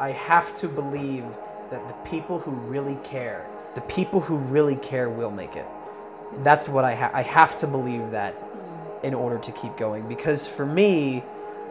I 0.00 0.12
have 0.12 0.56
to 0.56 0.66
believe 0.66 1.26
that 1.70 1.86
the 1.86 1.94
people 2.08 2.38
who 2.38 2.52
really 2.52 2.96
care, 3.04 3.46
the 3.74 3.82
people 3.82 4.18
who 4.18 4.38
really 4.38 4.76
care 4.76 5.10
will 5.10 5.30
make 5.30 5.56
it. 5.56 5.66
That's 6.42 6.70
what 6.70 6.86
I 6.86 6.94
ha- 6.94 7.10
I 7.12 7.20
have 7.20 7.54
to 7.58 7.66
believe 7.66 8.10
that 8.10 8.34
in 9.02 9.12
order 9.12 9.38
to 9.38 9.52
keep 9.52 9.76
going. 9.76 10.08
Because 10.08 10.46
for 10.46 10.64
me 10.64 11.22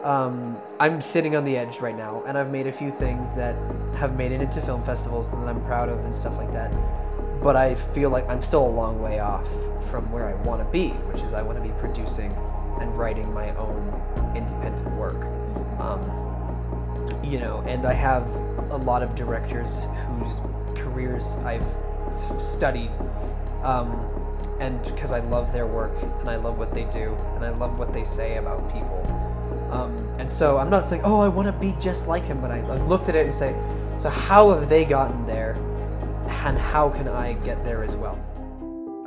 um, 0.04 0.56
I'm 0.78 1.00
sitting 1.00 1.34
on 1.34 1.44
the 1.44 1.56
edge 1.56 1.80
right 1.80 1.96
now 1.96 2.22
and 2.24 2.38
I've 2.38 2.50
made 2.50 2.68
a 2.68 2.72
few 2.72 2.92
things 2.92 3.34
that 3.34 3.56
have 3.96 4.16
made 4.16 4.30
it 4.30 4.40
into 4.40 4.62
film 4.62 4.84
festivals 4.84 5.32
and 5.32 5.42
that 5.42 5.48
I'm 5.48 5.62
proud 5.64 5.88
of 5.88 5.98
and 6.04 6.14
stuff 6.14 6.36
like 6.36 6.52
that. 6.52 6.72
But 7.42 7.56
I 7.56 7.74
feel 7.74 8.10
like 8.10 8.28
I'm 8.30 8.40
still 8.40 8.64
a 8.64 8.70
long 8.70 9.02
way 9.02 9.18
off 9.18 9.48
from 9.90 10.10
where 10.12 10.28
I 10.28 10.34
want 10.42 10.64
to 10.64 10.70
be 10.70 10.90
which 11.10 11.22
is 11.22 11.32
I 11.32 11.42
want 11.42 11.58
to 11.58 11.64
be 11.64 11.74
producing 11.80 12.32
and 12.80 12.96
writing 12.96 13.30
my 13.34 13.54
own 13.56 14.32
independent 14.36 14.88
work. 14.94 15.24
Um, 15.80 16.29
you 17.22 17.38
know 17.38 17.62
and 17.66 17.86
I 17.86 17.92
have 17.92 18.26
a 18.70 18.76
lot 18.76 19.02
of 19.02 19.14
directors 19.14 19.86
whose 20.18 20.40
careers 20.74 21.36
I've 21.44 21.64
studied 22.40 22.90
um, 23.62 24.06
and 24.60 24.82
because 24.84 25.12
I 25.12 25.20
love 25.20 25.52
their 25.52 25.66
work 25.66 25.92
and 26.20 26.28
I 26.28 26.36
love 26.36 26.58
what 26.58 26.72
they 26.72 26.84
do 26.84 27.16
and 27.34 27.44
I 27.44 27.50
love 27.50 27.78
what 27.78 27.92
they 27.92 28.04
say 28.04 28.36
about 28.36 28.72
people. 28.72 29.00
Um, 29.70 29.96
and 30.18 30.30
so 30.30 30.58
I'm 30.58 30.68
not 30.68 30.84
saying, 30.84 31.02
oh, 31.04 31.20
I 31.20 31.28
want 31.28 31.46
to 31.46 31.52
be 31.52 31.74
just 31.80 32.08
like 32.08 32.24
him, 32.24 32.40
but 32.40 32.50
I, 32.50 32.58
I 32.58 32.76
looked 32.86 33.08
at 33.08 33.14
it 33.14 33.26
and 33.26 33.34
say, 33.34 33.54
so 34.00 34.08
how 34.08 34.50
have 34.50 34.68
they 34.68 34.84
gotten 34.84 35.26
there, 35.26 35.54
and 36.44 36.58
how 36.58 36.88
can 36.88 37.06
I 37.06 37.34
get 37.34 37.62
there 37.64 37.84
as 37.84 37.94
well? 37.94 38.18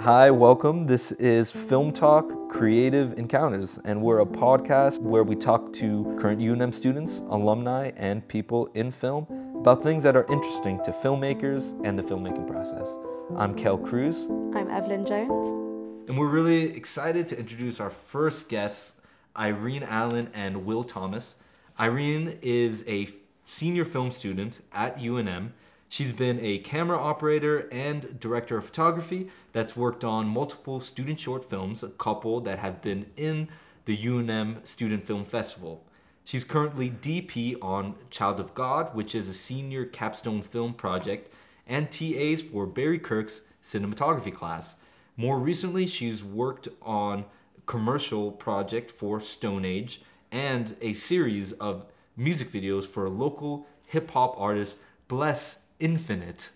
Hi, 0.04 0.30
welcome. 0.32 0.86
This 0.86 1.14
is 1.14 1.50
Film 1.50 1.90
Talk 1.90 2.50
Creative 2.50 3.18
Encounters, 3.18 3.80
and 3.86 4.02
we're 4.02 4.20
a 4.20 4.26
podcast 4.26 5.00
where 5.00 5.24
we 5.24 5.34
talk 5.34 5.72
to 5.76 6.14
current 6.20 6.42
UNM 6.42 6.74
students, 6.74 7.20
alumni, 7.30 7.90
and 7.96 8.28
people 8.28 8.68
in 8.74 8.92
film 8.92 9.26
about 9.56 9.82
things 9.82 10.04
that 10.04 10.18
are 10.18 10.30
interesting 10.30 10.84
to 10.84 10.92
filmmakers 10.92 11.72
and 11.86 11.98
the 11.98 12.04
filmmaking 12.04 12.46
process. 12.50 12.98
I'm 13.38 13.56
Kel 13.56 13.78
Cruz, 13.78 14.26
I'm 14.54 14.70
Evelyn 14.70 15.06
Jones. 15.06 16.10
and 16.10 16.18
we're 16.18 16.28
really 16.28 16.76
excited 16.76 17.30
to 17.30 17.40
introduce 17.40 17.80
our 17.80 17.90
first 17.90 18.50
guests, 18.50 18.92
Irene 19.38 19.84
Allen 19.84 20.30
and 20.34 20.66
Will 20.66 20.84
Thomas. 20.84 21.36
Irene 21.80 22.40
is 22.42 22.84
a 22.90 23.08
senior 23.46 23.86
film 23.86 24.12
student 24.12 24.64
at 24.74 24.98
UNM. 24.98 25.52
She's 25.94 26.12
been 26.12 26.40
a 26.44 26.58
camera 26.58 26.98
operator 26.98 27.70
and 27.72 28.20
director 28.20 28.58
of 28.58 28.66
photography 28.66 29.30
that's 29.52 29.78
worked 29.78 30.04
on 30.04 30.26
multiple 30.28 30.82
student 30.82 31.20
short 31.20 31.48
films, 31.48 31.84
a 31.84 31.90
couple 31.90 32.42
that 32.42 32.58
have 32.58 32.82
been 32.82 33.06
in 33.16 33.48
the 33.86 33.96
UNM 33.96 34.66
Student 34.66 35.06
Film 35.06 35.24
Festival. 35.24 35.86
She's 36.26 36.44
currently 36.44 36.90
DP 36.90 37.58
on 37.62 37.94
Child 38.10 38.40
of 38.40 38.56
God, 38.56 38.96
which 38.96 39.14
is 39.14 39.30
a 39.30 39.36
senior 39.36 39.86
capstone 39.86 40.42
film 40.42 40.74
project, 40.74 41.32
and 41.68 41.92
TAs 41.92 42.42
for 42.42 42.66
Barry 42.66 42.98
Kirk's 42.98 43.42
cinematography 43.64 44.34
class. 44.34 44.74
More 45.16 45.38
recently, 45.38 45.86
she's 45.86 46.24
worked 46.24 46.70
on 46.82 47.20
a 47.20 47.62
commercial 47.68 48.32
project 48.32 48.90
for 48.90 49.22
Stone 49.22 49.64
Age 49.64 50.02
and 50.32 50.76
a 50.82 50.94
series 50.94 51.52
of 51.52 51.86
music 52.18 52.52
videos 52.52 52.88
for 52.88 53.06
a 53.06 53.12
local 53.12 53.68
hip 53.88 54.10
hop 54.10 54.34
artist 54.40 54.78
Bless 55.08 55.58
Infinite 55.84 56.50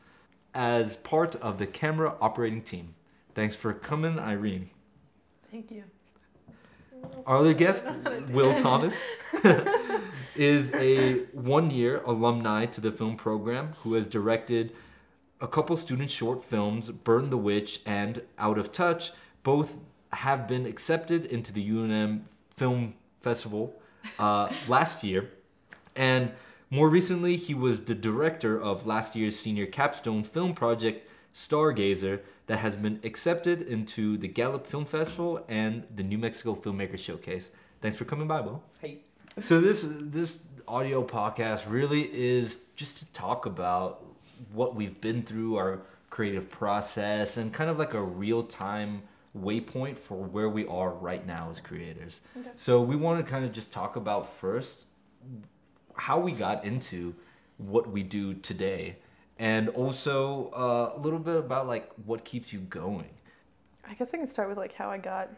as 0.53 0.95
part 0.95 1.35
of 1.35 1.57
the 1.57 1.67
camera 1.67 2.15
operating 2.21 2.61
team. 2.61 2.95
Thanks 3.35 3.57
for 3.57 3.73
coming, 3.73 4.17
Irene. 4.17 4.69
Thank 5.51 5.69
you. 5.69 5.83
Our 7.25 7.37
other 7.37 7.53
guest, 7.53 7.83
Will 8.29 8.55
Thomas, 8.55 9.03
is 10.35 10.73
a 10.73 11.25
one 11.33 11.69
year 11.69 12.01
alumni 12.05 12.67
to 12.67 12.79
the 12.79 12.91
film 12.91 13.17
program 13.17 13.73
who 13.83 13.95
has 13.95 14.07
directed 14.07 14.73
a 15.41 15.47
couple 15.47 15.75
student 15.75 16.09
short 16.09 16.45
films, 16.45 16.89
Burn 16.89 17.29
the 17.29 17.37
Witch 17.37 17.81
and 17.85 18.21
Out 18.39 18.57
of 18.57 18.71
Touch. 18.71 19.11
Both 19.43 19.75
have 20.13 20.47
been 20.47 20.65
accepted 20.65 21.25
into 21.25 21.51
the 21.51 21.69
UNM 21.69 22.21
Film 22.55 22.93
Festival 23.21 23.75
uh, 24.19 24.49
last 24.69 25.03
year. 25.03 25.29
And 25.97 26.31
more 26.69 26.89
recently, 26.89 27.35
he 27.37 27.53
was 27.53 27.79
the 27.79 27.95
director 27.95 28.59
of 28.59 28.85
last 28.85 29.15
year's 29.15 29.39
senior 29.39 29.65
capstone 29.65 30.23
film 30.23 30.53
project, 30.53 31.09
Stargazer, 31.33 32.19
that 32.47 32.57
has 32.57 32.75
been 32.75 32.99
accepted 33.03 33.63
into 33.63 34.17
the 34.17 34.27
Gallup 34.27 34.65
Film 34.65 34.85
Festival 34.85 35.43
and 35.47 35.83
the 35.95 36.03
New 36.03 36.17
Mexico 36.17 36.55
Filmmaker 36.55 36.97
Showcase. 36.97 37.51
Thanks 37.81 37.97
for 37.97 38.05
coming 38.05 38.27
by, 38.27 38.41
Will. 38.41 38.63
Hey, 38.81 38.99
So 39.41 39.61
this 39.61 39.85
this 39.85 40.39
audio 40.67 41.03
podcast 41.03 41.69
really 41.69 42.09
is 42.13 42.57
just 42.75 42.97
to 42.97 43.05
talk 43.13 43.45
about 43.45 44.03
what 44.53 44.75
we've 44.75 44.99
been 44.99 45.23
through, 45.23 45.55
our 45.57 45.81
creative 46.09 46.49
process, 46.49 47.37
and 47.37 47.53
kind 47.53 47.69
of 47.69 47.77
like 47.77 47.93
a 47.93 48.01
real 48.01 48.43
time 48.43 49.03
waypoint 49.37 49.99
for 49.99 50.15
where 50.17 50.49
we 50.49 50.65
are 50.67 50.91
right 50.91 51.25
now 51.27 51.49
as 51.51 51.59
creators. 51.59 52.21
So 52.55 52.81
we 52.81 52.95
want 52.95 53.23
to 53.23 53.29
kind 53.29 53.45
of 53.45 53.51
just 53.51 53.71
talk 53.71 53.95
about 53.95 54.33
first 54.37 54.85
how 55.97 56.19
we 56.19 56.31
got 56.31 56.63
into 56.63 57.13
what 57.57 57.89
we 57.89 58.03
do 58.03 58.33
today, 58.35 58.95
and 59.39 59.69
also 59.69 60.51
uh, 60.55 60.97
a 60.97 60.99
little 60.99 61.19
bit 61.19 61.35
about 61.35 61.67
like 61.67 61.91
what 62.05 62.23
keeps 62.23 62.53
you 62.53 62.59
going. 62.59 63.09
I 63.89 63.93
guess 63.93 64.13
I 64.13 64.17
can 64.17 64.27
start 64.27 64.49
with 64.49 64.57
like 64.57 64.73
how 64.73 64.89
I 64.89 64.97
got 64.97 65.29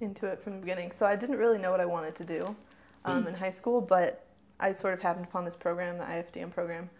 into 0.00 0.26
it 0.26 0.42
from 0.42 0.54
the 0.54 0.60
beginning. 0.60 0.92
So 0.92 1.06
I 1.06 1.16
didn't 1.16 1.36
really 1.36 1.58
know 1.58 1.70
what 1.70 1.80
I 1.80 1.84
wanted 1.84 2.14
to 2.16 2.24
do 2.24 2.56
um, 3.04 3.26
in 3.26 3.34
high 3.34 3.50
school, 3.50 3.80
but 3.80 4.26
I 4.60 4.72
sort 4.72 4.94
of 4.94 5.00
happened 5.00 5.26
upon 5.26 5.44
this 5.44 5.56
program, 5.56 5.98
the 5.98 6.04
IFDM 6.04 6.50
program, 6.52 6.90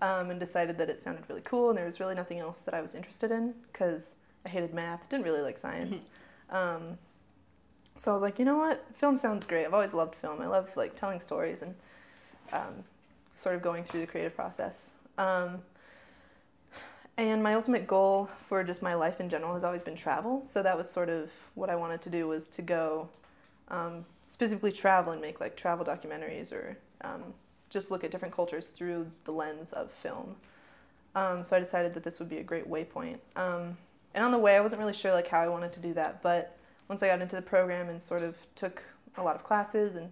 um, 0.00 0.30
and 0.30 0.38
decided 0.38 0.78
that 0.78 0.90
it 0.90 1.02
sounded 1.02 1.24
really 1.28 1.42
cool, 1.42 1.70
and 1.70 1.78
there 1.78 1.86
was 1.86 2.00
really 2.00 2.14
nothing 2.14 2.38
else 2.38 2.60
that 2.60 2.74
I 2.74 2.80
was 2.80 2.94
interested 2.94 3.30
in 3.30 3.54
because 3.72 4.14
I 4.44 4.48
hated 4.50 4.74
math, 4.74 5.08
didn't 5.08 5.24
really 5.24 5.42
like 5.42 5.58
science. 5.58 6.04
Um, 6.48 6.96
so 7.96 8.12
I 8.12 8.14
was 8.14 8.22
like, 8.22 8.38
you 8.38 8.44
know 8.44 8.56
what, 8.56 8.84
film 8.94 9.18
sounds 9.18 9.44
great. 9.44 9.64
I've 9.66 9.74
always 9.74 9.92
loved 9.92 10.14
film. 10.14 10.40
I 10.40 10.46
love 10.46 10.68
like 10.76 10.94
telling 10.94 11.18
stories 11.18 11.60
and 11.60 11.74
um, 12.52 12.84
sort 13.36 13.54
of 13.54 13.62
going 13.62 13.84
through 13.84 14.00
the 14.00 14.06
creative 14.06 14.34
process. 14.34 14.90
Um, 15.18 15.62
and 17.18 17.42
my 17.42 17.54
ultimate 17.54 17.86
goal 17.86 18.28
for 18.46 18.62
just 18.62 18.82
my 18.82 18.94
life 18.94 19.20
in 19.20 19.28
general 19.28 19.54
has 19.54 19.64
always 19.64 19.82
been 19.82 19.96
travel. 19.96 20.44
So 20.44 20.62
that 20.62 20.76
was 20.76 20.88
sort 20.90 21.08
of 21.08 21.30
what 21.54 21.70
I 21.70 21.76
wanted 21.76 22.02
to 22.02 22.10
do 22.10 22.28
was 22.28 22.48
to 22.48 22.62
go 22.62 23.08
um, 23.68 24.04
specifically 24.26 24.72
travel 24.72 25.12
and 25.12 25.22
make 25.22 25.40
like 25.40 25.56
travel 25.56 25.84
documentaries 25.84 26.52
or 26.52 26.76
um, 27.02 27.22
just 27.70 27.90
look 27.90 28.04
at 28.04 28.10
different 28.10 28.34
cultures 28.34 28.68
through 28.68 29.10
the 29.24 29.32
lens 29.32 29.72
of 29.72 29.90
film. 29.90 30.36
Um, 31.14 31.42
so 31.42 31.56
I 31.56 31.60
decided 31.60 31.94
that 31.94 32.02
this 32.02 32.18
would 32.18 32.28
be 32.28 32.38
a 32.38 32.42
great 32.42 32.68
waypoint. 32.68 33.18
Um, 33.34 33.78
and 34.14 34.22
on 34.24 34.30
the 34.30 34.38
way, 34.38 34.56
I 34.56 34.60
wasn't 34.60 34.80
really 34.80 34.92
sure 34.92 35.12
like 35.12 35.28
how 35.28 35.40
I 35.40 35.48
wanted 35.48 35.72
to 35.72 35.80
do 35.80 35.94
that, 35.94 36.22
but 36.22 36.58
once 36.88 37.02
I 37.02 37.08
got 37.08 37.22
into 37.22 37.36
the 37.36 37.42
program 37.42 37.88
and 37.88 38.00
sort 38.00 38.22
of 38.22 38.36
took 38.54 38.82
a 39.16 39.22
lot 39.22 39.34
of 39.34 39.42
classes 39.42 39.94
and 39.94 40.10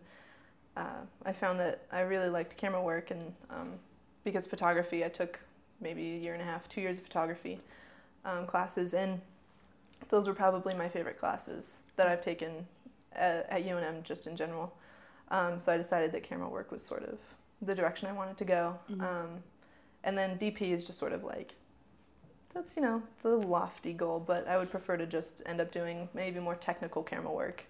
uh, 0.77 1.03
I 1.25 1.33
found 1.33 1.61
that 1.61 1.87
I 1.93 2.01
really 2.01 2.29
liked 2.29 2.57
camera 2.57 2.83
work 2.83 3.11
and 3.11 3.33
um, 3.51 3.73
because 4.25 4.47
photography, 4.47 5.05
I 5.05 5.09
took 5.09 5.39
maybe 5.81 6.15
a 6.15 6.19
year 6.19 6.33
and 6.33 6.43
a 6.43 6.45
half, 6.45 6.69
two 6.69 6.81
years 6.81 6.99
of 6.99 7.05
photography 7.05 7.61
um, 8.25 8.47
classes, 8.47 8.95
and 8.95 9.21
those 10.09 10.27
were 10.27 10.35
probably 10.35 10.75
my 10.75 10.89
favorite 10.89 11.19
classes 11.19 11.83
that 11.97 12.09
I've 12.09 12.21
taken 12.21 12.67
at, 13.13 13.47
at 13.51 13.65
UNM 13.65 14.03
just 14.03 14.27
in 14.27 14.37
general. 14.37 14.75
Um, 15.31 15.61
so 15.61 15.73
I 15.73 15.77
decided 15.77 16.13
that 16.13 16.23
camera 16.23 16.49
work 16.49 16.73
was 16.73 16.83
sort 16.83 17.05
of 17.05 17.19
the 17.63 17.75
direction 17.75 18.09
I 18.09 18.13
wanted 18.13 18.37
to 18.39 18.45
go. 18.45 18.79
Um, 19.01 19.43
and 20.03 20.17
then 20.19 20.39
DP 20.39 20.63
is 20.73 20.87
just 20.87 20.99
sort 20.99 21.13
of 21.13 21.25
like, 21.25 21.55
that's, 22.53 22.77
you 22.77 22.83
know, 22.83 23.03
the 23.23 23.31
lofty 23.31 23.93
goal, 23.93 24.21
but 24.25 24.47
I 24.47 24.59
would 24.59 24.71
prefer 24.71 24.97
to 24.97 25.07
just 25.07 25.43
end 25.47 25.61
up 25.61 25.73
doing 25.73 26.09
maybe 26.15 26.41
more 26.41 26.55
technical 26.55 27.03
camera 27.03 27.33
work. 27.33 27.65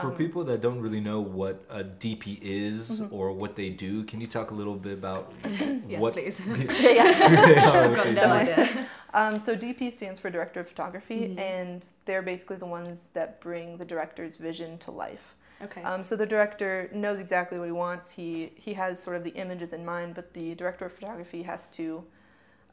For 0.00 0.06
Um, 0.08 0.14
people 0.16 0.42
that 0.44 0.60
don't 0.62 0.80
really 0.80 1.00
know 1.00 1.20
what 1.20 1.64
a 1.68 1.84
DP 1.84 2.38
is 2.40 3.00
Mm-hmm. 3.00 3.14
or 3.14 3.32
what 3.32 3.56
they 3.56 3.68
do, 3.70 4.04
can 4.04 4.20
you 4.20 4.26
talk 4.26 4.50
a 4.50 4.54
little 4.54 4.74
bit 4.76 4.94
about 4.94 5.32
Yes, 5.88 6.00
what? 6.00 6.14
please. 6.14 6.40
yeah, 6.46 6.90
yeah. 6.90 7.70
I've 7.72 7.94
got 7.94 8.10
no 8.12 8.24
idea. 8.24 8.86
Um, 9.14 9.38
so 9.38 9.54
DP 9.54 9.92
stands 9.92 10.18
for 10.18 10.30
Director 10.30 10.60
of 10.60 10.68
Photography, 10.68 11.36
and 11.36 11.86
they're 12.06 12.22
basically 12.22 12.56
the 12.56 12.64
ones 12.66 13.04
that 13.12 13.40
bring 13.42 13.76
the 13.76 13.84
director's 13.84 14.36
vision 14.36 14.78
to 14.78 14.90
life. 14.90 15.34
Okay. 15.62 15.82
Um, 15.82 16.02
so 16.02 16.16
the 16.16 16.26
director 16.26 16.88
knows 16.94 17.20
exactly 17.20 17.58
what 17.58 17.66
he 17.66 17.72
wants. 17.72 18.10
He 18.12 18.52
he 18.56 18.72
has 18.74 19.00
sort 19.02 19.16
of 19.16 19.22
the 19.22 19.30
images 19.30 19.72
in 19.74 19.84
mind, 19.84 20.14
but 20.14 20.32
the 20.32 20.54
director 20.54 20.86
of 20.86 20.92
photography 20.92 21.42
has 21.42 21.68
to 21.78 22.02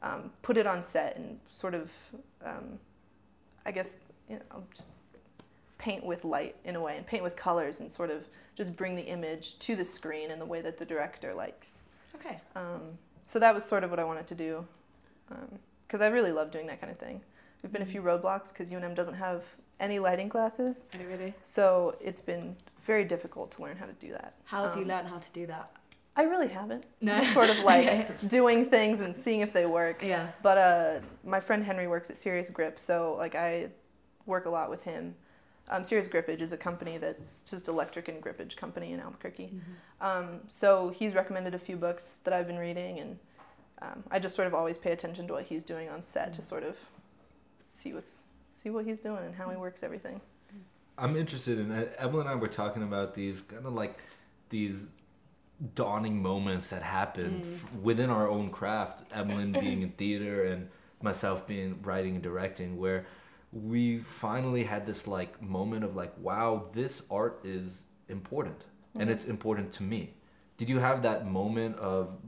um, 0.02 0.30
put 0.42 0.56
it 0.56 0.66
on 0.66 0.82
set 0.82 1.16
and 1.16 1.38
sort 1.50 1.74
of, 1.74 1.92
um, 2.44 2.78
I 3.66 3.70
guess, 3.70 3.96
you 4.28 4.36
know, 4.36 4.64
just 4.74 4.88
paint 5.80 6.04
with 6.04 6.24
light 6.24 6.54
in 6.64 6.76
a 6.76 6.80
way, 6.80 6.96
and 6.96 7.06
paint 7.06 7.22
with 7.22 7.34
colors, 7.36 7.80
and 7.80 7.90
sort 7.90 8.10
of 8.10 8.28
just 8.54 8.76
bring 8.76 8.94
the 8.94 9.02
image 9.02 9.58
to 9.60 9.74
the 9.74 9.84
screen 9.84 10.30
in 10.30 10.38
the 10.38 10.44
way 10.44 10.60
that 10.60 10.78
the 10.78 10.84
director 10.84 11.32
likes. 11.34 11.82
okay. 12.14 12.38
Um, 12.54 12.82
so 13.24 13.38
that 13.38 13.54
was 13.54 13.64
sort 13.64 13.82
of 13.82 13.90
what 13.90 13.98
I 13.98 14.04
wanted 14.04 14.26
to 14.28 14.34
do, 14.34 14.66
because 15.86 16.00
I 16.00 16.08
really 16.08 16.32
love 16.32 16.50
doing 16.50 16.66
that 16.66 16.80
kind 16.80 16.92
of 16.92 16.98
thing. 16.98 17.20
There've 17.62 17.72
been 17.72 17.82
a 17.82 17.86
few 17.86 18.02
roadblocks 18.02 18.48
because 18.50 18.68
UNM 18.70 18.94
doesn't 18.94 19.14
have 19.14 19.44
any 19.78 19.98
lighting 19.98 20.28
classes, 20.28 20.86
Oh, 20.94 20.98
really? 21.08 21.32
so 21.42 21.96
it's 22.00 22.20
been 22.20 22.56
very 22.84 23.04
difficult 23.04 23.50
to 23.52 23.62
learn 23.62 23.76
how 23.76 23.86
to 23.86 23.92
do 23.94 24.12
that. 24.12 24.34
How 24.44 24.64
have 24.64 24.76
you 24.76 24.82
Um, 24.82 24.88
learned 24.88 25.08
how 25.08 25.18
to 25.18 25.32
do 25.32 25.46
that? 25.46 25.70
I 26.16 26.22
really 26.24 26.48
haven't. 26.48 26.84
No. 27.00 27.22
Sort 27.24 27.48
of 27.50 27.58
like 27.60 28.28
doing 28.28 28.66
things 28.68 29.00
and 29.00 29.14
seeing 29.16 29.40
if 29.40 29.52
they 29.52 29.64
work. 29.66 30.02
Yeah. 30.02 30.28
But 30.42 30.58
uh, 30.58 31.00
my 31.24 31.40
friend 31.40 31.64
Henry 31.64 31.86
works 31.86 32.10
at 32.10 32.16
Serious 32.16 32.50
Grip, 32.50 32.78
so 32.78 33.14
like 33.16 33.34
I 33.34 33.68
work 34.26 34.44
a 34.46 34.50
lot 34.50 34.68
with 34.70 34.82
him. 34.82 35.14
Um, 35.70 35.84
Serious 35.84 36.08
Grippage 36.08 36.40
is 36.40 36.52
a 36.52 36.56
company 36.56 36.98
that's 36.98 37.42
just 37.42 37.68
electric 37.68 38.08
and 38.08 38.20
grippage 38.20 38.56
company 38.56 38.92
in 38.92 38.98
Albuquerque. 39.00 39.52
Um, 40.00 40.40
so 40.48 40.90
he's 40.90 41.14
recommended 41.14 41.54
a 41.54 41.58
few 41.58 41.76
books 41.76 42.16
that 42.24 42.34
I've 42.34 42.48
been 42.48 42.58
reading, 42.58 42.98
and 42.98 43.18
um, 43.80 44.04
I 44.10 44.18
just 44.18 44.34
sort 44.34 44.48
of 44.48 44.54
always 44.54 44.76
pay 44.78 44.90
attention 44.90 45.28
to 45.28 45.34
what 45.34 45.44
he's 45.44 45.62
doing 45.62 45.88
on 45.88 46.02
set 46.02 46.32
to 46.34 46.42
sort 46.42 46.64
of 46.64 46.76
see 47.68 47.92
what's 47.92 48.24
see 48.48 48.68
what 48.68 48.84
he's 48.84 48.98
doing 48.98 49.24
and 49.24 49.34
how 49.34 49.48
he 49.48 49.56
works 49.56 49.82
everything. 49.82 50.20
I'm 50.98 51.16
interested 51.16 51.58
in 51.58 51.70
uh, 51.70 51.86
Evelyn 51.98 52.26
and 52.26 52.30
I 52.30 52.34
were 52.34 52.48
talking 52.48 52.82
about 52.82 53.14
these 53.14 53.40
kind 53.40 53.64
of 53.64 53.72
like 53.72 53.96
these 54.50 54.86
dawning 55.74 56.20
moments 56.20 56.68
that 56.68 56.82
happen 56.82 57.58
f- 57.62 57.80
within 57.80 58.10
our 58.10 58.28
own 58.28 58.50
craft. 58.50 59.12
Evelyn 59.12 59.52
being 59.52 59.82
in 59.82 59.90
theater 59.92 60.44
and 60.44 60.68
myself 61.00 61.46
being 61.46 61.78
writing 61.82 62.14
and 62.14 62.22
directing, 62.22 62.76
where 62.78 63.06
we 63.52 63.98
finally 63.98 64.62
had 64.62 64.86
this 64.86 65.06
like 65.06 65.40
moment 65.42 65.84
of 65.84 65.96
like, 65.96 66.12
wow, 66.18 66.66
this 66.72 67.02
art 67.10 67.40
is 67.44 67.84
important 68.08 68.66
and 68.98 69.08
it's 69.08 69.24
important 69.24 69.72
to 69.72 69.82
me. 69.82 70.12
Did 70.56 70.68
you 70.68 70.78
have 70.78 71.02
that 71.02 71.26
moment 71.26 71.76
of 71.76 72.18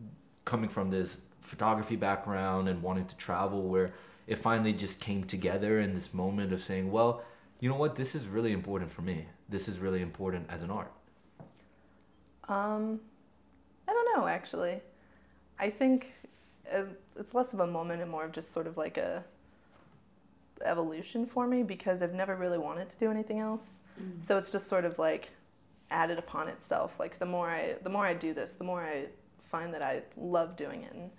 coming 0.44 0.68
from 0.68 0.90
this 0.90 1.18
photography 1.40 1.96
background 1.96 2.68
and 2.68 2.82
wanting 2.82 3.04
to 3.06 3.16
travel 3.16 3.62
where 3.62 3.92
it 4.26 4.36
finally 4.36 4.72
just 4.72 5.00
came 5.00 5.24
together 5.24 5.80
in 5.80 5.92
this 5.92 6.14
moment 6.14 6.52
of 6.52 6.62
saying, 6.62 6.90
well, 6.90 7.22
you 7.60 7.68
know 7.68 7.76
what, 7.76 7.94
this 7.94 8.14
is 8.14 8.26
really 8.26 8.52
important 8.52 8.90
for 8.90 9.02
me. 9.02 9.26
This 9.48 9.68
is 9.68 9.78
really 9.78 10.02
important 10.02 10.46
as 10.48 10.62
an 10.62 10.70
art. 10.70 10.92
Um, 12.48 13.00
I 13.86 13.92
don't 13.92 14.16
know 14.16 14.26
actually. 14.26 14.80
I 15.58 15.70
think 15.70 16.12
uh, 16.72 16.84
it's 17.18 17.34
less 17.34 17.52
of 17.52 17.60
a 17.60 17.66
moment 17.66 18.02
and 18.02 18.10
more 18.10 18.24
of 18.24 18.32
just 18.32 18.52
sort 18.52 18.66
of 18.66 18.76
like 18.76 18.96
a 18.96 19.24
evolution 20.64 21.26
for 21.26 21.46
me 21.46 21.62
because 21.62 22.02
I've 22.02 22.14
never 22.14 22.36
really 22.36 22.58
wanted 22.58 22.88
to 22.90 22.98
do 22.98 23.10
anything 23.10 23.38
else. 23.38 23.78
So 24.18 24.36
it's 24.36 24.50
just 24.50 24.66
sort 24.66 24.84
of 24.84 24.98
like 24.98 25.30
added 25.90 26.18
upon 26.18 26.48
itself. 26.48 26.98
Like 26.98 27.18
the 27.18 27.26
more 27.26 27.48
I 27.48 27.76
the 27.82 27.90
more 27.90 28.04
I 28.04 28.14
do 28.14 28.34
this, 28.34 28.54
the 28.54 28.64
more 28.64 28.82
I 28.82 29.06
find 29.38 29.72
that 29.74 29.82
I 29.82 30.02
love 30.16 30.56
doing 30.56 30.82
it 30.82 30.92
and 30.92 31.10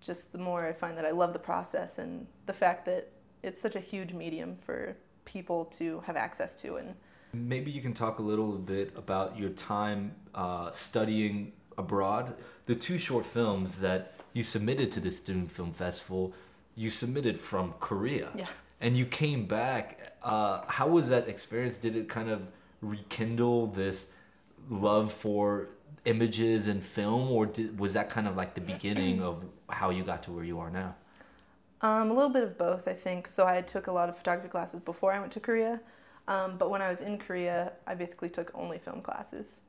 just 0.00 0.32
the 0.32 0.38
more 0.38 0.66
I 0.66 0.72
find 0.72 0.98
that 0.98 1.04
I 1.04 1.12
love 1.12 1.32
the 1.32 1.38
process 1.38 1.98
and 1.98 2.26
the 2.46 2.52
fact 2.52 2.84
that 2.86 3.12
it's 3.42 3.60
such 3.60 3.76
a 3.76 3.80
huge 3.80 4.12
medium 4.12 4.56
for 4.56 4.96
people 5.24 5.66
to 5.78 6.00
have 6.00 6.16
access 6.16 6.54
to 6.56 6.76
and 6.76 6.94
Maybe 7.32 7.70
you 7.70 7.80
can 7.80 7.94
talk 7.94 8.18
a 8.18 8.22
little 8.22 8.52
bit 8.58 8.92
about 8.96 9.38
your 9.38 9.50
time 9.50 10.16
uh, 10.34 10.72
studying 10.72 11.52
abroad. 11.78 12.34
The 12.66 12.74
two 12.74 12.98
short 12.98 13.24
films 13.24 13.78
that 13.78 14.14
you 14.32 14.42
submitted 14.42 14.90
to 14.92 15.00
the 15.00 15.10
Student 15.10 15.52
Film 15.52 15.72
Festival, 15.72 16.32
you 16.74 16.90
submitted 16.90 17.38
from 17.38 17.74
Korea. 17.78 18.30
yeah. 18.34 18.46
And 18.80 18.96
you 18.96 19.06
came 19.06 19.46
back. 19.46 20.14
Uh, 20.22 20.62
how 20.66 20.88
was 20.88 21.08
that 21.08 21.28
experience? 21.28 21.76
Did 21.76 21.96
it 21.96 22.08
kind 22.08 22.30
of 22.30 22.50
rekindle 22.80 23.68
this 23.68 24.06
love 24.68 25.12
for 25.12 25.68
images 26.04 26.66
and 26.66 26.82
film, 26.82 27.30
or 27.30 27.46
did, 27.46 27.78
was 27.78 27.92
that 27.94 28.10
kind 28.10 28.26
of 28.26 28.36
like 28.36 28.54
the 28.54 28.60
beginning 28.60 29.22
of 29.22 29.44
how 29.68 29.90
you 29.90 30.02
got 30.02 30.22
to 30.24 30.32
where 30.32 30.44
you 30.44 30.58
are 30.58 30.70
now? 30.70 30.94
Um, 31.82 32.10
a 32.10 32.14
little 32.14 32.30
bit 32.30 32.42
of 32.42 32.58
both, 32.58 32.88
I 32.88 32.92
think. 32.92 33.26
So 33.26 33.46
I 33.46 33.62
took 33.62 33.86
a 33.86 33.92
lot 33.92 34.08
of 34.08 34.16
photography 34.16 34.48
classes 34.48 34.80
before 34.80 35.12
I 35.12 35.20
went 35.20 35.32
to 35.32 35.40
Korea, 35.40 35.80
um, 36.28 36.56
but 36.58 36.70
when 36.70 36.82
I 36.82 36.90
was 36.90 37.00
in 37.00 37.18
Korea, 37.18 37.72
I 37.86 37.94
basically 37.94 38.28
took 38.30 38.50
only 38.54 38.78
film 38.78 39.02
classes, 39.02 39.60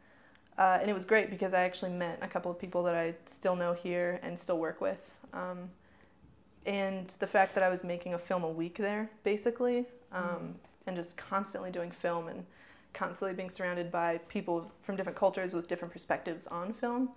uh, 0.57 0.77
and 0.81 0.89
it 0.89 0.93
was 0.93 1.05
great 1.05 1.29
because 1.29 1.53
I 1.53 1.63
actually 1.63 1.91
met 1.91 2.19
a 2.21 2.27
couple 2.27 2.51
of 2.51 2.59
people 2.59 2.83
that 2.83 2.95
I 2.95 3.15
still 3.25 3.55
know 3.55 3.73
here 3.73 4.19
and 4.23 4.37
still 4.37 4.57
work 4.57 4.81
with. 4.81 4.99
Um, 5.33 5.69
and 6.65 7.07
the 7.19 7.27
fact 7.27 7.55
that 7.55 7.63
I 7.63 7.69
was 7.69 7.83
making 7.83 8.13
a 8.13 8.19
film 8.19 8.43
a 8.43 8.49
week 8.49 8.77
there, 8.77 9.09
basically, 9.23 9.85
um, 10.11 10.55
and 10.87 10.95
just 10.95 11.17
constantly 11.17 11.71
doing 11.71 11.91
film 11.91 12.27
and 12.27 12.45
constantly 12.93 13.33
being 13.35 13.49
surrounded 13.49 13.91
by 13.91 14.17
people 14.29 14.71
from 14.81 14.95
different 14.95 15.17
cultures 15.17 15.53
with 15.53 15.67
different 15.67 15.91
perspectives 15.93 16.47
on 16.47 16.73
film, 16.73 17.09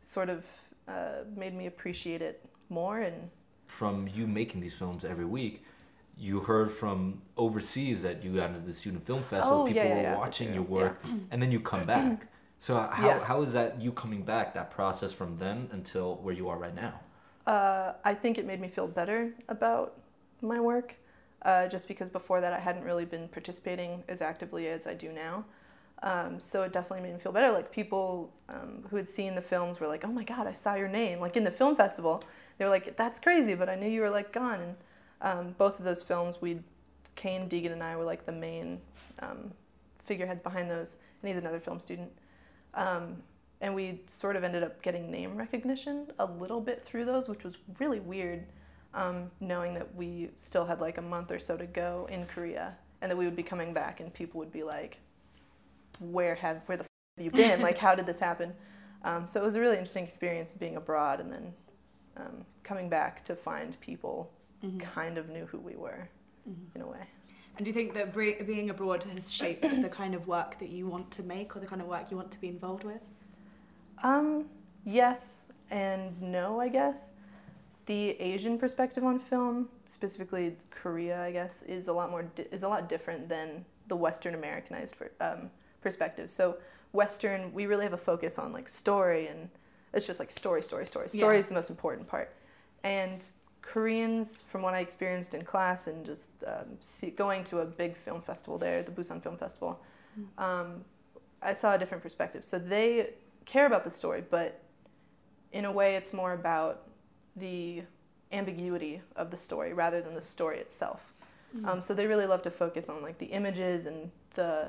sort 0.00 0.28
of 0.28 0.44
uh, 0.88 1.24
made 1.36 1.54
me 1.54 1.66
appreciate 1.66 2.20
it 2.22 2.44
more 2.68 2.98
and 3.00 3.30
from 3.66 4.08
you 4.12 4.26
making 4.26 4.60
these 4.60 4.74
films 4.74 5.04
every 5.04 5.24
week, 5.24 5.62
you 6.18 6.40
heard 6.40 6.70
from 6.70 7.22
overseas 7.36 8.02
that 8.02 8.22
you 8.24 8.34
got 8.34 8.50
into 8.50 8.60
the 8.60 8.74
student 8.74 9.06
film 9.06 9.22
festival. 9.22 9.62
Oh, 9.62 9.64
people 9.66 9.76
yeah, 9.84 9.88
yeah, 9.88 9.94
were 9.96 10.02
yeah, 10.02 10.16
watching 10.16 10.48
your 10.52 10.64
true. 10.64 10.74
work, 10.74 11.04
and 11.30 11.40
then 11.40 11.50
you 11.52 11.60
come 11.60 11.86
back. 11.86 12.26
So 12.62 12.76
how 12.76 13.08
Yeah. 13.08 13.24
how 13.24 13.40
is 13.40 13.54
that 13.54 13.80
you 13.80 13.90
coming 13.90 14.22
back? 14.22 14.52
That 14.52 14.70
process 14.70 15.14
from 15.14 15.38
then 15.38 15.70
until 15.72 16.16
where 16.16 16.34
you 16.34 16.50
are 16.50 16.58
right 16.58 16.74
now. 16.74 17.00
Uh, 17.46 17.92
I 18.04 18.14
think 18.14 18.38
it 18.38 18.46
made 18.46 18.60
me 18.60 18.68
feel 18.68 18.86
better 18.86 19.32
about 19.48 19.98
my 20.42 20.60
work, 20.60 20.94
uh, 21.42 21.68
just 21.68 21.88
because 21.88 22.10
before 22.10 22.40
that 22.40 22.52
I 22.52 22.58
hadn't 22.58 22.84
really 22.84 23.04
been 23.04 23.28
participating 23.28 24.02
as 24.08 24.22
actively 24.22 24.68
as 24.68 24.86
I 24.86 24.94
do 24.94 25.12
now. 25.12 25.44
Um, 26.02 26.40
so 26.40 26.62
it 26.62 26.72
definitely 26.72 27.02
made 27.06 27.14
me 27.14 27.20
feel 27.20 27.32
better. 27.32 27.50
Like 27.52 27.70
people 27.70 28.32
um, 28.48 28.84
who 28.88 28.96
had 28.96 29.08
seen 29.08 29.34
the 29.34 29.42
films 29.42 29.80
were 29.80 29.86
like, 29.86 30.04
"Oh 30.04 30.12
my 30.12 30.24
God, 30.24 30.46
I 30.46 30.52
saw 30.52 30.74
your 30.74 30.88
name!" 30.88 31.20
Like 31.20 31.36
in 31.36 31.44
the 31.44 31.50
film 31.50 31.76
festival, 31.76 32.24
they 32.58 32.64
were 32.64 32.70
like, 32.70 32.96
"That's 32.96 33.18
crazy," 33.18 33.54
but 33.54 33.68
I 33.68 33.74
knew 33.74 33.88
you 33.88 34.00
were 34.00 34.10
like 34.10 34.32
gone. 34.32 34.60
And 34.60 34.76
um, 35.20 35.54
both 35.58 35.78
of 35.78 35.84
those 35.84 36.02
films, 36.02 36.36
we, 36.40 36.60
Kane 37.16 37.48
Deegan 37.48 37.72
and 37.72 37.82
I 37.82 37.96
were 37.96 38.04
like 38.04 38.24
the 38.24 38.32
main 38.32 38.80
um, 39.18 39.52
figureheads 40.02 40.40
behind 40.40 40.70
those, 40.70 40.96
and 41.22 41.30
he's 41.30 41.40
another 41.40 41.60
film 41.60 41.80
student. 41.80 42.10
Um, 42.74 43.16
and 43.60 43.74
we 43.74 44.00
sort 44.06 44.36
of 44.36 44.44
ended 44.44 44.62
up 44.62 44.80
getting 44.82 45.10
name 45.10 45.36
recognition 45.36 46.06
a 46.18 46.24
little 46.24 46.60
bit 46.60 46.84
through 46.84 47.04
those, 47.04 47.28
which 47.28 47.44
was 47.44 47.58
really 47.78 48.00
weird, 48.00 48.44
um, 48.94 49.30
knowing 49.40 49.74
that 49.74 49.94
we 49.94 50.30
still 50.38 50.64
had 50.64 50.80
like 50.80 50.98
a 50.98 51.02
month 51.02 51.30
or 51.30 51.38
so 51.38 51.56
to 51.56 51.66
go 51.66 52.08
in 52.10 52.26
Korea, 52.26 52.76
and 53.02 53.10
that 53.10 53.16
we 53.16 53.24
would 53.24 53.36
be 53.36 53.42
coming 53.42 53.72
back, 53.72 54.00
and 54.00 54.12
people 54.12 54.38
would 54.38 54.52
be 54.52 54.62
like, 54.62 54.98
"Where 55.98 56.34
have 56.34 56.62
where 56.66 56.78
the 56.78 56.84
f- 56.84 56.88
have 57.18 57.24
you 57.24 57.30
been? 57.30 57.60
like, 57.68 57.78
how 57.78 57.94
did 57.94 58.06
this 58.06 58.18
happen?" 58.18 58.54
Um, 59.04 59.26
so 59.26 59.40
it 59.40 59.44
was 59.44 59.54
a 59.54 59.60
really 59.60 59.76
interesting 59.76 60.04
experience 60.04 60.52
being 60.52 60.76
abroad, 60.76 61.20
and 61.20 61.32
then 61.32 61.52
um, 62.16 62.44
coming 62.62 62.88
back 62.88 63.24
to 63.24 63.34
find 63.36 63.78
people 63.80 64.30
kind 64.78 65.16
of 65.16 65.30
knew 65.30 65.46
who 65.46 65.58
we 65.58 65.74
were 65.76 66.08
in 66.74 66.82
a 66.82 66.86
way. 66.86 67.00
And 67.56 67.64
do 67.64 67.70
you 67.70 67.74
think 67.74 67.94
that 67.94 68.14
being 68.14 68.70
abroad 68.70 69.04
has 69.04 69.32
shaped 69.32 69.82
the 69.82 69.88
kind 69.88 70.14
of 70.14 70.26
work 70.26 70.58
that 70.58 70.70
you 70.70 70.86
want 70.86 71.10
to 71.12 71.22
make 71.22 71.56
or 71.56 71.60
the 71.60 71.66
kind 71.66 71.82
of 71.82 71.88
work 71.88 72.10
you 72.10 72.16
want 72.16 72.30
to 72.30 72.40
be 72.40 72.48
involved 72.48 72.84
with? 72.84 73.00
Um, 74.02 74.46
yes 74.84 75.46
and 75.70 76.20
no, 76.20 76.60
I 76.60 76.68
guess. 76.68 77.12
The 77.86 78.10
Asian 78.20 78.58
perspective 78.58 79.04
on 79.04 79.18
film, 79.18 79.68
specifically 79.88 80.56
Korea, 80.70 81.22
I 81.22 81.32
guess, 81.32 81.62
is 81.62 81.88
a 81.88 81.92
lot 81.92 82.10
more 82.10 82.22
di- 82.22 82.46
is 82.52 82.62
a 82.62 82.68
lot 82.68 82.88
different 82.88 83.28
than 83.28 83.64
the 83.88 83.96
Western 83.96 84.34
Americanized 84.34 84.94
for, 84.94 85.10
um, 85.20 85.50
perspective. 85.80 86.30
So 86.30 86.56
Western, 86.92 87.52
we 87.52 87.66
really 87.66 87.84
have 87.84 87.92
a 87.92 87.96
focus 87.98 88.38
on 88.38 88.52
like 88.52 88.68
story, 88.68 89.26
and 89.28 89.48
it's 89.92 90.06
just 90.06 90.20
like 90.20 90.30
story, 90.30 90.62
story, 90.62 90.86
story. 90.86 91.08
Story 91.08 91.36
Yeah. 91.36 91.40
is 91.40 91.48
the 91.48 91.54
most 91.54 91.70
important 91.70 92.06
part. 92.06 92.32
And 92.84 93.28
Koreans, 93.62 94.42
from 94.42 94.62
what 94.62 94.74
I 94.74 94.80
experienced 94.80 95.34
in 95.34 95.42
class 95.42 95.86
and 95.86 96.04
just 96.04 96.30
um, 96.46 96.76
see, 96.80 97.10
going 97.10 97.44
to 97.44 97.60
a 97.60 97.64
big 97.64 97.96
film 97.96 98.20
festival 98.20 98.58
there, 98.58 98.82
the 98.82 98.92
Busan 98.92 99.22
Film 99.22 99.36
Festival, 99.36 99.80
um, 100.38 100.84
I 101.42 101.52
saw 101.54 101.74
a 101.74 101.78
different 101.78 102.02
perspective. 102.02 102.44
So 102.44 102.58
they 102.58 103.14
care 103.44 103.66
about 103.66 103.84
the 103.84 103.90
story, 103.90 104.22
but 104.28 104.60
in 105.52 105.64
a 105.64 105.72
way, 105.72 105.96
it's 105.96 106.12
more 106.12 106.32
about 106.32 106.88
the 107.36 107.82
ambiguity 108.32 109.02
of 109.16 109.30
the 109.30 109.36
story 109.36 109.72
rather 109.72 110.00
than 110.00 110.14
the 110.14 110.20
story 110.20 110.58
itself. 110.58 111.12
Um, 111.64 111.80
so 111.80 111.94
they 111.94 112.06
really 112.06 112.26
love 112.26 112.42
to 112.42 112.50
focus 112.50 112.88
on 112.88 113.02
like 113.02 113.18
the 113.18 113.26
images 113.26 113.86
and 113.86 114.10
the 114.34 114.68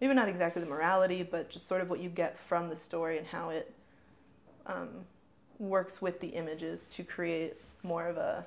maybe 0.00 0.14
not 0.14 0.28
exactly 0.28 0.62
the 0.62 0.68
morality, 0.68 1.22
but 1.22 1.50
just 1.50 1.66
sort 1.66 1.80
of 1.80 1.90
what 1.90 2.00
you 2.00 2.08
get 2.08 2.38
from 2.38 2.68
the 2.68 2.76
story 2.76 3.18
and 3.18 3.26
how 3.26 3.50
it 3.50 3.74
um, 4.66 4.88
works 5.58 6.00
with 6.00 6.20
the 6.20 6.28
images 6.28 6.86
to 6.86 7.02
create 7.02 7.54
more 7.82 8.06
of 8.06 8.16
a 8.16 8.46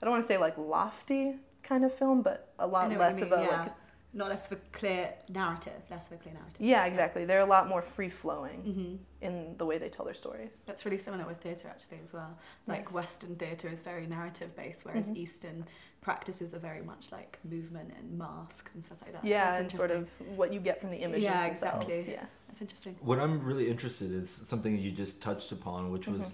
I 0.00 0.04
don't 0.04 0.12
want 0.12 0.24
to 0.24 0.28
say 0.28 0.38
like 0.38 0.56
lofty 0.56 1.36
kind 1.62 1.84
of 1.84 1.92
film, 1.92 2.22
but 2.22 2.52
a 2.58 2.66
lot 2.66 2.96
less 2.96 3.20
of 3.20 3.32
a 3.32 3.42
yeah. 3.42 3.62
like 3.62 3.72
Not 4.16 4.30
less 4.30 4.46
of 4.46 4.52
a 4.52 4.60
clear 4.72 5.12
narrative, 5.28 5.80
less 5.90 6.06
of 6.06 6.14
a 6.14 6.16
clear 6.16 6.32
narrative. 6.34 6.56
yeah, 6.58 6.86
exactly. 6.86 7.26
They're 7.26 7.40
a 7.50 7.52
lot 7.56 7.68
more 7.68 7.82
free 7.82 8.08
flowing 8.08 8.60
hmm 8.62 8.94
in 9.26 9.56
the 9.58 9.66
way 9.66 9.76
they 9.78 9.88
tell 9.88 10.04
their 10.04 10.14
stories. 10.14 10.62
That's 10.66 10.84
really 10.86 10.98
similar 10.98 11.24
with 11.26 11.38
theatre 11.40 11.68
actually 11.68 11.98
as 12.04 12.12
well. 12.14 12.32
Yeah. 12.66 12.74
Like 12.74 12.92
Western 12.92 13.34
theatre 13.36 13.68
is 13.68 13.82
very 13.82 14.06
narrative 14.06 14.54
based, 14.56 14.84
whereas 14.86 15.08
Mhm. 15.08 15.16
Eastern 15.16 15.64
practices 16.00 16.54
are 16.54 16.60
very 16.70 16.82
much 16.82 17.12
like 17.12 17.38
movement 17.44 17.92
and 17.98 18.06
masks 18.18 18.70
and 18.74 18.84
stuff 18.84 18.98
like 19.02 19.12
that. 19.12 19.24
Yeah, 19.24 19.48
that's 19.50 19.60
and 19.60 19.70
sort 19.80 19.90
of 19.90 20.08
what 20.36 20.52
you 20.54 20.60
get 20.60 20.80
from 20.80 20.90
the 20.90 20.98
images 20.98 21.24
Yeah, 21.24 21.46
themselves. 21.48 21.86
exactly. 21.86 22.12
Yeah. 22.14 22.26
That's 22.46 22.60
interesting. 22.62 22.94
What 23.00 23.18
I'm 23.18 23.42
really 23.44 23.68
interested 23.68 24.12
in 24.12 24.20
is 24.22 24.30
something 24.30 24.78
you 24.78 24.92
just 24.92 25.20
touched 25.20 25.50
upon, 25.52 25.90
which 25.92 26.06
was 26.08 26.22
Mhm. 26.22 26.32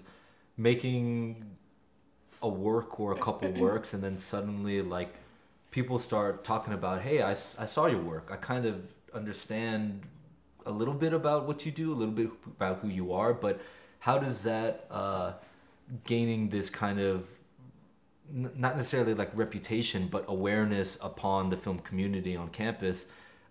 making 0.57 1.45
a 2.41 2.49
work 2.49 2.99
or 2.99 3.13
a 3.13 3.19
couple 3.27 3.51
works, 3.67 3.93
and 3.93 4.03
then 4.03 4.17
suddenly 4.17 4.81
like 4.81 5.13
people 5.73 5.97
start 5.97 6.43
talking 6.43 6.73
about, 6.73 7.01
hey, 7.01 7.23
I, 7.23 7.31
I 7.31 7.65
saw 7.65 7.87
your 7.87 8.01
work. 8.01 8.29
I 8.31 8.35
kind 8.35 8.65
of 8.67 8.75
understand 9.11 10.01
a 10.67 10.71
little 10.71 10.93
bit 10.93 11.13
about 11.13 11.47
what 11.47 11.65
you 11.65 11.71
do, 11.71 11.91
a 11.91 11.97
little 12.01 12.13
bit 12.13 12.29
about 12.45 12.77
who 12.79 12.89
you 12.89 13.11
are, 13.11 13.33
but 13.33 13.59
how 13.97 14.19
does 14.19 14.43
that 14.43 14.85
uh, 14.91 15.33
gaining 16.05 16.47
this 16.47 16.69
kind 16.69 16.99
of 16.99 17.25
not 18.31 18.77
necessarily 18.77 19.15
like 19.15 19.31
reputation, 19.33 20.07
but 20.07 20.23
awareness 20.27 20.97
upon 21.01 21.49
the 21.49 21.57
film 21.57 21.79
community 21.79 22.35
on 22.35 22.49
campus? 22.49 23.07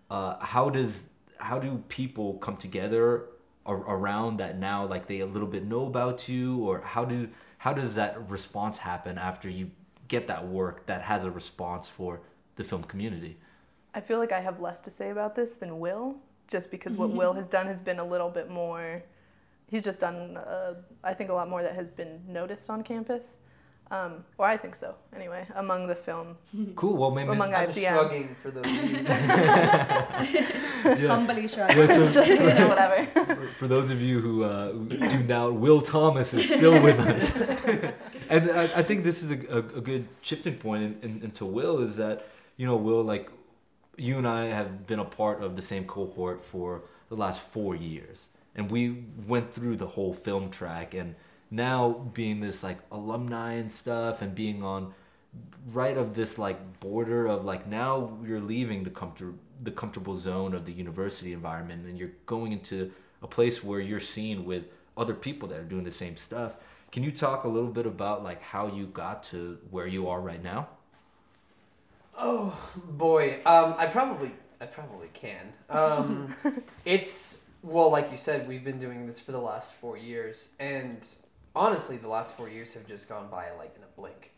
Uh, 0.08 0.38
how 0.38 0.70
does 0.70 1.04
how 1.38 1.58
do 1.58 1.82
people 1.88 2.34
come 2.34 2.56
together 2.56 3.24
ar- 3.66 3.84
around 3.96 4.36
that 4.36 4.58
now? 4.58 4.86
Like 4.86 5.08
they 5.08 5.20
a 5.20 5.26
little 5.26 5.48
bit 5.48 5.64
know 5.66 5.86
about 5.86 6.28
you, 6.28 6.58
or 6.58 6.80
how 6.82 7.04
do 7.04 7.28
how 7.58 7.72
does 7.72 7.94
that 7.96 8.30
response 8.30 8.78
happen 8.78 9.18
after 9.18 9.50
you 9.50 9.70
get 10.08 10.26
that 10.26 10.46
work 10.46 10.86
that 10.86 11.02
has 11.02 11.24
a 11.24 11.30
response 11.30 11.88
for 11.88 12.20
the 12.56 12.64
film 12.64 12.82
community? 12.84 13.36
I 13.94 14.00
feel 14.00 14.18
like 14.18 14.32
I 14.32 14.40
have 14.40 14.60
less 14.60 14.80
to 14.82 14.90
say 14.90 15.10
about 15.10 15.34
this 15.34 15.52
than 15.52 15.78
Will, 15.80 16.16
just 16.48 16.70
because 16.70 16.96
what 16.96 17.10
Will 17.10 17.32
has 17.34 17.48
done 17.48 17.66
has 17.66 17.82
been 17.82 17.98
a 17.98 18.04
little 18.04 18.30
bit 18.30 18.50
more. 18.50 19.02
He's 19.68 19.84
just 19.84 20.00
done, 20.00 20.36
uh, 20.36 20.74
I 21.04 21.14
think, 21.14 21.30
a 21.30 21.34
lot 21.34 21.48
more 21.48 21.62
that 21.62 21.74
has 21.74 21.90
been 21.90 22.20
noticed 22.28 22.68
on 22.70 22.82
campus. 22.82 23.38
Um, 23.90 24.24
or 24.38 24.46
I 24.46 24.56
think 24.56 24.74
so, 24.74 24.94
anyway, 25.14 25.46
among 25.56 25.86
the 25.86 25.94
film. 25.94 26.36
Cool. 26.76 26.96
Well, 26.96 27.10
maybe 27.10 27.30
Among 27.32 27.52
I'm 27.54 27.68
IFDM. 27.68 27.90
shrugging 27.90 28.36
for 28.42 28.50
those 28.50 28.64
yeah. 31.02 31.08
Humbly 31.08 31.46
shrug. 31.46 31.76
Yeah, 31.76 31.86
so 31.86 32.10
just, 32.10 32.28
you 32.30 32.38
know, 32.38 32.68
whatever. 32.68 33.06
for, 33.34 33.48
for 33.58 33.68
those 33.68 33.90
of 33.90 34.00
you 34.00 34.20
who, 34.20 34.44
uh, 34.44 34.72
who 34.72 34.88
tuned 34.88 35.30
out, 35.30 35.54
Will 35.56 35.82
Thomas 35.82 36.32
is 36.32 36.46
still 36.46 36.80
with 36.82 36.98
us, 37.00 37.32
and 38.32 38.50
I, 38.50 38.62
I 38.76 38.82
think 38.82 39.04
this 39.04 39.22
is 39.22 39.30
a, 39.30 39.38
a, 39.48 39.58
a 39.58 39.80
good 39.80 40.08
shifting 40.20 40.56
point 40.56 40.82
in, 40.82 41.10
in, 41.10 41.22
into 41.22 41.44
Will 41.44 41.80
is 41.80 41.96
that 41.96 42.26
you 42.56 42.66
know 42.66 42.76
Will 42.76 43.02
like 43.02 43.30
you 43.96 44.18
and 44.18 44.26
I 44.26 44.46
have 44.46 44.86
been 44.86 44.98
a 44.98 45.04
part 45.04 45.42
of 45.42 45.54
the 45.56 45.62
same 45.62 45.84
cohort 45.84 46.44
for 46.44 46.82
the 47.08 47.16
last 47.16 47.42
four 47.42 47.76
years, 47.76 48.26
and 48.54 48.70
we 48.70 49.04
went 49.26 49.52
through 49.52 49.76
the 49.76 49.86
whole 49.86 50.14
film 50.14 50.50
track, 50.50 50.94
and 50.94 51.14
now 51.50 51.90
being 52.14 52.40
this 52.40 52.62
like 52.62 52.78
alumni 52.90 53.54
and 53.54 53.70
stuff, 53.70 54.22
and 54.22 54.34
being 54.34 54.62
on 54.62 54.94
right 55.72 55.96
of 55.96 56.14
this 56.14 56.38
like 56.38 56.80
border 56.80 57.26
of 57.26 57.44
like 57.44 57.66
now 57.66 58.18
you're 58.26 58.40
leaving 58.40 58.84
the 58.84 58.90
comfort 58.90 59.34
the 59.62 59.70
comfortable 59.70 60.18
zone 60.18 60.54
of 60.54 60.66
the 60.66 60.72
university 60.72 61.32
environment 61.32 61.86
and 61.86 61.96
you're 61.96 62.10
going 62.26 62.52
into 62.52 62.90
a 63.22 63.26
place 63.26 63.62
where 63.62 63.80
you're 63.80 64.00
seen 64.00 64.44
with 64.44 64.64
other 64.96 65.14
people 65.14 65.48
that 65.48 65.58
are 65.58 65.64
doing 65.64 65.84
the 65.84 65.90
same 65.90 66.16
stuff. 66.16 66.54
Can 66.92 67.02
you 67.02 67.10
talk 67.10 67.44
a 67.44 67.48
little 67.48 67.70
bit 67.70 67.86
about 67.86 68.22
like 68.22 68.42
how 68.42 68.66
you 68.68 68.86
got 68.86 69.24
to 69.24 69.58
where 69.70 69.86
you 69.86 70.08
are 70.08 70.20
right 70.20 70.42
now? 70.42 70.68
Oh 72.16 72.56
boy, 72.76 73.40
um, 73.46 73.74
I 73.78 73.86
probably, 73.86 74.30
I 74.60 74.66
probably 74.66 75.08
can. 75.14 75.52
Um, 75.70 76.36
it's 76.84 77.44
well, 77.62 77.90
like 77.90 78.10
you 78.10 78.18
said, 78.18 78.46
we've 78.46 78.64
been 78.64 78.78
doing 78.78 79.06
this 79.06 79.18
for 79.18 79.32
the 79.32 79.40
last 79.40 79.72
four 79.72 79.96
years, 79.96 80.50
and 80.60 81.06
honestly, 81.56 81.96
the 81.96 82.08
last 82.08 82.36
four 82.36 82.50
years 82.50 82.74
have 82.74 82.86
just 82.86 83.08
gone 83.08 83.28
by 83.30 83.50
like 83.52 83.74
in 83.76 83.82
a 83.82 83.86
blink. 83.96 84.30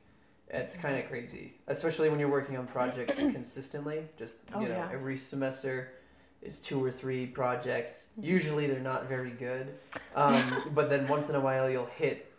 It's 0.49 0.77
kind 0.77 0.97
of 0.97 1.09
crazy, 1.09 1.55
especially 1.67 2.11
when 2.11 2.21
you're 2.21 2.31
working 2.31 2.57
on 2.57 2.69
projects 2.69 3.17
consistently. 3.19 4.05
Just 4.17 4.37
you 4.51 4.57
Oh, 4.57 4.61
know, 4.61 4.69
yeah. 4.69 4.89
every 4.93 5.17
semester 5.17 5.95
is 6.43 6.59
two 6.59 6.85
or 6.85 6.93
three 6.93 7.27
projects. 7.27 8.09
Usually, 8.21 8.69
they're 8.69 8.79
not 8.79 9.09
very 9.09 9.31
good, 9.33 9.75
um, 10.15 10.63
but 10.75 10.89
then 10.89 11.09
once 11.09 11.29
in 11.31 11.35
a 11.35 11.41
while, 11.41 11.69
you'll 11.69 11.87
hit, 11.87 12.33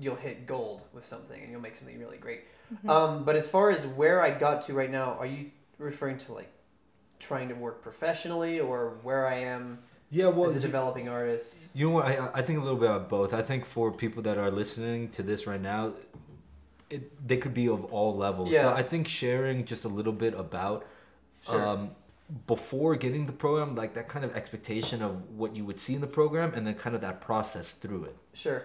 you'll 0.00 0.16
hit 0.16 0.46
gold 0.46 0.82
with 0.92 1.04
something, 1.04 1.40
and 1.40 1.50
you'll 1.50 1.60
make 1.60 1.76
something 1.76 1.98
really 1.98 2.16
great. 2.16 2.42
Um, 2.88 3.24
but 3.24 3.36
as 3.36 3.48
far 3.48 3.70
as 3.70 3.86
where 3.86 4.22
I 4.22 4.30
got 4.30 4.62
to 4.62 4.74
right 4.74 4.90
now, 4.90 5.16
are 5.18 5.26
you 5.26 5.50
referring 5.78 6.18
to 6.18 6.32
like 6.32 6.50
trying 7.18 7.48
to 7.48 7.54
work 7.54 7.82
professionally 7.82 8.60
or 8.60 8.98
where 9.02 9.26
I 9.26 9.34
am 9.40 9.78
Yeah, 10.10 10.28
well, 10.28 10.48
as 10.48 10.56
a 10.56 10.60
developing 10.60 11.08
artist? 11.08 11.56
You 11.74 11.88
know 11.88 11.94
what? 11.94 12.06
I, 12.06 12.30
I 12.34 12.42
think 12.42 12.58
a 12.58 12.62
little 12.62 12.78
bit 12.78 12.88
about 12.88 13.08
both. 13.08 13.34
I 13.34 13.42
think 13.42 13.66
for 13.66 13.92
people 13.92 14.22
that 14.22 14.38
are 14.38 14.50
listening 14.50 15.10
to 15.10 15.22
this 15.22 15.46
right 15.46 15.60
now, 15.60 15.92
it 16.88 17.26
they 17.26 17.36
could 17.36 17.54
be 17.54 17.68
of 17.68 17.84
all 17.86 18.16
levels. 18.16 18.48
So 18.50 18.54
Yeah. 18.54 18.72
I 18.72 18.82
think 18.82 19.06
sharing 19.08 19.64
just 19.64 19.84
a 19.84 19.88
little 19.88 20.12
bit 20.12 20.34
about 20.34 20.86
Sure. 21.42 21.66
um, 21.66 21.90
before 22.46 22.94
getting 22.94 23.26
the 23.26 23.32
program, 23.32 23.74
like 23.74 23.94
that 23.94 24.08
kind 24.08 24.24
of 24.24 24.36
expectation 24.36 25.02
of 25.02 25.28
what 25.30 25.56
you 25.56 25.64
would 25.64 25.80
see 25.80 25.94
in 25.94 26.00
the 26.00 26.06
program, 26.06 26.54
and 26.54 26.64
then 26.66 26.74
kind 26.74 26.94
of 26.94 27.00
that 27.02 27.20
process 27.20 27.72
through 27.72 28.04
it. 28.04 28.16
Sure. 28.34 28.62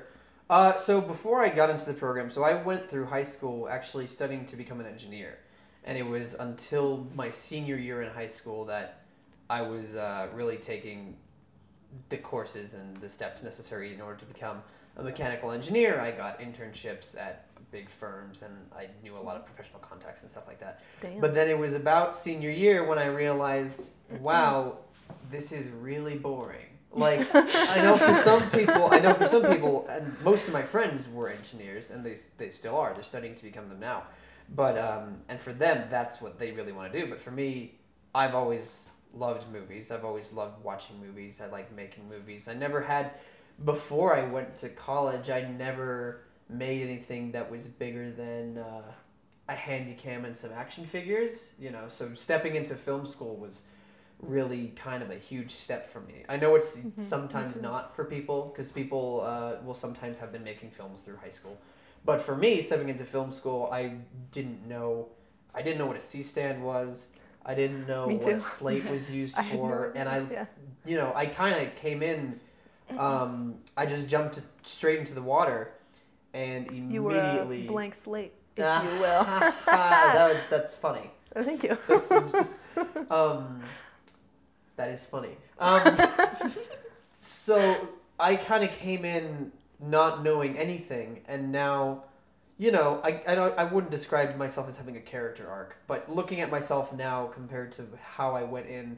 Uh, 0.50 0.76
so 0.76 1.02
before 1.02 1.42
I 1.42 1.50
got 1.50 1.70
into 1.70 1.86
the 1.86 1.94
program, 1.94 2.30
so 2.30 2.44
I 2.44 2.62
went 2.62 2.90
through 2.90 3.06
high 3.06 3.24
school 3.24 3.68
actually 3.68 4.08
studying 4.08 4.46
to 4.46 4.56
become 4.56 4.80
an 4.80 4.86
engineer, 4.86 5.40
and 5.84 5.98
it 5.98 6.06
was 6.06 6.36
until 6.36 7.08
my 7.16 7.32
senior 7.32 7.78
year 7.78 8.04
in 8.04 8.12
high 8.12 8.28
school 8.28 8.66
that 8.66 9.06
I 9.50 9.62
was 9.64 9.96
uh, 9.96 10.28
really 10.34 10.58
taking 10.58 11.18
the 12.10 12.18
courses 12.18 12.74
and 12.74 12.96
the 12.98 13.10
steps 13.10 13.42
necessary 13.44 13.94
in 13.94 14.02
order 14.02 14.20
to 14.20 14.26
become 14.26 14.62
a 14.98 15.04
mechanical 15.04 15.52
engineer. 15.52 16.00
I 16.00 16.12
got 16.12 16.40
internships 16.40 17.20
at 17.20 17.48
big 17.72 17.90
firms, 17.90 18.42
and 18.44 18.54
I 18.76 18.88
knew 19.04 19.18
a 19.18 19.20
lot 19.20 19.38
of 19.38 19.46
professional 19.46 19.80
contacts 19.80 20.22
and 20.22 20.32
stuff 20.32 20.48
like 20.48 20.60
that. 20.60 20.82
Damn. 21.02 21.20
But 21.20 21.34
then 21.34 21.50
it 21.50 21.58
was 21.58 21.74
about 21.74 22.16
senior 22.16 22.52
year 22.52 22.86
when 22.86 23.00
I 23.00 23.08
realized, 23.08 23.92
wow, 24.20 24.78
this 25.32 25.52
is 25.52 25.68
really 25.70 26.18
boring. 26.18 26.68
Like 26.96 27.28
I 27.36 27.82
know 27.82 27.98
for 27.98 28.16
some 28.16 28.50
people, 28.50 28.90
I 28.92 29.00
know 29.00 29.14
for 29.14 29.28
some 29.28 29.46
people, 29.52 29.86
and 29.90 30.16
most 30.24 30.48
of 30.48 30.54
my 30.54 30.64
friends 30.64 31.08
were 31.10 31.30
engineers, 31.30 31.92
and 31.92 32.06
they 32.06 32.16
they 32.38 32.50
still 32.50 32.78
are. 32.78 32.94
They're 32.94 33.04
studying 33.04 33.36
to 33.36 33.44
become 33.44 33.68
them 33.68 33.80
now. 33.80 34.04
But 34.56 34.78
um, 34.78 35.18
and 35.28 35.40
for 35.40 35.52
them, 35.52 35.88
that's 35.90 36.22
what 36.22 36.40
they 36.40 36.52
really 36.52 36.72
want 36.72 36.94
to 36.94 37.02
do. 37.02 37.10
But 37.10 37.20
for 37.20 37.32
me, 37.32 37.76
I've 38.14 38.34
always 38.34 38.90
loved 39.14 39.52
movies. 39.52 39.92
I've 39.92 40.06
always 40.06 40.32
loved 40.32 40.64
watching 40.64 41.00
movies. 41.00 41.42
I 41.42 41.48
like 41.48 41.76
making 41.76 42.08
movies. 42.08 42.48
I 42.48 42.54
never 42.54 42.82
had 42.82 43.12
before 43.66 44.16
I 44.16 44.26
went 44.26 44.56
to 44.58 44.70
college. 44.70 45.30
I 45.30 45.42
never 45.42 46.22
made 46.48 46.82
anything 46.82 47.32
that 47.34 47.50
was 47.50 47.68
bigger 47.68 48.12
than 48.12 48.60
uh, 48.60 48.84
a 49.50 49.56
handy 49.56 49.96
cam 49.96 50.24
and 50.24 50.36
some 50.36 50.52
action 50.54 50.86
figures. 50.86 51.52
You 51.60 51.72
know, 51.72 51.86
so 51.90 52.14
stepping 52.14 52.56
into 52.56 52.76
film 52.76 53.06
school 53.06 53.36
was 53.36 53.64
really 54.22 54.70
kind 54.76 55.04
of 55.04 55.12
a 55.12 55.16
huge 55.16 55.52
step 55.52 55.92
for 55.92 56.00
me. 56.02 56.24
I 56.30 56.38
know 56.38 56.56
it's 56.56 56.78
Mhm, 56.78 57.00
sometimes 57.00 57.62
not 57.62 57.96
for 57.96 58.06
people 58.06 58.50
because 58.52 58.72
people 58.72 59.22
uh, 59.26 59.56
will 59.64 59.74
sometimes 59.74 60.18
have 60.20 60.32
been 60.32 60.44
making 60.44 60.72
films 60.72 61.02
through 61.02 61.18
high 61.18 61.30
school. 61.30 61.58
But 62.06 62.22
for 62.22 62.36
me, 62.36 62.62
stepping 62.62 62.90
into 62.90 63.04
film 63.04 63.32
school, 63.32 63.70
I 63.72 63.94
didn't 64.32 64.68
know. 64.68 65.08
I 65.54 65.62
didn't 65.62 65.78
know 65.80 65.86
what 65.88 65.98
a 65.98 66.02
C 66.02 66.24
stand 66.24 66.64
was. 66.64 67.10
I 67.46 67.54
didn't 67.56 67.88
know 67.88 68.08
what 68.10 68.34
a 68.34 68.40
slate 68.40 68.86
was 68.86 69.12
used 69.12 69.36
had 69.36 69.52
no 69.52 69.68
for, 69.68 69.94
and 69.96 70.10
I, 70.10 70.24
yeah. 70.32 70.46
you 70.86 70.98
know, 70.98 71.12
I 71.16 71.26
kind 71.28 71.68
of 71.68 71.76
came 71.76 72.02
in. 72.02 72.40
Um, 72.98 73.56
I 73.78 73.86
just 73.86 74.08
jumped 74.08 74.42
straight 74.64 75.00
into 75.00 75.14
the 75.14 75.22
water, 75.22 75.72
and 76.34 76.70
you 76.90 77.04
were 77.04 77.12
immediately. 77.12 77.60
a 77.64 77.68
blank 77.68 77.96
slate, 77.96 78.34
if 78.58 78.66
Ah, 78.66 78.84
you 78.84 78.90
will. 79.00 79.24
that 80.14 80.34
was 80.34 80.46
that's 80.48 80.76
funny. 80.76 81.12
Oh, 81.36 81.44
thank 81.44 81.64
you. 81.64 81.78
Um, 83.10 83.60
that 84.76 84.90
is 84.90 85.06
funny. 85.06 85.38
Um, 85.60 85.98
so 87.20 87.90
I 88.20 88.36
kind 88.36 88.64
of 88.64 88.72
came 88.72 89.06
in 89.06 89.52
not 89.80 90.24
knowing 90.24 90.58
anything, 90.58 91.22
and 91.28 91.52
now, 91.52 92.04
you 92.58 92.72
know, 92.72 93.02
I, 93.04 93.22
I 93.28 93.36
don't 93.36 93.58
I 93.58 93.66
wouldn't 93.66 93.92
describe 93.92 94.36
myself 94.38 94.68
as 94.68 94.78
having 94.78 94.98
a 94.98 95.02
character 95.02 95.50
arc, 95.50 95.78
but 95.88 96.14
looking 96.14 96.42
at 96.42 96.50
myself 96.50 96.94
now 96.94 97.28
compared 97.28 97.72
to 97.74 97.88
how 98.02 98.36
I 98.36 98.44
went 98.44 98.68
in, 98.68 98.98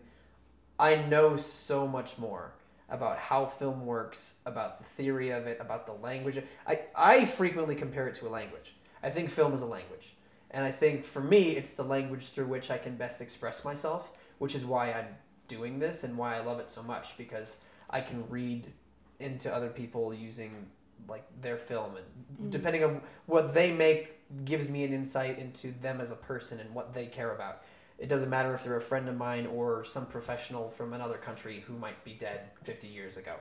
I 0.80 0.96
know 0.96 1.38
so 1.38 1.88
much 1.88 2.18
more 2.18 2.54
about 2.90 3.18
how 3.18 3.46
film 3.46 3.86
works, 3.86 4.36
about 4.46 4.80
the 4.80 4.86
theory 4.86 5.32
of 5.32 5.46
it, 5.48 5.58
about 5.60 5.86
the 5.86 5.94
language. 5.94 6.42
I, 6.66 6.80
I 6.96 7.26
frequently 7.26 7.76
compare 7.76 8.08
it 8.08 8.16
to 8.16 8.28
a 8.28 8.30
language. 8.30 8.76
I 9.04 9.10
think 9.10 9.30
film 9.30 9.54
is 9.54 9.62
a 9.62 9.66
language. 9.66 10.16
And 10.52 10.64
I 10.64 10.72
think 10.72 11.04
for 11.04 11.22
me, 11.22 11.52
it's 11.52 11.74
the 11.74 11.84
language 11.84 12.30
through 12.30 12.48
which 12.48 12.72
I 12.72 12.78
can 12.78 12.96
best 12.96 13.20
express 13.20 13.66
myself, 13.66 14.12
which 14.38 14.56
is 14.56 14.64
why 14.64 14.94
I'm 14.94 15.08
doing 15.48 15.80
this 15.80 16.04
and 16.04 16.18
why 16.18 16.36
I 16.36 16.40
love 16.40 16.60
it 16.60 16.70
so 16.70 16.84
much 16.84 17.18
because 17.18 17.58
I 17.90 18.02
can 18.02 18.28
read 18.30 18.72
into 19.20 19.54
other 19.54 19.70
people 19.70 20.14
using 20.14 20.68
like 21.08 21.26
their 21.42 21.58
film 21.58 21.94
and 21.96 22.52
depending 22.52 22.84
on 22.84 23.02
what 23.26 23.54
they 23.54 23.72
make 23.72 24.18
gives 24.46 24.70
me 24.70 24.84
an 24.84 24.94
insight 24.94 25.40
into 25.40 25.74
them 25.82 26.02
as 26.02 26.12
a 26.12 26.16
person 26.16 26.60
and 26.60 26.74
what 26.74 26.94
they 26.94 27.06
care 27.06 27.34
about. 27.34 27.64
It 27.98 28.10
doesn't 28.10 28.30
matter 28.30 28.54
if 28.54 28.64
they're 28.64 28.78
a 28.78 28.82
friend 28.82 29.08
of 29.10 29.18
mine 29.18 29.48
or 29.48 29.84
some 29.84 30.06
professional 30.06 30.70
from 30.70 30.94
another 30.94 31.18
country 31.18 31.64
who 31.66 31.74
might 31.78 32.04
be 32.04 32.14
dead 32.14 32.42
50 32.64 32.88
years 32.88 33.18
ago. 33.18 33.36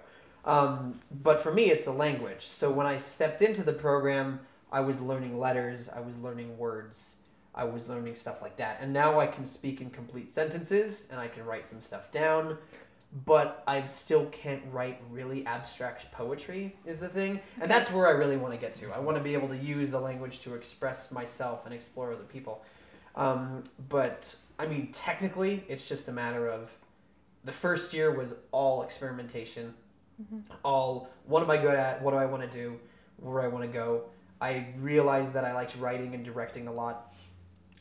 Um, 0.44 1.00
but 1.22 1.40
for 1.40 1.52
me, 1.52 1.64
it's 1.64 1.88
a 1.88 1.92
language. 1.92 2.42
So 2.42 2.70
when 2.70 2.86
I 2.86 2.98
stepped 2.98 3.42
into 3.42 3.62
the 3.62 3.72
program, 3.72 4.40
I 4.70 4.80
was 4.80 5.00
learning 5.00 5.38
letters, 5.38 5.88
I 5.88 6.00
was 6.00 6.18
learning 6.18 6.56
words, 6.56 7.16
I 7.56 7.64
was 7.64 7.88
learning 7.88 8.14
stuff 8.14 8.42
like 8.42 8.56
that. 8.58 8.78
And 8.80 8.92
now 8.92 9.18
I 9.18 9.26
can 9.26 9.44
speak 9.44 9.80
in 9.80 9.90
complete 9.90 10.30
sentences 10.30 11.04
and 11.10 11.18
I 11.18 11.28
can 11.28 11.44
write 11.44 11.66
some 11.66 11.80
stuff 11.80 12.10
down, 12.10 12.58
but 13.24 13.62
I 13.66 13.84
still 13.86 14.26
can't 14.26 14.62
write 14.70 15.00
really 15.10 15.46
abstract 15.46 16.12
poetry, 16.12 16.76
is 16.84 17.00
the 17.00 17.08
thing. 17.08 17.40
And 17.60 17.70
that's 17.70 17.90
where 17.90 18.06
I 18.06 18.10
really 18.10 18.36
want 18.36 18.52
to 18.52 18.60
get 18.60 18.74
to. 18.74 18.92
I 18.92 18.98
want 18.98 19.16
to 19.16 19.22
be 19.22 19.32
able 19.32 19.48
to 19.48 19.56
use 19.56 19.90
the 19.90 20.00
language 20.00 20.40
to 20.40 20.54
express 20.54 21.10
myself 21.10 21.64
and 21.64 21.74
explore 21.74 22.12
other 22.12 22.24
people. 22.24 22.64
Um, 23.14 23.62
but 23.88 24.34
I 24.58 24.66
mean, 24.66 24.90
technically, 24.92 25.64
it's 25.68 25.88
just 25.88 26.08
a 26.08 26.12
matter 26.12 26.48
of 26.48 26.70
the 27.44 27.52
first 27.52 27.94
year 27.94 28.10
was 28.10 28.34
all 28.52 28.82
experimentation, 28.82 29.72
All 30.64 31.10
what 31.26 31.42
am 31.42 31.50
I 31.50 31.56
good 31.56 31.74
at? 31.74 32.02
What 32.02 32.10
do 32.12 32.16
I 32.16 32.26
want 32.26 32.42
to 32.42 32.48
do? 32.48 32.78
Where 33.18 33.42
do 33.42 33.46
I 33.46 33.50
want 33.50 33.64
to 33.64 33.70
go? 33.70 34.04
I 34.40 34.66
realized 34.78 35.32
that 35.34 35.44
I 35.44 35.54
liked 35.54 35.76
writing 35.76 36.14
and 36.14 36.24
directing 36.24 36.68
a 36.68 36.72
lot, 36.72 37.14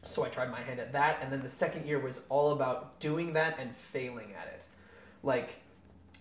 so 0.06 0.24
I 0.24 0.30
tried 0.30 0.52
my 0.52 0.62
hand 0.62 0.80
at 0.80 0.94
that. 0.94 1.20
And 1.22 1.32
then 1.32 1.42
the 1.42 1.50
second 1.50 1.86
year 1.86 2.00
was 2.00 2.22
all 2.30 2.52
about 2.52 3.00
doing 3.00 3.34
that 3.34 3.58
and 3.60 3.76
failing 3.76 4.34
at 4.40 4.48
it. 4.48 4.66
Like 5.24 5.62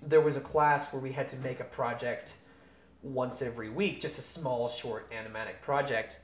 there 0.02 0.20
was 0.20 0.36
a 0.36 0.40
class 0.40 0.92
where 0.92 1.00
we 1.00 1.12
had 1.12 1.28
to 1.28 1.36
make 1.36 1.60
a 1.60 1.64
project 1.64 2.36
once 3.02 3.42
every 3.42 3.68
week, 3.68 4.00
just 4.00 4.18
a 4.18 4.22
small, 4.22 4.68
short 4.68 5.10
animatic 5.10 5.60
project. 5.60 6.18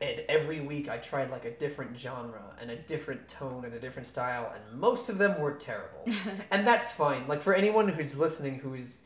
And 0.00 0.20
every 0.28 0.60
week 0.60 0.88
I 0.88 0.96
tried 0.96 1.30
like 1.30 1.44
a 1.44 1.52
different 1.52 1.96
genre 1.96 2.42
and 2.60 2.70
a 2.70 2.76
different 2.76 3.28
tone 3.28 3.64
and 3.64 3.74
a 3.74 3.78
different 3.78 4.08
style, 4.08 4.52
and 4.52 4.80
most 4.80 5.08
of 5.08 5.18
them 5.18 5.40
were 5.40 5.52
terrible. 5.52 6.04
and 6.50 6.66
that's 6.66 6.92
fine. 6.92 7.28
Like 7.28 7.40
for 7.40 7.54
anyone 7.54 7.88
who's 7.88 8.18
listening 8.18 8.58
who's 8.58 9.02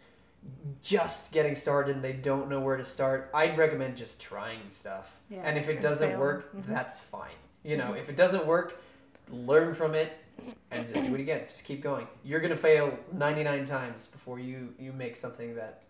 just 0.83 1.33
getting 1.33 1.55
started 1.55 1.95
and 1.97 2.05
they 2.05 2.13
don't 2.13 2.49
know 2.49 2.61
where 2.61 2.77
to 2.77 2.85
start, 2.85 3.31
I'd 3.35 3.57
recommend 3.57 3.97
just 3.97 4.21
trying 4.21 4.69
stuff. 4.69 5.19
Yeah. 5.31 5.41
And 5.45 5.57
if 5.59 5.69
it 5.69 5.81
doesn't 5.81 6.09
failing. 6.09 6.21
work, 6.21 6.55
Mhm. 6.57 6.67
that's 6.67 6.99
fine. 7.01 7.31
You 7.65 7.77
know, 7.77 7.93
if 7.95 8.09
it 8.09 8.17
doesn't 8.17 8.45
work, 8.47 8.81
learn 9.31 9.75
from 9.75 9.95
it 9.95 10.13
and 10.71 10.89
just 10.89 11.05
do 11.09 11.15
it 11.15 11.21
again. 11.21 11.43
Just 11.49 11.65
keep 11.65 11.83
going. 11.83 12.07
You're 12.25 12.41
gonna 12.41 12.57
fail 12.57 12.99
99 13.13 13.65
times 13.65 14.07
before 14.09 14.39
you 14.41 14.75
you 14.79 14.93
make 14.93 15.15
something 15.17 15.55
that 15.55 15.83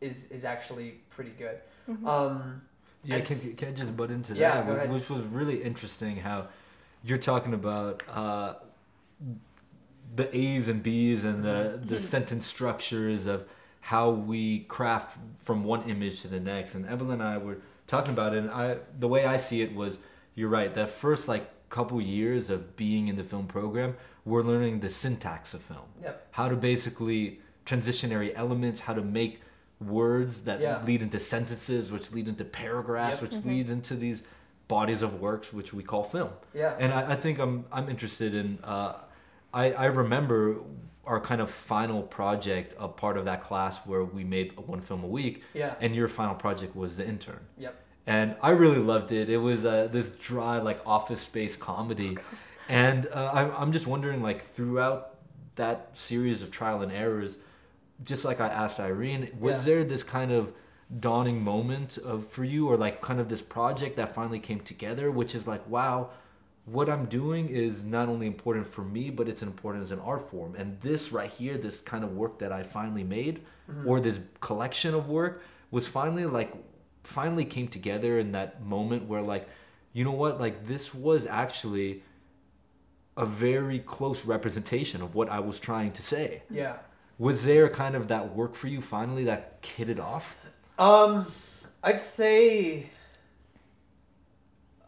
is 0.00 0.30
is 0.30 0.44
actually 0.44 1.00
pretty 1.10 1.30
good. 1.30 1.58
Mhm. 1.88 2.06
Um, 2.06 2.62
Yeah, 3.04 3.16
And 3.16 3.24
can, 3.26 3.36
s- 3.36 3.54
can 3.56 3.68
I 3.70 3.72
just 3.72 3.96
butt 3.96 4.12
into 4.12 4.34
Yeah, 4.34 4.58
that? 4.58 4.66
go 4.66 4.72
ahead. 4.74 4.92
Which 4.92 5.10
was 5.10 5.24
really 5.24 5.60
interesting 5.60 6.16
how 6.18 6.46
you're 7.02 7.18
talking 7.18 7.52
about 7.52 8.00
uh, 8.08 8.54
the 10.14 10.36
A's 10.36 10.68
and 10.68 10.82
B's 10.84 11.24
and 11.24 11.42
the, 11.42 11.80
the 11.82 11.98
sentence 11.98 12.46
structures 12.46 13.26
of 13.26 13.48
how 13.82 14.10
we 14.10 14.60
craft 14.60 15.18
from 15.38 15.64
one 15.64 15.82
image 15.90 16.22
to 16.22 16.28
the 16.28 16.38
next. 16.38 16.74
And 16.76 16.86
Evelyn 16.86 17.20
and 17.20 17.28
I 17.28 17.36
were 17.36 17.58
talking 17.88 18.12
about 18.12 18.32
it, 18.32 18.38
and 18.38 18.50
I 18.50 18.78
the 18.98 19.08
way 19.08 19.26
I 19.26 19.36
see 19.36 19.60
it 19.60 19.74
was 19.74 19.98
you're 20.36 20.48
right. 20.48 20.72
That 20.72 20.90
first 20.90 21.28
like 21.28 21.50
couple 21.68 22.00
years 22.00 22.48
of 22.50 22.76
being 22.76 23.08
in 23.08 23.16
the 23.16 23.24
film 23.24 23.46
program, 23.46 23.96
we're 24.24 24.42
learning 24.42 24.78
the 24.80 24.90
syntax 24.90 25.54
of 25.54 25.62
film 25.62 25.88
yep. 26.02 26.26
how 26.30 26.46
to 26.48 26.54
basically 26.54 27.40
transitionary 27.64 28.32
elements, 28.36 28.78
how 28.78 28.92
to 28.94 29.02
make 29.02 29.40
words 29.80 30.42
that 30.42 30.60
Yeah. 30.60 30.80
lead 30.84 31.00
into 31.02 31.18
sentences, 31.18 31.90
which 31.90 32.12
lead 32.12 32.28
into 32.28 32.44
paragraphs, 32.44 33.20
Yep. 33.20 33.32
which 33.32 33.44
leads 33.44 33.70
into 33.70 33.96
these 33.96 34.22
bodies 34.68 35.02
of 35.02 35.20
works, 35.20 35.52
which 35.52 35.72
we 35.72 35.82
call 35.82 36.04
film. 36.04 36.30
Yeah. 36.54 36.76
And 36.78 36.92
I, 36.92 37.12
I 37.12 37.16
think 37.16 37.38
I'm 37.40 37.64
I'm 37.72 37.88
interested 37.88 38.32
in. 38.34 38.58
Uh, 38.62 38.92
I 39.52 39.72
I 39.72 39.86
remember 39.86 40.56
our 41.04 41.20
kind 41.20 41.40
of 41.40 41.50
final 41.50 42.02
project, 42.02 42.74
a 42.78 42.86
part 42.88 43.16
of 43.16 43.24
that 43.24 43.40
class 43.40 43.78
where 43.78 44.04
we 44.04 44.22
made 44.24 44.56
one 44.66 44.80
film 44.80 45.02
a 45.02 45.06
week, 45.08 45.42
yeah. 45.54 45.74
and 45.80 45.94
your 45.94 46.08
final 46.08 46.34
project 46.34 46.76
was 46.76 46.96
the 46.96 47.06
intern. 47.06 47.40
Yep. 47.58 47.74
And 48.06 48.36
I 48.42 48.50
really 48.50 48.78
loved 48.78 49.12
it. 49.12 49.28
It 49.28 49.36
was 49.38 49.64
uh, 49.64 49.88
this 49.90 50.10
dry, 50.10 50.58
like 50.58 50.80
office 50.86 51.20
space 51.20 51.56
comedy, 51.56 52.16
Oh, 52.18 52.24
and 52.68 53.06
uh, 53.12 53.30
I'm 53.34 53.50
I'm 53.56 53.72
just 53.72 53.86
wondering, 53.86 54.22
like 54.22 54.42
throughout 54.54 55.16
that 55.56 55.90
series 55.94 56.42
of 56.42 56.50
trial 56.50 56.82
and 56.82 56.90
errors, 56.92 57.36
just 58.04 58.24
like 58.24 58.40
I 58.40 58.48
asked 58.48 58.80
Irene, 58.80 59.30
was 59.38 59.58
Yeah. 59.58 59.74
there 59.74 59.84
this 59.84 60.02
kind 60.02 60.32
of 60.32 60.52
dawning 61.00 61.42
moment 61.42 61.98
of 61.98 62.26
for 62.28 62.44
you, 62.44 62.68
or 62.68 62.76
like 62.76 63.00
kind 63.02 63.20
of 63.20 63.28
this 63.28 63.42
project 63.42 63.96
that 63.96 64.14
finally 64.14 64.38
came 64.40 64.60
together, 64.60 65.10
which 65.10 65.34
is 65.34 65.46
like, 65.46 65.66
wow, 65.68 66.10
what 66.66 66.88
I'm 66.88 67.06
doing 67.06 67.48
is 67.48 67.82
not 67.82 68.08
only 68.08 68.26
important 68.26 68.66
for 68.66 68.82
me, 68.82 69.10
but 69.10 69.28
it's 69.28 69.42
important 69.42 69.82
as 69.84 69.90
an 69.90 69.98
art 70.00 70.30
form. 70.30 70.54
And 70.56 70.80
this 70.80 71.10
right 71.10 71.30
here, 71.30 71.58
this 71.58 71.80
kind 71.80 72.04
of 72.04 72.12
work 72.12 72.38
that 72.38 72.52
I 72.52 72.62
finally 72.62 73.04
made, 73.04 73.40
or 73.84 74.00
this 74.00 74.20
collection 74.40 74.94
of 74.94 75.08
work, 75.08 75.42
was 75.70 75.88
finally 75.88 76.26
like, 76.26 76.52
finally 77.02 77.44
came 77.44 77.66
together 77.66 78.18
in 78.20 78.30
that 78.32 78.62
moment 78.64 79.08
where 79.08 79.22
like, 79.22 79.48
you 79.92 80.04
know 80.04 80.12
what, 80.12 80.40
like 80.40 80.66
this 80.66 80.94
was 80.94 81.26
actually 81.26 82.02
a 83.16 83.26
very 83.26 83.80
close 83.80 84.24
representation 84.24 85.02
of 85.02 85.14
what 85.14 85.28
I 85.28 85.40
was 85.40 85.58
trying 85.58 85.92
to 85.92 86.02
say. 86.02 86.42
Yeah. 86.48 86.76
Was 87.18 87.44
there 87.44 87.68
kind 87.68 87.94
of 87.94 88.08
that 88.08 88.34
work 88.34 88.54
for 88.54 88.68
you 88.68 88.80
finally 88.80 89.24
that 89.24 89.58
hit 89.76 89.88
it 89.88 90.00
off? 90.00 90.36
Um, 90.78 91.26
I'd 91.82 91.98
say. 91.98 92.88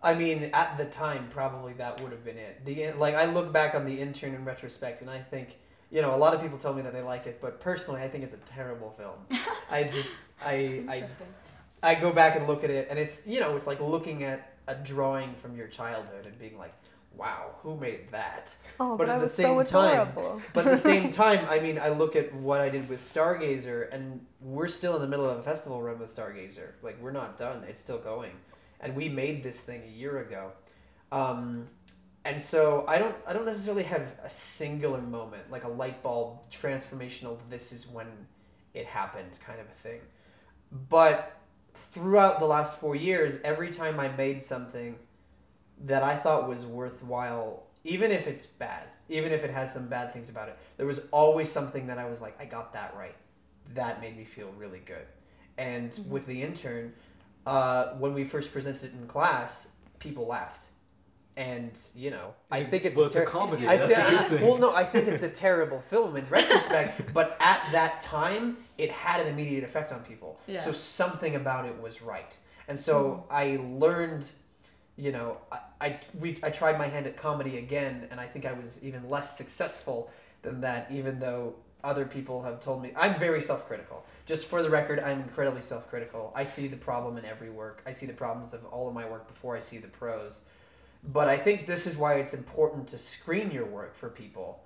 I 0.04 0.14
mean, 0.14 0.50
at 0.52 0.76
the 0.76 0.84
time, 0.84 1.28
probably 1.30 1.72
that 1.74 2.00
would 2.02 2.12
have 2.12 2.24
been 2.24 2.36
it. 2.38 2.64
The 2.64 2.92
like, 2.92 3.14
I 3.14 3.24
look 3.24 3.52
back 3.52 3.74
on 3.74 3.84
the 3.86 3.98
intern 3.98 4.34
in 4.34 4.44
retrospect, 4.44 5.00
and 5.00 5.10
I 5.10 5.18
think, 5.18 5.56
you 5.90 6.02
know, 6.02 6.14
a 6.14 6.18
lot 6.18 6.34
of 6.34 6.42
people 6.42 6.58
tell 6.58 6.74
me 6.74 6.82
that 6.82 6.92
they 6.92 7.02
like 7.02 7.26
it, 7.26 7.40
but 7.40 7.58
personally, 7.60 8.02
I 8.02 8.08
think 8.08 8.22
it's 8.22 8.34
a 8.34 8.38
terrible 8.38 8.90
film. 8.90 9.40
I 9.70 9.84
just, 9.84 10.12
I, 10.44 10.84
I, 10.88 11.08
I 11.82 11.94
go 11.94 12.12
back 12.12 12.36
and 12.36 12.46
look 12.46 12.64
at 12.64 12.70
it, 12.70 12.88
and 12.90 12.98
it's, 12.98 13.26
you 13.26 13.40
know, 13.40 13.56
it's 13.56 13.66
like 13.66 13.80
looking 13.80 14.22
at 14.24 14.52
a 14.68 14.74
drawing 14.74 15.34
from 15.36 15.56
your 15.56 15.68
childhood 15.68 16.26
and 16.26 16.38
being 16.38 16.58
like, 16.58 16.74
wow, 17.16 17.50
who 17.62 17.76
made 17.76 18.10
that? 18.10 18.54
Oh, 18.80 18.96
but 18.96 19.06
but, 19.06 19.08
at 19.08 19.14
I 19.14 19.18
the 19.18 19.22
was 19.24 19.32
same 19.34 19.64
so 19.64 19.70
time- 19.70 20.12
But 20.52 20.66
at 20.66 20.72
the 20.72 20.78
same 20.78 21.10
time, 21.22 21.46
I 21.48 21.60
mean, 21.60 21.78
I 21.78 21.88
look 21.90 22.16
at 22.16 22.34
what 22.34 22.60
I 22.60 22.68
did 22.68 22.88
with 22.88 23.00
Stargazer, 23.00 23.92
and 23.92 24.24
we're 24.40 24.68
still 24.68 24.96
in 24.96 25.00
the 25.02 25.08
middle 25.08 25.28
of 25.28 25.38
a 25.38 25.42
festival 25.42 25.80
run 25.80 25.98
with 25.98 26.10
Stargazer. 26.14 26.72
Like, 26.82 27.00
we're 27.00 27.12
not 27.12 27.38
done; 27.38 27.62
it's 27.68 27.80
still 27.80 27.98
going, 27.98 28.32
and 28.80 28.94
we 28.94 29.08
made 29.08 29.42
this 29.42 29.62
thing 29.62 29.82
a 29.84 29.90
year 29.90 30.18
ago. 30.20 30.52
Um, 31.12 31.68
and 32.24 32.40
so 32.40 32.84
I 32.88 32.98
don't, 32.98 33.14
I 33.26 33.32
don't 33.32 33.44
necessarily 33.44 33.82
have 33.84 34.14
a 34.22 34.30
singular 34.30 35.00
moment, 35.00 35.50
like 35.50 35.64
a 35.64 35.68
light 35.68 36.02
bulb 36.02 36.38
transformational. 36.50 37.38
This 37.50 37.72
is 37.72 37.87
when 37.87 38.06
it 38.72 38.87
happened, 38.87 39.38
kind 39.44 39.60
of 39.60 39.66
a 39.66 39.72
thing. 39.72 40.00
But 40.88 41.37
throughout 41.74 42.38
the 42.38 42.46
last 42.46 42.80
four 42.80 42.96
years, 42.96 43.40
every 43.44 43.70
time 43.70 44.00
I 44.00 44.08
made 44.08 44.42
something 44.42 44.96
that 45.84 46.02
I 46.02 46.16
thought 46.16 46.48
was 46.48 46.64
worthwhile, 46.64 47.64
even 47.84 48.10
if 48.10 48.26
it's 48.26 48.46
bad, 48.46 48.84
even 49.08 49.32
if 49.32 49.44
it 49.44 49.50
has 49.50 49.72
some 49.72 49.88
bad 49.88 50.12
things 50.12 50.30
about 50.30 50.48
it, 50.48 50.58
there 50.76 50.87
was 50.87 51.02
always 51.10 51.50
something 51.50 51.87
that 51.88 51.98
I 51.98 52.08
was 52.08 52.20
like, 52.20 52.40
I 52.40 52.46
got 52.46 52.72
that 52.72 52.94
right. 52.96 53.14
That 53.74 54.00
made 54.00 54.16
me 54.16 54.24
feel 54.24 54.50
really 54.56 54.80
good. 54.84 55.06
And 55.58 55.98
with 56.08 56.26
the 56.26 56.42
intern, 56.42 56.94
uh, 57.46 57.94
when 57.94 58.14
we 58.14 58.24
first 58.24 58.52
presented 58.52 58.85
it 58.85 58.92
in 58.94 59.07
class, 59.07 59.72
people 59.98 60.26
laughed. 60.26 60.64
And 61.37 61.76
you 61.96 62.11
know, 62.11 62.33
I 62.50 62.62
think 62.62 62.85
it's 62.85 62.96
well, 62.96 63.07
it's 63.07 63.16
a 63.16 63.20
ter- 63.20 63.26
comedy. 63.26 63.66
I 63.66 63.76
That's 63.76 63.92
a 63.92 64.11
good 64.12 64.38
thing. 64.38 64.48
well, 64.48 64.57
no, 64.57 64.72
I 64.72 64.85
think 64.85 65.09
it's 65.09 65.24
a 65.24 65.28
terrible 65.28 65.80
film 65.80 66.16
in 66.16 66.24
retrospect, 66.28 67.12
but 67.12 67.37
at 67.40 67.61
that 67.72 68.00
time, 68.00 68.59
it 68.78 68.92
had 68.92 69.20
an 69.20 69.26
immediate 69.26 69.64
effect 69.64 69.90
on 69.90 70.00
people. 70.04 70.38
Yeah. 70.46 70.61
So 70.61 70.72
something 70.72 71.35
about 71.35 71.64
it 71.66 71.76
was 71.80 72.02
right, 72.02 72.37
and 72.68 72.78
so 72.78 73.24
I 73.30 73.59
learned. 73.64 74.30
You 74.96 75.11
know, 75.11 75.38
I, 75.50 75.59
I 75.80 76.00
we 76.20 76.38
I 76.44 76.50
tried 76.50 76.78
my 76.78 76.87
hand 76.87 77.09
at 77.09 77.16
comedy 77.16 77.59
again, 77.59 78.07
and 78.12 78.20
I 78.20 78.26
think 78.26 78.46
I 78.46 78.52
was 78.52 78.78
even 78.85 79.11
less 79.11 79.37
successful 79.37 80.12
than 80.42 80.61
that. 80.61 80.87
Even 80.92 81.18
though 81.18 81.54
other 81.83 82.04
people 82.04 82.44
have 82.44 82.61
told 82.61 82.80
me 82.80 82.92
I'm 82.96 83.18
very 83.18 83.42
self-critical. 83.42 84.04
Just 84.26 84.46
for 84.46 84.62
the 84.62 84.70
record, 84.70 85.00
I'm 85.00 85.20
incredibly 85.20 85.60
self-critical. 85.60 86.32
I 86.34 86.44
see 86.44 86.66
the 86.66 86.76
problem 86.76 87.18
in 87.18 87.24
every 87.24 87.50
work. 87.50 87.82
I 87.87 87.92
see 87.92 88.06
the 88.06 88.14
problems 88.14 88.54
of 88.54 88.64
all 88.66 88.88
of 88.88 88.94
my 88.94 89.06
work 89.08 89.28
before 89.28 89.54
I 89.54 89.60
see 89.60 89.78
the 89.78 89.88
pros. 89.88 90.40
But 91.12 91.28
I 91.28 91.37
think 91.37 91.66
this 91.66 91.87
is 91.87 91.96
why 91.96 92.14
it's 92.14 92.32
important 92.32 92.88
to 92.88 92.98
screen 92.98 93.50
your 93.50 93.66
work 93.66 93.94
for 93.94 94.08
people. 94.08 94.62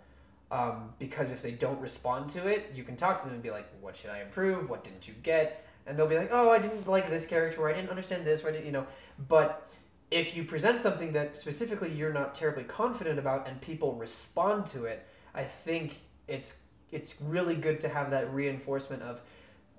Um, 0.50 0.94
because 0.98 1.32
if 1.32 1.42
they 1.42 1.50
don't 1.50 1.80
respond 1.80 2.30
to 2.30 2.46
it, 2.46 2.70
you 2.74 2.84
can 2.84 2.96
talk 2.96 3.18
to 3.18 3.24
them 3.24 3.34
and 3.34 3.42
be 3.42 3.50
like, 3.50 3.66
"What 3.80 3.96
should 3.96 4.10
I 4.10 4.22
improve? 4.22 4.70
What 4.70 4.84
didn't 4.84 5.06
you 5.06 5.14
get?" 5.22 5.66
And 5.86 5.98
they'll 5.98 6.06
be 6.06 6.16
like, 6.16 6.30
"Oh, 6.32 6.50
I 6.50 6.58
didn't 6.58 6.88
like 6.88 7.10
this 7.10 7.26
character, 7.26 7.60
or 7.60 7.68
I 7.68 7.74
didn't 7.74 7.90
understand 7.90 8.24
this, 8.24 8.44
or 8.44 8.48
I 8.48 8.52
didn't, 8.52 8.66
you 8.66 8.72
know." 8.72 8.86
But 9.28 9.70
if 10.10 10.36
you 10.36 10.44
present 10.44 10.80
something 10.80 11.12
that 11.12 11.36
specifically 11.36 11.90
you're 11.90 12.12
not 12.12 12.34
terribly 12.34 12.64
confident 12.64 13.18
about, 13.18 13.46
and 13.46 13.60
people 13.60 13.94
respond 13.96 14.66
to 14.66 14.86
it, 14.86 15.06
I 15.34 15.44
think 15.44 16.00
it's 16.28 16.58
it's 16.90 17.20
really 17.20 17.54
good 17.54 17.80
to 17.82 17.88
have 17.88 18.10
that 18.12 18.32
reinforcement 18.32 19.02
of, 19.02 19.20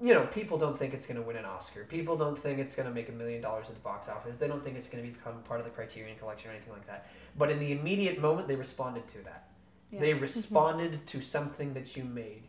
you 0.02 0.14
know, 0.14 0.26
people 0.28 0.58
don't 0.58 0.78
think 0.78 0.94
it's 0.94 1.06
going 1.06 1.20
to 1.20 1.22
win 1.22 1.36
an 1.36 1.46
Oscar. 1.46 1.84
People 1.84 2.16
don't 2.16 2.38
think 2.38 2.60
it's 2.60 2.76
going 2.76 2.88
to 2.88 2.94
make 2.94 3.10
a 3.10 3.12
million 3.12 3.42
dollars 3.42 3.68
at 3.68 3.76
the 3.76 3.82
box 3.82 4.08
office. 4.08 4.38
They 4.38 4.48
don't 4.48 4.64
think 4.64 4.78
it's 4.78 4.88
going 4.88 5.04
to 5.04 5.10
become 5.12 5.42
part 5.44 5.60
of 5.60 5.66
the 5.66 5.72
Criterion 5.72 6.18
Collection 6.18 6.50
or 6.50 6.54
anything 6.54 6.72
like 6.72 6.88
that. 6.88 7.10
But 7.38 7.52
in 7.52 7.60
the 7.60 7.74
immediate 7.74 8.20
moment, 8.20 8.48
they 8.48 8.56
responded 8.56 9.08
to 9.10 9.18
that. 9.24 9.50
Yeah. 9.92 10.00
They 10.00 10.14
responded 10.14 11.06
to 11.08 11.22
something 11.22 11.74
that 11.74 11.98
you 11.98 12.04
made, 12.04 12.44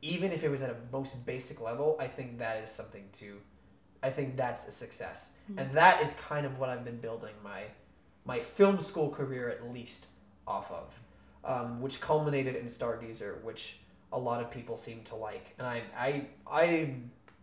even 0.00 0.32
if 0.32 0.44
it 0.44 0.48
was 0.48 0.62
at 0.62 0.70
a 0.70 0.76
most 0.92 1.26
basic 1.26 1.60
level. 1.60 1.96
I 2.00 2.06
think 2.06 2.38
that 2.38 2.62
is 2.62 2.70
something 2.70 3.04
to, 3.18 3.38
I 4.02 4.10
think 4.10 4.36
that's 4.36 4.66
a 4.68 4.72
success, 4.72 5.32
and 5.56 5.72
that 5.76 6.02
is 6.02 6.14
kind 6.14 6.46
of 6.46 6.58
what 6.58 6.68
I've 6.70 6.84
been 6.84 7.00
building 7.00 7.34
my, 7.42 7.64
my 8.24 8.40
film 8.40 8.80
school 8.80 9.10
career 9.10 9.48
at 9.50 9.72
least 9.72 10.06
off 10.46 10.70
of, 10.70 10.94
um, 11.44 11.80
which 11.80 12.00
culminated 12.00 12.54
in 12.54 12.66
Stargazer, 12.66 13.42
which 13.42 13.78
a 14.14 14.18
lot 14.18 14.40
of 14.40 14.50
people 14.50 14.76
seem 14.76 15.02
to 15.04 15.16
like, 15.16 15.54
and 15.58 15.66
I 15.66 15.82
I 15.96 16.26
I 16.46 16.94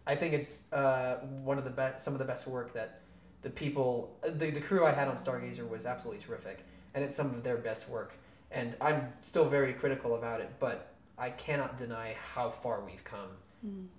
I 0.07 0.15
think 0.15 0.33
it's 0.33 0.71
uh, 0.73 1.17
one 1.43 1.57
of 1.57 1.63
the 1.63 1.69
best, 1.69 2.03
some 2.03 2.13
of 2.13 2.19
the 2.19 2.25
best 2.25 2.47
work 2.47 2.73
that 2.73 3.01
the 3.43 3.49
people, 3.49 4.17
the, 4.23 4.49
the 4.49 4.61
crew 4.61 4.85
I 4.85 4.91
had 4.91 5.07
on 5.07 5.17
Stargazer 5.17 5.67
was 5.67 5.85
absolutely 5.85 6.23
terrific, 6.23 6.65
and 6.93 7.03
it's 7.03 7.15
some 7.15 7.27
of 7.27 7.43
their 7.43 7.57
best 7.57 7.87
work. 7.89 8.13
And 8.51 8.75
I'm 8.81 9.13
still 9.21 9.47
very 9.47 9.73
critical 9.73 10.15
about 10.15 10.41
it, 10.41 10.49
but 10.59 10.93
I 11.17 11.29
cannot 11.29 11.77
deny 11.77 12.15
how 12.33 12.49
far 12.49 12.81
we've 12.81 13.03
come 13.03 13.29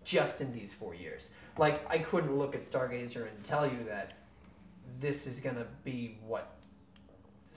just 0.04 0.40
in 0.40 0.52
these 0.52 0.72
four 0.72 0.94
years. 0.94 1.30
Like 1.58 1.88
I 1.88 1.98
couldn't 1.98 2.36
look 2.36 2.54
at 2.54 2.62
Stargazer 2.62 3.28
and 3.28 3.44
tell 3.44 3.66
you 3.66 3.84
that 3.88 4.14
this 5.00 5.26
is 5.26 5.40
gonna 5.40 5.66
be 5.84 6.18
what 6.26 6.56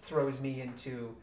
throws 0.02 0.40
me 0.40 0.62
into 0.62 1.16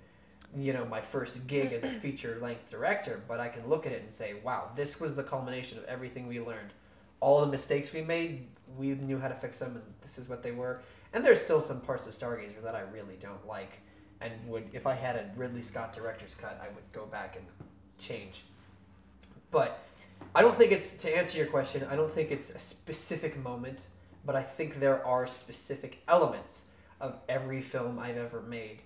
you 0.56 0.72
know 0.72 0.84
my 0.84 1.00
first 1.00 1.46
gig 1.46 1.72
as 1.72 1.84
a 1.84 1.90
feature 2.00 2.38
length 2.42 2.70
director 2.70 3.22
but 3.26 3.40
i 3.40 3.48
can 3.48 3.66
look 3.68 3.86
at 3.86 3.92
it 3.92 4.02
and 4.02 4.12
say 4.12 4.34
wow 4.44 4.70
this 4.76 5.00
was 5.00 5.16
the 5.16 5.22
culmination 5.22 5.78
of 5.78 5.84
everything 5.84 6.26
we 6.26 6.40
learned. 6.40 6.70
All 7.20 7.40
the 7.40 7.46
mistakes 7.46 7.92
we 7.92 8.02
made 8.02 8.48
we 8.76 8.88
knew 8.88 9.18
how 9.18 9.28
to 9.28 9.34
fix 9.34 9.58
them 9.58 9.76
and 9.76 9.84
this 10.00 10.18
is 10.18 10.28
what 10.28 10.42
they 10.42 10.50
were. 10.52 10.80
And 11.12 11.24
there's 11.24 11.42
still 11.42 11.60
some 11.60 11.80
parts 11.80 12.06
of 12.06 12.14
stargazer 12.14 12.62
that 12.62 12.74
i 12.74 12.80
really 12.80 13.16
don't 13.20 13.46
like 13.46 13.78
and 14.20 14.32
would 14.46 14.68
if 14.72 14.86
i 14.86 14.94
had 14.94 15.16
a 15.16 15.30
ridley 15.36 15.62
scott 15.62 15.94
director's 15.94 16.34
cut 16.34 16.60
i 16.62 16.68
would 16.74 16.84
go 16.92 17.06
back 17.06 17.36
and 17.36 17.46
change. 17.98 18.44
But 19.50 19.78
i 20.34 20.42
don't 20.42 20.56
think 20.56 20.72
it's 20.72 20.94
to 20.94 21.16
answer 21.16 21.38
your 21.38 21.46
question 21.46 21.86
i 21.90 21.96
don't 21.96 22.12
think 22.12 22.30
it's 22.30 22.50
a 22.54 22.58
specific 22.58 23.36
moment 23.42 23.86
but 24.24 24.36
i 24.36 24.42
think 24.42 24.78
there 24.78 25.04
are 25.04 25.26
specific 25.26 26.00
elements 26.08 26.66
of 27.00 27.16
every 27.28 27.60
film 27.60 27.98
i've 27.98 28.16
ever 28.16 28.40
made 28.42 28.82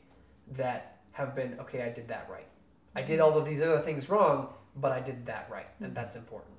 that 0.53 0.96
have 1.17 1.35
been 1.35 1.59
okay 1.59 1.83
i 1.83 1.89
did 1.89 2.07
that 2.09 2.29
right 2.31 2.49
i 2.95 3.03
did 3.03 3.19
mm-hmm. 3.19 3.33
all 3.33 3.39
of 3.39 3.45
these 3.45 3.63
other 3.63 3.81
things 3.81 4.09
wrong 4.09 4.49
but 4.77 4.93
i 4.93 5.01
did 5.01 5.25
that 5.27 5.49
right 5.51 5.69
and 5.81 5.89
mm-hmm. 5.89 5.95
that's 5.95 6.17
important 6.17 6.57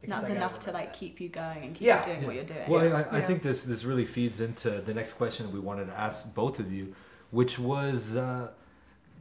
because 0.00 0.22
that's 0.22 0.32
enough 0.32 0.58
to 0.60 0.72
like 0.72 0.92
that. 0.92 0.98
keep 0.98 1.20
you 1.20 1.28
going 1.28 1.64
and 1.64 1.74
keep 1.74 1.86
Yeah. 1.86 1.98
you 1.98 2.04
doing 2.04 2.20
Yeah. 2.20 2.26
what 2.26 2.34
you're 2.34 2.44
doing. 2.44 2.68
Well, 2.68 2.84
Yeah. 2.84 3.04
I, 3.10 3.18
I 3.18 3.20
think 3.22 3.42
this 3.42 3.62
this 3.62 3.84
really 3.84 4.04
feeds 4.04 4.40
into 4.40 4.70
the 4.80 4.94
next 4.94 5.14
question 5.14 5.46
that 5.46 5.52
we 5.52 5.60
wanted 5.60 5.86
to 5.86 5.98
ask 5.98 6.32
both 6.34 6.60
of 6.60 6.72
you, 6.72 6.94
which 7.30 7.58
was 7.58 8.16
uh, 8.16 8.50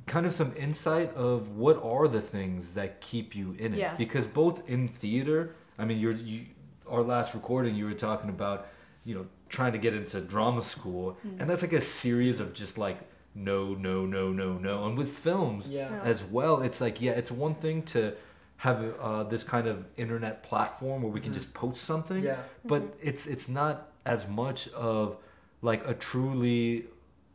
kind 0.06 0.26
of 0.26 0.34
some 0.34 0.54
insight 0.56 1.14
of 1.16 1.56
what 1.58 1.82
are 1.84 2.08
the 2.08 2.22
things 2.22 2.74
that 2.74 3.02
keep 3.02 3.36
you 3.36 3.56
in 3.58 3.74
it. 3.74 3.80
Yeah. 3.80 3.96
Because 3.96 4.28
both 4.28 4.68
in 4.70 4.88
theater, 4.88 5.56
I 5.80 5.86
mean, 5.86 6.00
you're 6.00 6.14
you 6.14 6.46
our 6.88 7.02
last 7.02 7.34
recording, 7.34 7.76
you 7.76 7.86
were 7.86 7.94
talking 7.94 8.30
about, 8.30 8.68
you 9.06 9.16
know, 9.16 9.26
trying 9.50 9.72
to 9.72 9.80
get 9.80 9.94
into 9.96 10.22
drama 10.22 10.62
school, 10.62 11.18
mm-hmm. 11.26 11.42
and 11.42 11.50
that's 11.50 11.62
like 11.62 11.74
a 11.74 11.82
series 11.82 12.40
of 12.40 12.54
just 12.54 12.78
like 12.78 13.00
no, 13.36 13.74
no, 13.74 14.06
no, 14.06 14.32
no, 14.32 14.54
no, 14.58 14.86
and 14.86 14.98
with 14.98 15.10
films 15.18 15.70
yeah 15.70 15.90
Yeah. 15.92 16.02
as 16.04 16.24
well. 16.24 16.62
It's 16.62 16.80
like, 16.82 17.02
yeah, 17.02 17.12
it's 17.12 17.32
one 17.32 17.56
thing 17.56 17.84
to 17.94 18.14
have 18.58 18.80
uh, 19.02 19.24
this 19.24 19.44
kind 19.44 19.68
of 19.68 19.86
internet 19.98 20.42
platform 20.42 21.02
where 21.04 21.12
we 21.12 21.20
can 21.20 21.32
Mhm. 21.32 21.36
just 21.36 21.54
post 21.54 21.84
something, 21.84 22.24
yeah 22.24 22.38
but 22.66 22.82
it's 23.02 23.28
it's 23.28 23.48
not 23.50 23.76
as 24.06 24.28
much 24.28 24.70
of 24.70 25.18
like 25.62 25.86
a 25.88 25.94
truly 25.94 26.86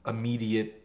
immediate 0.06 0.82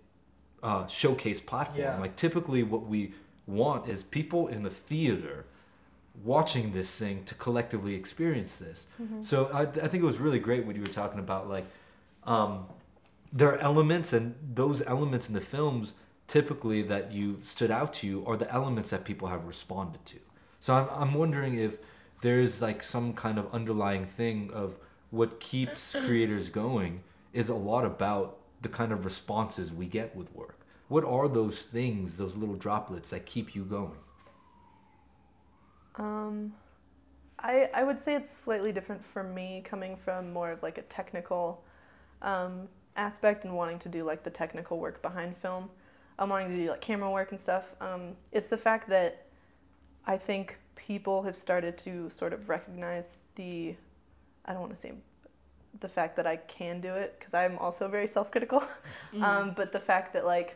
uh, 0.61 0.85
showcase 0.87 1.39
platform. 1.39 1.79
Yeah. 1.79 1.99
Like 1.99 2.15
typically, 2.15 2.63
what 2.63 2.85
we 2.87 3.13
want 3.47 3.87
is 3.87 4.03
people 4.03 4.47
in 4.47 4.63
the 4.63 4.69
theater 4.69 5.45
watching 6.23 6.71
this 6.73 6.89
thing 6.97 7.23
to 7.25 7.35
collectively 7.35 7.93
experience 7.95 8.57
this. 8.57 8.87
So 9.21 9.45
I, 9.53 9.61
I 9.61 9.87
think 9.89 9.95
it 9.95 10.05
was 10.05 10.17
really 10.17 10.39
great 10.39 10.65
what 10.65 10.75
you 10.75 10.81
were 10.81 10.87
talking 10.87 11.19
about. 11.19 11.49
Like, 11.49 11.65
um, 12.23 12.65
there 13.33 13.49
are 13.49 13.57
elements, 13.59 14.13
and 14.13 14.35
those 14.53 14.81
elements 14.83 15.27
in 15.27 15.33
the 15.33 15.41
films 15.41 15.93
typically 16.27 16.81
that 16.81 17.11
you 17.11 17.37
stood 17.43 17.71
out 17.71 17.93
to 17.93 18.07
you 18.07 18.25
are 18.25 18.37
the 18.37 18.51
elements 18.51 18.89
that 18.89 19.05
people 19.05 19.27
have 19.27 19.45
responded 19.45 20.03
to. 20.05 20.17
So 20.59 20.73
I'm, 20.73 20.87
I'm 20.89 21.13
wondering 21.13 21.59
if 21.59 21.77
there's 22.21 22.61
like 22.61 22.81
some 22.81 23.13
kind 23.13 23.37
of 23.37 23.53
underlying 23.53 24.05
thing 24.05 24.49
of 24.53 24.75
what 25.11 25.39
keeps 25.39 25.95
creators 26.05 26.49
going 26.49 27.03
is 27.33 27.49
a 27.49 27.55
lot 27.55 27.85
about 27.85 28.37
the 28.61 28.69
kind 28.69 28.91
of 28.91 29.05
responses 29.05 29.71
we 29.71 29.85
get 29.85 30.15
with 30.15 30.33
work. 30.33 30.59
What 30.87 31.03
are 31.03 31.27
those 31.27 31.61
things, 31.63 32.17
those 32.17 32.35
little 32.35 32.55
droplets 32.55 33.11
that 33.11 33.25
keep 33.25 33.55
you 33.55 33.63
going? 33.63 33.97
Um, 35.97 36.53
I 37.39 37.69
I 37.73 37.83
would 37.83 37.99
say 37.99 38.15
it's 38.15 38.29
slightly 38.29 38.71
different 38.71 39.03
for 39.03 39.23
me, 39.23 39.61
coming 39.63 39.95
from 39.95 40.33
more 40.33 40.51
of 40.51 40.61
like 40.63 40.77
a 40.77 40.83
technical 40.83 41.63
um, 42.21 42.67
aspect 42.95 43.43
and 43.45 43.55
wanting 43.55 43.79
to 43.79 43.89
do 43.89 44.03
like 44.03 44.23
the 44.23 44.29
technical 44.29 44.79
work 44.79 45.01
behind 45.01 45.37
film. 45.37 45.69
I'm 46.17 46.29
wanting 46.29 46.49
to 46.49 46.55
do 46.55 46.69
like 46.69 46.81
camera 46.81 47.09
work 47.11 47.31
and 47.31 47.39
stuff. 47.39 47.75
Um, 47.81 48.15
it's 48.31 48.47
the 48.47 48.57
fact 48.57 48.89
that 48.89 49.25
I 50.05 50.17
think 50.17 50.59
people 50.75 51.23
have 51.23 51.35
started 51.35 51.77
to 51.79 52.09
sort 52.09 52.33
of 52.33 52.49
recognize 52.49 53.09
the 53.35 53.75
I 54.45 54.53
don't 54.53 54.61
want 54.61 54.73
to 54.73 54.79
say 54.79 54.93
the 55.81 55.89
fact 55.89 56.15
that 56.15 56.27
I 56.27 56.37
can 56.37 56.79
do 56.79 56.93
it 56.93 57.15
because 57.19 57.33
I'm 57.33 57.57
also 57.57 57.87
very 57.89 58.07
self-critical. 58.07 58.63
um, 59.21 59.53
but 59.55 59.73
the 59.73 59.79
fact 59.79 60.13
that 60.13 60.25
like 60.25 60.55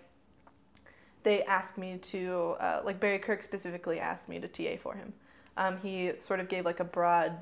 they 1.24 1.44
asked 1.44 1.78
me 1.78 1.98
to 1.98 2.56
uh, 2.60 2.82
like 2.86 3.00
Barry 3.00 3.20
Kirk 3.20 3.44
specifically 3.44 4.00
asked 4.00 4.30
me 4.30 4.40
to 4.40 4.48
TA 4.48 4.82
for 4.82 4.96
him. 4.96 5.14
Um, 5.58 5.78
he 5.78 6.14
sort 6.20 6.40
of 6.40 6.48
gave 6.48 6.64
like 6.64 6.80
a 6.80 6.86
broad 6.86 7.34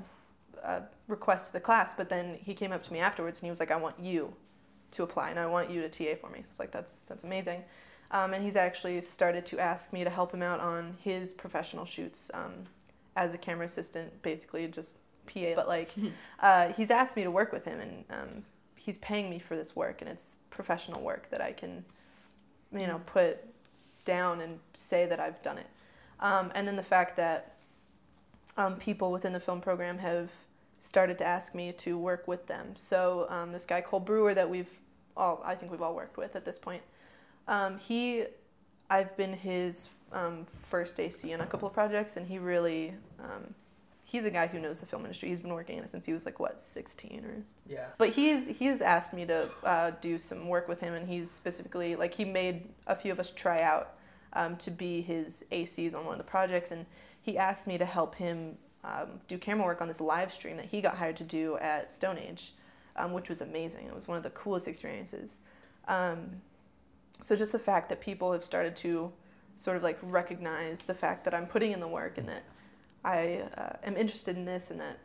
uh, 0.64 0.80
request 1.08 1.48
to 1.48 1.54
the 1.54 1.60
class, 1.60 1.94
but 1.96 2.10
then 2.10 2.40
he 2.42 2.56
came 2.56 2.72
up 2.72 2.82
to 2.84 2.94
me 2.94 2.98
afterwards 2.98 3.40
and 3.40 3.46
he 3.46 3.50
was 3.52 3.60
like, 3.60 3.70
"I 3.70 3.76
want 3.76 4.00
you 4.00 4.34
to 4.92 5.04
apply 5.04 5.30
and 5.30 5.40
I 5.40 5.46
want 5.46 5.70
you 5.70 5.82
to 5.82 5.90
TA 5.90 6.20
for 6.20 6.30
me." 6.30 6.40
It's 6.40 6.60
like 6.60 6.72
that's 6.72 7.00
that's 7.02 7.24
amazing. 7.24 7.64
Um, 8.12 8.34
and 8.34 8.44
he's 8.44 8.56
actually 8.56 9.02
started 9.02 9.46
to 9.48 9.60
ask 9.60 9.92
me 9.92 10.04
to 10.04 10.10
help 10.10 10.34
him 10.34 10.42
out 10.42 10.60
on 10.60 10.96
his 11.02 11.34
professional 11.34 11.84
shoots 11.84 12.32
um, 12.34 12.54
as 13.16 13.34
a 13.34 13.38
camera 13.38 13.66
assistant, 13.66 14.22
basically 14.22 14.68
just 14.68 14.98
PA. 15.26 15.54
But 15.56 15.68
like, 15.68 15.90
uh, 16.40 16.72
he's 16.74 16.90
asked 16.90 17.16
me 17.16 17.24
to 17.24 17.32
work 17.32 17.52
with 17.52 17.66
him, 17.66 17.80
and 17.82 18.06
um, 18.10 18.44
he's 18.76 18.98
paying 19.00 19.30
me 19.30 19.40
for 19.40 19.56
this 19.56 19.76
work, 19.76 20.02
and 20.02 20.10
it's 20.10 20.38
professional 20.50 21.02
work 21.02 21.30
that 21.32 21.42
I 21.42 21.52
can, 21.52 21.84
you 22.72 22.88
know, 22.88 23.02
put 23.06 23.40
down 24.06 24.40
and 24.40 24.60
say 24.74 25.06
that 25.06 25.20
I've 25.20 25.42
done 25.42 25.58
it. 25.58 25.68
Um, 26.20 26.52
and 26.56 26.68
then 26.68 26.78
the 26.78 26.84
fact 26.84 27.18
that 27.18 27.58
um, 28.56 28.76
people 28.78 29.12
within 29.12 29.34
the 29.34 29.40
film 29.40 29.62
program 29.62 29.98
have 29.98 30.32
started 30.78 31.18
to 31.20 31.26
ask 31.26 31.56
me 31.56 31.72
to 31.74 31.98
work 31.98 32.28
with 32.28 32.46
them. 32.48 32.76
So 32.76 33.28
um, 33.30 33.52
this 33.52 33.66
guy 33.66 33.82
Cole 33.82 34.00
Brewer 34.00 34.34
that 34.34 34.50
we've 34.50 34.70
all, 35.16 35.42
I 35.44 35.56
think 35.56 35.72
we've 35.72 35.82
all 35.82 35.96
worked 35.96 36.18
with 36.18 36.36
at 36.36 36.46
this 36.46 36.58
point. 36.58 36.84
Um, 37.48 37.78
he, 37.78 38.26
I've 38.90 39.16
been 39.18 39.34
his 39.34 39.90
um, 40.12 40.46
first 40.62 41.00
AC 41.00 41.32
in 41.32 41.42
a 41.42 41.46
couple 41.46 41.68
of 41.68 41.74
projects, 41.74 42.18
and 42.18 42.28
he 42.28 42.40
really, 42.40 42.94
um, 43.20 43.54
he's 44.04 44.26
a 44.26 44.32
guy 44.32 44.48
who 44.48 44.60
knows 44.60 44.80
the 44.80 44.86
film 44.86 45.04
industry. 45.04 45.30
He's 45.30 45.40
been 45.40 45.54
working 45.54 45.78
in 45.78 45.84
it 45.84 45.90
since 45.90 46.06
he 46.06 46.14
was 46.14 46.26
like 46.26 46.40
what 46.40 46.62
16 46.62 47.26
or 47.26 47.44
yeah 47.68 47.88
but 47.98 48.10
he's 48.10 48.48
he's 48.48 48.82
asked 48.82 49.14
me 49.14 49.26
to 49.26 49.50
uh, 49.64 49.92
do 50.02 50.18
some 50.18 50.48
work 50.48 50.68
with 50.68 50.80
him, 50.80 50.94
and 50.94 51.08
he's 51.08 51.30
specifically 51.30 51.96
like 51.96 52.14
he 52.14 52.26
made 52.26 52.70
a 52.88 52.96
few 52.96 53.12
of 53.12 53.20
us 53.20 53.32
try 53.32 53.62
out 53.62 53.96
um, 54.34 54.56
to 54.58 54.72
be 54.72 55.02
his 55.02 55.44
ACs 55.52 55.96
on 55.96 56.06
one 56.06 56.14
of 56.14 56.20
the 56.20 56.30
projects, 56.30 56.72
and 56.72 56.86
he 57.22 57.38
asked 57.38 57.68
me 57.68 57.78
to 57.78 57.86
help 57.86 58.16
him 58.16 58.58
um, 58.84 59.20
do 59.28 59.38
camera 59.38 59.66
work 59.66 59.82
on 59.82 59.88
this 59.88 60.00
live 60.02 60.34
stream 60.34 60.58
that 60.58 60.66
he 60.66 60.82
got 60.82 60.96
hired 60.98 61.18
to 61.18 61.24
do 61.24 61.58
at 61.58 61.92
Stone 61.92 62.18
Age, 62.18 62.54
um, 62.96 63.14
which 63.14 63.30
was 63.30 63.42
amazing. 63.42 63.86
It 63.88 63.94
was 63.96 64.08
one 64.08 64.18
of 64.18 64.24
the 64.24 64.30
coolest 64.32 64.68
experiences. 64.68 65.38
Um, 65.88 66.42
so 67.22 67.36
just 67.36 67.52
the 67.52 67.60
fact 67.60 67.90
that 67.90 68.00
people 68.02 68.32
have 68.32 68.44
started 68.44 68.76
to 68.78 69.12
sort 69.58 69.76
of 69.78 69.84
like 69.84 69.98
recognize 70.04 70.84
the 70.84 70.94
fact 70.94 71.24
that 71.26 71.34
I'm 71.34 71.48
putting 71.48 71.72
in 71.72 71.80
the 71.80 71.88
work 71.88 72.18
and 72.18 72.28
that 72.30 72.44
I 73.04 73.44
uh, 73.58 73.74
am 73.84 73.98
interested 73.98 74.36
in 74.38 74.46
this 74.46 74.70
and 74.70 74.80
that 74.80 75.00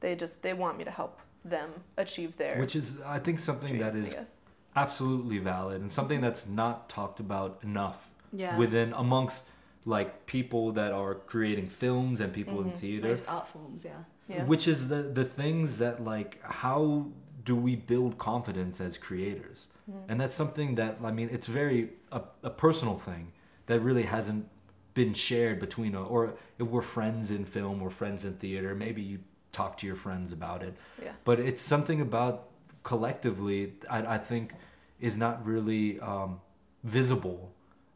they 0.00 0.14
just 0.14 0.42
they 0.42 0.52
want 0.54 0.78
me 0.78 0.84
to 0.84 0.90
help 0.90 1.20
them 1.44 1.70
achieve 1.98 2.36
their 2.36 2.58
Which 2.58 2.76
is, 2.76 2.94
I 3.04 3.18
think, 3.18 3.38
something 3.40 3.68
dream, 3.68 3.80
that 3.80 3.94
I 3.94 3.98
is 3.98 4.14
guess. 4.14 4.30
absolutely 4.76 5.38
valid 5.38 5.82
and 5.82 5.90
something 5.92 6.20
that's 6.20 6.46
not 6.46 6.88
talked 6.88 7.20
about 7.20 7.58
enough 7.62 8.08
Yeah. 8.32 8.56
within 8.56 8.92
amongst 8.94 9.44
like 9.86 10.24
people 10.26 10.72
that 10.72 10.92
are 10.92 11.14
creating 11.14 11.68
films 11.68 12.20
and 12.20 12.32
people 12.32 12.60
in 12.62 12.70
Mhm. 12.70 12.76
theater 12.78 13.08
most 13.08 13.28
art 13.28 13.46
forms, 13.48 13.84
yeah. 13.84 14.02
Yeah. 14.28 14.44
which 14.46 14.66
is 14.66 14.88
the 14.88 15.02
the 15.02 15.24
things 15.24 15.78
that 15.78 16.02
like 16.04 16.40
how 16.42 17.06
do 17.44 17.54
we 17.54 17.76
build 17.76 18.16
confidence 18.16 18.80
as 18.80 18.96
creators 18.96 19.66
Mhm. 19.90 20.04
and 20.08 20.20
that's 20.20 20.34
something 20.34 20.74
that 20.76 20.96
i 21.04 21.10
mean 21.12 21.28
it's 21.30 21.46
very 21.46 21.90
a, 22.12 22.22
a 22.42 22.50
personal 22.50 22.96
thing 22.98 23.32
that 23.66 23.80
really 23.80 24.04
hasn't 24.04 24.48
been 24.94 25.12
shared 25.12 25.60
between 25.60 25.94
uh, 25.94 26.02
or 26.14 26.32
if 26.58 26.66
we're 26.66 26.80
friends 26.98 27.30
in 27.30 27.44
film 27.44 27.82
or 27.82 27.90
friends 27.90 28.24
in 28.24 28.32
theater 28.44 28.74
maybe 28.74 29.02
you 29.02 29.18
talk 29.52 29.76
to 29.76 29.86
your 29.86 29.96
friends 29.96 30.32
about 30.32 30.62
it 30.62 30.74
Yeah. 31.02 31.12
but 31.24 31.38
it's 31.38 31.60
something 31.62 32.00
about 32.00 32.48
collectively 32.82 33.74
i, 33.90 34.14
I 34.16 34.18
think 34.18 34.54
is 35.00 35.16
not 35.16 35.44
really 35.44 36.00
um, 36.00 36.40
visible 36.84 37.52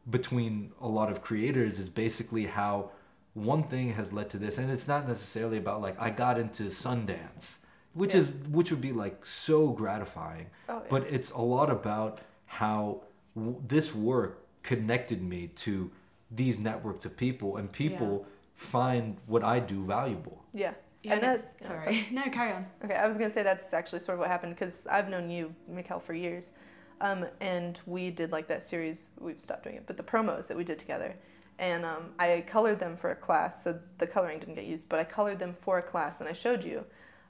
between 0.09 0.71
a 0.81 0.87
lot 0.87 1.11
of 1.11 1.21
creators 1.21 1.79
is 1.79 1.89
basically 1.89 2.45
how 2.45 2.91
one 3.33 3.63
thing 3.63 3.93
has 3.93 4.11
led 4.11 4.29
to 4.29 4.37
this 4.37 4.57
and 4.57 4.71
it's 4.71 4.87
not 4.87 5.07
necessarily 5.07 5.57
about 5.57 5.81
like 5.81 5.95
i 6.01 6.09
got 6.09 6.39
into 6.39 6.63
sundance 6.63 7.59
which 7.93 8.13
Yeah. 8.13 8.21
is 8.21 8.29
which 8.49 8.71
would 8.71 8.81
be 8.81 8.91
like 8.91 9.25
so 9.25 9.67
gratifying 9.69 10.47
Oh, 10.67 10.75
yeah. 10.75 10.79
but 10.89 11.03
it's 11.03 11.31
a 11.31 11.41
lot 11.41 11.69
about 11.69 12.19
how 12.45 13.01
w- 13.35 13.61
this 13.67 13.93
work 13.93 14.43
connected 14.63 15.21
me 15.21 15.47
to 15.57 15.91
these 16.31 16.57
networks 16.57 17.05
of 17.05 17.15
people 17.15 17.57
and 17.57 17.71
people 17.71 18.25
find 18.55 19.15
what 19.27 19.43
i 19.43 19.59
do 19.59 19.83
valuable 19.85 20.43
yeah. 20.53 20.73
Yeah, 21.01 21.13
And 21.13 21.23
and 21.23 21.29
that's- 21.39 21.53
it's- 21.61 21.69
yeah, 21.69 21.79
sorry. 21.79 22.07
No, 22.11 22.23
carry 22.29 22.51
on. 22.51 22.65
Okay, 22.83 22.93
I 22.95 23.07
was 23.07 23.17
gonna 23.17 23.31
say 23.31 23.41
that's 23.41 23.71
actually 23.73 23.99
sort 23.99 24.15
of 24.15 24.19
what 24.19 24.27
happened 24.27 24.53
because 24.53 24.85
I've 24.85 25.07
known 25.07 25.29
you, 25.29 25.55
Mikhail, 25.65 25.97
for 26.01 26.13
years, 26.13 26.51
um, 27.01 27.25
and 27.39 27.79
we 27.85 28.11
did 28.11 28.31
like 28.31 28.47
that 28.47 28.63
series. 28.63 29.11
We've 29.19 29.39
stopped 29.39 29.63
doing 29.63 29.75
it, 29.77 29.83
but 29.87 29.97
the 29.97 30.03
promos 30.03 30.47
that 30.47 30.57
we 30.57 30.63
did 30.63 30.79
together, 30.79 31.15
and 31.57 31.85
um, 31.85 32.11
I 32.19 32.43
colored 32.47 32.79
them 32.79 32.97
for 32.97 33.11
a 33.11 33.15
class. 33.15 33.63
So 33.63 33.79
the 33.97 34.07
coloring 34.07 34.39
didn't 34.39 34.55
get 34.55 34.65
used, 34.65 34.89
but 34.89 34.99
I 34.99 35.03
colored 35.03 35.39
them 35.39 35.55
for 35.59 35.77
a 35.79 35.83
class, 35.83 36.19
and 36.19 36.29
I 36.29 36.33
showed 36.33 36.63
you. 36.63 36.85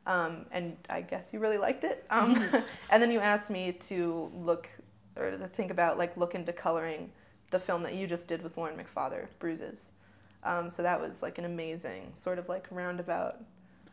Um, 0.05 0.45
and 0.51 0.75
I 0.89 1.01
guess 1.01 1.33
you 1.33 1.39
really 1.39 1.57
liked 1.57 1.83
it. 1.83 2.05
Um, 2.09 2.43
and 2.89 3.01
then 3.01 3.11
you 3.11 3.19
asked 3.19 3.49
me 3.49 3.73
to 3.73 4.31
look 4.33 4.69
or 5.15 5.31
to 5.31 5.47
think 5.47 5.71
about 5.71 5.97
like 5.97 6.15
look 6.17 6.35
into 6.35 6.53
coloring 6.53 7.11
the 7.51 7.59
film 7.59 7.83
that 7.83 7.95
you 7.95 8.07
just 8.07 8.27
did 8.27 8.41
with 8.41 8.57
Lauren 8.57 8.77
McFather, 8.77 9.27
Bruises. 9.39 9.91
Um, 10.43 10.69
so 10.69 10.83
that 10.83 10.99
was 10.99 11.21
like 11.21 11.37
an 11.37 11.45
amazing 11.45 12.13
sort 12.15 12.39
of 12.39 12.47
like 12.47 12.67
roundabout. 12.71 13.37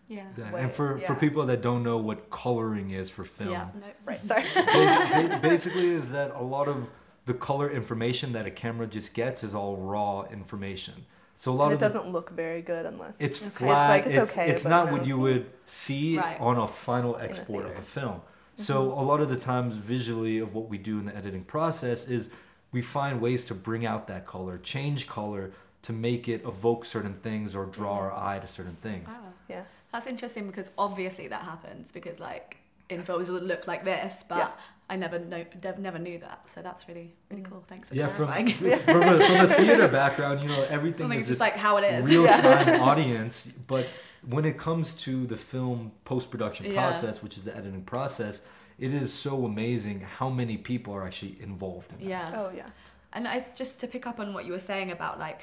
Yeah. 0.08 0.24
Yeah, 0.36 0.52
Way, 0.52 0.62
and 0.62 0.72
for, 0.72 0.98
for 1.00 1.14
people 1.14 1.44
that 1.46 1.62
don't 1.62 1.82
know 1.82 1.96
what 1.96 2.30
coloring 2.30 2.90
is 2.90 3.10
for 3.10 3.24
film, 3.24 3.50
Yeah. 3.50 3.68
No. 3.74 3.86
Right. 4.04 4.24
Sorry. 4.26 4.44
ba- 4.54 5.28
ba- 5.30 5.38
basically 5.42 5.88
is 5.88 6.10
that 6.10 6.32
a 6.34 6.42
lot 6.42 6.68
of 6.68 6.90
the 7.24 7.34
color 7.34 7.70
information 7.70 8.32
that 8.32 8.46
a 8.46 8.50
camera 8.50 8.86
just 8.86 9.14
gets 9.14 9.42
is 9.42 9.54
all 9.54 9.76
raw 9.76 10.22
information. 10.30 10.94
So 11.36 11.52
a 11.52 11.54
lot 11.54 11.64
and 11.64 11.72
it 11.72 11.74
of 11.74 11.80
the- 11.80 11.98
doesn't 11.98 12.12
look 12.12 12.30
very 12.30 12.62
good 12.62 12.86
unless 12.86 13.20
it's 13.20 13.42
Okay. 13.42 13.66
flat. 13.66 13.90
like, 13.90 14.06
it's 14.06 14.16
it's 14.16 14.32
okay, 14.32 14.48
it's 14.50 14.62
but 14.62 14.68
not 14.70 14.86
no. 14.86 14.92
what 14.92 15.06
you 15.06 15.18
would 15.18 15.50
see 15.66 16.18
Right. 16.18 16.40
on 16.40 16.56
a 16.58 16.68
final 16.68 17.16
export 17.16 17.64
of 17.64 17.72
theater. 17.72 17.82
a 17.82 17.84
film. 17.84 18.14
Mm-hmm. 18.14 18.62
So 18.62 18.92
a 18.92 19.02
lot 19.02 19.20
of 19.20 19.28
the 19.28 19.36
times, 19.36 19.74
visually, 19.76 20.38
of 20.38 20.54
what 20.54 20.68
we 20.68 20.78
do 20.78 20.98
in 20.98 21.04
the 21.06 21.16
editing 21.16 21.44
process 21.44 22.06
is 22.06 22.30
we 22.72 22.80
find 22.80 23.20
ways 23.20 23.44
to 23.46 23.54
bring 23.54 23.84
out 23.86 24.06
that 24.06 24.26
color, 24.26 24.58
change 24.58 25.06
color 25.06 25.50
to 25.82 25.92
make 25.92 26.28
it 26.28 26.42
evoke 26.44 26.84
certain 26.84 27.14
things 27.14 27.54
or 27.54 27.66
draw 27.66 27.96
mm-hmm. 27.98 28.16
our 28.16 28.28
eye 28.28 28.38
to 28.38 28.46
certain 28.46 28.76
things. 28.82 29.08
Wow. 29.08 29.32
yeah. 29.48 29.62
That's 29.92 30.06
interesting 30.06 30.46
because 30.46 30.70
obviously 30.76 31.28
that 31.28 31.42
happens 31.42 31.92
because 31.92 32.20
like 32.20 32.56
in 32.88 33.02
films 33.02 33.28
it 33.28 33.32
would 33.32 33.42
look 33.42 33.66
like 33.66 33.84
this, 33.84 34.24
but 34.28 34.38
Yeah. 34.38 34.50
I 34.88 34.94
never 34.94 35.18
know, 35.18 35.44
dev- 35.60 35.80
never 35.80 35.98
knew 35.98 36.18
that. 36.20 36.48
So 36.48 36.62
that's 36.62 36.86
really 36.88 37.12
really 37.30 37.42
cool. 37.42 37.64
Thanks 37.66 37.88
for 37.88 37.94
Yeah, 37.96 38.08
from, 38.08 38.26
clarifying. 38.26 38.48
from, 38.84 39.02
a, 39.02 39.26
from 39.26 39.50
a 39.50 39.54
theater 39.54 39.88
background, 39.88 40.42
you 40.42 40.48
know, 40.48 40.62
everything 40.68 41.08
think 41.08 41.22
is 41.22 41.28
just 41.28 41.40
like 41.40 41.56
how 41.56 41.76
it 41.78 41.84
is. 41.84 42.04
real 42.04 42.26
time 42.26 42.80
audience. 42.90 43.48
But 43.66 43.86
when 44.28 44.44
it 44.44 44.58
comes 44.58 44.94
to 44.94 45.26
the 45.26 45.36
film 45.36 45.92
post 46.04 46.30
production 46.30 46.66
Yeah. 46.66 46.74
process, 46.90 47.22
which 47.22 47.36
is 47.38 47.44
the 47.44 47.56
editing 47.56 47.82
process, 47.82 48.42
it 48.78 48.92
is 48.92 49.12
so 49.12 49.46
amazing 49.46 50.00
how 50.02 50.28
many 50.28 50.56
people 50.56 50.92
are 50.94 51.04
actually 51.04 51.36
involved 51.40 51.90
in 51.92 51.98
that. 52.00 52.08
Yeah. 52.08 52.34
Oh 52.40 52.50
yeah. 52.54 52.66
And 53.12 53.26
I 53.26 53.46
just 53.56 53.80
to 53.80 53.86
pick 53.86 54.06
up 54.06 54.20
on 54.20 54.34
what 54.34 54.44
you 54.44 54.52
were 54.52 54.60
saying 54.60 54.90
about 54.92 55.18
like, 55.18 55.42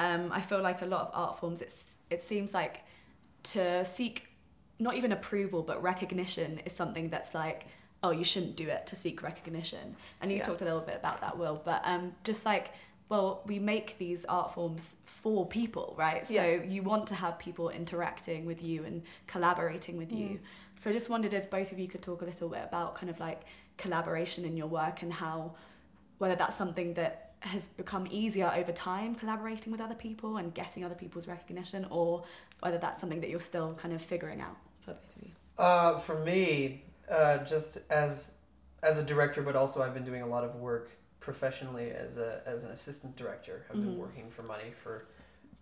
um, 0.00 0.30
I 0.32 0.40
feel 0.40 0.62
like 0.62 0.82
a 0.82 0.86
lot 0.86 1.00
of 1.02 1.10
art 1.12 1.38
forms, 1.40 1.60
it's 1.60 1.84
it 2.10 2.20
seems 2.22 2.54
like 2.54 2.80
to 3.52 3.84
seek 3.84 4.28
not 4.78 4.94
even 4.94 5.12
approval 5.12 5.62
but 5.62 5.82
recognition 5.82 6.60
is 6.64 6.72
something 6.72 7.08
that's 7.10 7.34
like, 7.34 7.66
oh, 8.02 8.10
you 8.10 8.22
shouldn't 8.24 8.54
do 8.56 8.68
it 8.68 8.86
to 8.86 8.94
seek 8.96 9.22
recognition. 9.22 9.96
And 10.20 10.30
you 10.30 10.36
Yeah. 10.38 10.44
talked 10.44 10.62
a 10.62 10.64
little 10.64 10.80
bit 10.80 10.96
about 10.96 11.20
that, 11.20 11.36
Will, 11.36 11.60
but 11.64 11.80
um, 11.84 12.14
just 12.24 12.44
like. 12.46 12.70
Well, 13.10 13.40
we 13.46 13.58
make 13.58 13.96
these 13.96 14.26
art 14.26 14.52
forms 14.52 14.94
for 15.06 15.46
people, 15.46 15.94
right? 15.96 16.26
So 16.26 16.34
Yeah. 16.34 16.62
you 16.62 16.82
want 16.82 17.06
to 17.06 17.14
have 17.14 17.38
people 17.38 17.70
interacting 17.70 18.44
with 18.44 18.62
you 18.62 18.84
and 18.84 19.02
collaborating 19.26 19.96
with 19.96 20.10
Mm. 20.10 20.18
you. 20.18 20.40
So 20.76 20.90
I 20.90 20.92
just 20.92 21.08
wondered 21.08 21.32
if 21.32 21.48
both 21.48 21.72
of 21.72 21.78
you 21.78 21.88
could 21.88 22.02
talk 22.02 22.20
a 22.20 22.26
little 22.26 22.50
bit 22.50 22.62
about 22.62 22.96
kind 22.96 23.08
of 23.08 23.18
like 23.18 23.44
collaboration 23.78 24.44
in 24.44 24.58
your 24.58 24.66
work 24.66 25.00
and 25.00 25.10
how 25.10 25.54
whether 26.18 26.34
that's 26.36 26.54
something 26.54 26.92
that 26.94 27.27
has 27.40 27.68
become 27.68 28.06
easier 28.10 28.50
over 28.56 28.72
time 28.72 29.14
collaborating 29.14 29.70
with 29.72 29.80
other 29.80 29.94
people 29.94 30.38
and 30.38 30.52
getting 30.54 30.84
other 30.84 30.94
people's 30.94 31.26
recognition 31.28 31.86
or 31.90 32.24
whether 32.60 32.78
that's 32.78 33.00
something 33.00 33.20
that 33.20 33.30
you're 33.30 33.40
still 33.40 33.74
kind 33.74 33.94
of 33.94 34.02
figuring 34.02 34.40
out 34.40 34.56
for 34.80 34.92
both 34.92 35.16
of 35.16 35.22
you 35.22 35.30
Uh, 35.58 35.98
for 35.98 36.18
me, 36.24 36.82
uh, 37.10 37.38
just 37.38 37.78
as 37.90 38.32
as 38.82 38.96
a 38.98 39.02
director, 39.02 39.42
but 39.42 39.56
also 39.56 39.82
I've 39.82 39.94
been 39.94 40.04
doing 40.04 40.22
a 40.22 40.26
lot 40.26 40.44
of 40.44 40.54
work 40.56 40.90
professionally 41.20 41.90
as 41.90 42.16
a 42.16 42.42
as 42.46 42.64
an 42.64 42.70
assistant 42.70 43.16
director. 43.16 43.64
I've 43.70 43.80
been 43.80 43.94
Mhm. 43.94 43.96
working 43.96 44.30
for 44.30 44.42
money 44.42 44.72
for 44.82 45.06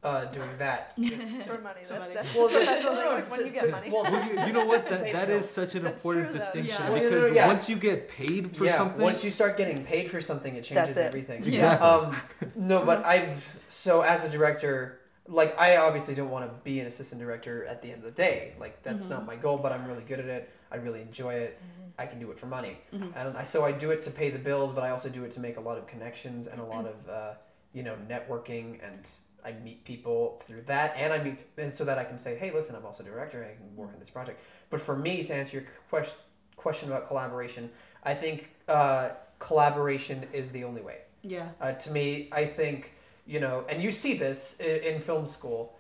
uh, 0.07 0.25
doing 0.27 0.49
that. 0.59 0.93
Just- 0.99 1.49
For 1.49 1.59
money. 1.59 1.81
That's 1.89 1.91
money. 1.91 2.15
that's 2.15 2.35
Well, 2.35 2.49
professional 2.57 2.95
no, 2.95 3.25
when 3.29 3.41
you 3.47 3.51
get 3.51 3.71
money. 3.71 3.91
well, 3.91 4.03
Well, 4.05 4.25
you, 4.29 4.47
you 4.47 4.53
know 4.53 4.65
what? 4.65 4.87
To 4.87 4.95
That, 4.97 5.05
pay 5.05 5.13
that 5.13 5.29
bills. 5.29 5.45
is 5.45 5.51
such 5.51 5.75
an 5.75 5.83
That's 5.85 5.99
important 6.05 6.31
true, 6.31 6.39
distinction 6.39 6.77
Yeah. 6.85 6.91
Well, 6.91 7.03
no, 7.03 7.11
no, 7.11 7.21
because 7.21 7.35
yeah. 7.35 7.47
once 7.49 7.69
you 7.69 7.77
get 7.77 8.09
paid 8.09 8.57
for 8.57 8.65
yeah, 8.65 8.77
something, 8.77 9.01
once 9.03 9.25
you 9.25 9.31
start 9.31 9.57
getting 9.57 9.85
paid 9.85 10.11
for 10.11 10.21
something, 10.21 10.55
it 10.55 10.65
changes 10.65 10.95
That's 10.95 10.97
it. 10.99 11.03
everything. 11.07 11.45
Exactly. 11.45 11.87
Um, 11.89 12.17
no, 12.55 12.85
but 12.85 13.05
I've 13.05 13.57
so 13.69 14.03
as 14.03 14.25
a 14.25 14.31
director, 14.31 15.01
like 15.29 15.59
I 15.59 15.77
obviously 15.79 16.15
don't 16.15 16.31
want 16.31 16.49
to 16.49 16.55
be 16.63 16.79
an 16.81 16.87
assistant 16.87 17.21
director 17.21 17.67
at 17.67 17.83
the 17.83 17.89
end 17.93 17.99
of 17.99 18.05
the 18.05 18.11
day. 18.27 18.55
Like 18.61 18.83
that's 18.83 19.07
Mhm. 19.07 19.11
not 19.11 19.27
my 19.27 19.37
goal, 19.37 19.59
but 19.59 19.73
I'm 19.73 19.85
really 19.87 20.05
good 20.05 20.21
at 20.21 20.27
it. 20.27 20.51
I 20.71 20.77
really 20.77 21.01
enjoy 21.03 21.35
it. 21.35 21.59
I 21.99 22.05
can 22.07 22.19
do 22.21 22.31
it 22.31 22.39
for 22.39 22.45
money, 22.47 22.77
Mhm. 22.95 23.11
and 23.17 23.37
I, 23.39 23.45
so 23.45 23.65
I 23.65 23.73
do 23.73 23.91
it 23.91 24.05
to 24.05 24.11
pay 24.11 24.29
the 24.31 24.39
bills, 24.39 24.71
but 24.75 24.85
I 24.85 24.91
also 24.91 25.09
do 25.09 25.25
it 25.25 25.33
to 25.33 25.41
make 25.41 25.57
a 25.57 25.61
lot 25.69 25.79
of 25.79 25.87
connections 25.87 26.47
and 26.47 26.61
a 26.61 26.65
lot 26.65 26.85
of 26.85 27.09
uh, 27.09 27.35
you 27.73 27.83
know 27.83 27.97
networking, 28.07 28.67
and 28.87 29.01
I 29.47 29.53
meet 29.63 29.85
people 29.85 30.43
through 30.47 30.63
that, 30.67 30.95
and 30.97 31.13
I 31.13 31.23
meet 31.23 31.39
and 31.57 31.73
so 31.73 31.85
that 31.85 31.99
I 31.99 32.05
can 32.05 32.19
say, 32.19 32.37
hey, 32.37 32.51
listen, 32.51 32.75
I'm 32.75 32.85
also 32.85 33.05
a 33.05 33.07
director. 33.07 33.45
I 33.45 33.55
can 33.55 33.77
work 33.77 33.91
on 33.95 34.01
this 34.01 34.11
project. 34.11 34.41
But 34.71 34.81
for 34.81 34.97
me, 34.97 35.23
to 35.23 35.35
answer 35.35 35.59
your 35.59 35.67
question 35.89 36.19
question 36.57 36.91
about 36.91 37.07
collaboration, 37.07 37.71
I 38.03 38.15
think 38.15 38.51
uh, 38.67 39.11
collaboration 39.39 40.27
is 40.33 40.51
the 40.51 40.65
only 40.65 40.83
way. 40.83 40.99
yeah 41.23 41.49
Uh, 41.61 41.73
to 41.73 41.91
me, 41.91 42.29
I 42.33 42.45
think 42.45 42.93
you 43.27 43.41
know, 43.41 43.65
and 43.69 43.83
you 43.83 43.93
see 43.93 44.15
this 44.15 44.59
in, 44.61 44.95
in 44.95 45.01
film 45.01 45.27
school. 45.27 45.76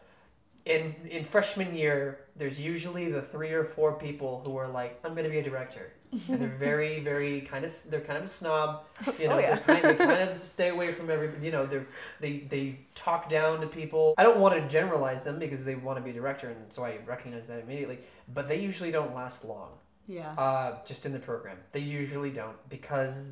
In 0.66 0.94
in 1.09 1.24
freshman 1.24 1.74
year, 1.76 2.18
there's 2.37 2.61
usually 2.61 3.11
the 3.11 3.22
three 3.22 3.52
or 3.52 3.64
four 3.64 3.92
people 3.92 4.42
who 4.44 4.57
are 4.57 4.66
like, 4.68 4.98
"I'm 5.05 5.12
going 5.12 5.24
to 5.24 5.31
be 5.31 5.38
a 5.38 5.42
director," 5.42 5.92
and 6.29 6.40
they're 6.40 6.48
very, 6.59 6.98
very 7.12 7.42
kind 7.42 7.64
of 7.64 7.72
they're 7.88 8.00
kind 8.00 8.18
of 8.18 8.24
a 8.24 8.29
snob. 8.29 8.83
You 9.20 9.29
know, 9.29 9.37
Oh, 9.37 9.38
yeah. 9.38 9.61
they're 9.61 9.81
kind, 9.81 9.85
they 9.98 10.05
kind 10.05 10.29
of 10.31 10.37
stay 10.37 10.70
away 10.70 10.92
from 10.92 11.09
every. 11.09 11.31
You 11.40 11.52
know, 11.52 11.66
they 11.66 11.83
they 12.20 12.33
they 12.50 12.81
talk 12.96 13.31
down 13.31 13.61
to 13.61 13.68
people. 13.68 14.14
I 14.18 14.24
don't 14.24 14.40
want 14.40 14.55
to 14.61 14.68
generalize 14.68 15.22
them 15.22 15.38
because 15.38 15.64
they 15.64 15.76
want 15.76 15.98
to 15.98 16.02
be 16.02 16.11
a 16.11 16.14
director, 16.14 16.48
and 16.50 16.72
so 16.72 16.85
I 16.85 16.98
recognize 17.07 17.46
that 17.46 17.61
immediately. 17.61 17.98
But 18.35 18.48
they 18.48 18.59
usually 18.59 18.90
don't 18.90 19.14
last 19.14 19.44
long 19.44 19.70
yeah 20.09 20.33
uh, 20.37 20.79
just 20.85 21.07
in 21.07 21.12
the 21.12 21.20
program. 21.20 21.59
They 21.70 21.81
usually 21.81 22.31
don't 22.31 22.57
because, 22.68 23.31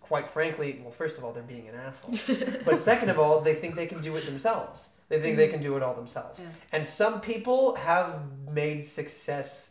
quite 0.00 0.30
frankly, 0.30 0.80
well, 0.84 0.92
first 0.92 1.18
of 1.18 1.24
all, 1.24 1.32
they're 1.32 1.42
being 1.42 1.68
an 1.68 1.74
asshole. 1.74 2.14
but 2.64 2.78
second 2.80 3.08
of 3.10 3.18
all, 3.18 3.40
they 3.40 3.56
think 3.56 3.74
they 3.74 3.86
can 3.86 4.00
do 4.00 4.14
it 4.14 4.24
themselves. 4.26 4.90
They 5.08 5.20
think 5.20 5.36
they 5.36 5.48
can 5.48 5.60
do 5.60 5.76
it 5.76 5.82
all 5.82 5.94
themselves. 5.94 6.40
Yeah. 6.40 6.46
And 6.72 6.86
some 6.86 7.20
people 7.20 7.74
have 7.76 8.20
made 8.50 8.86
success 8.86 9.70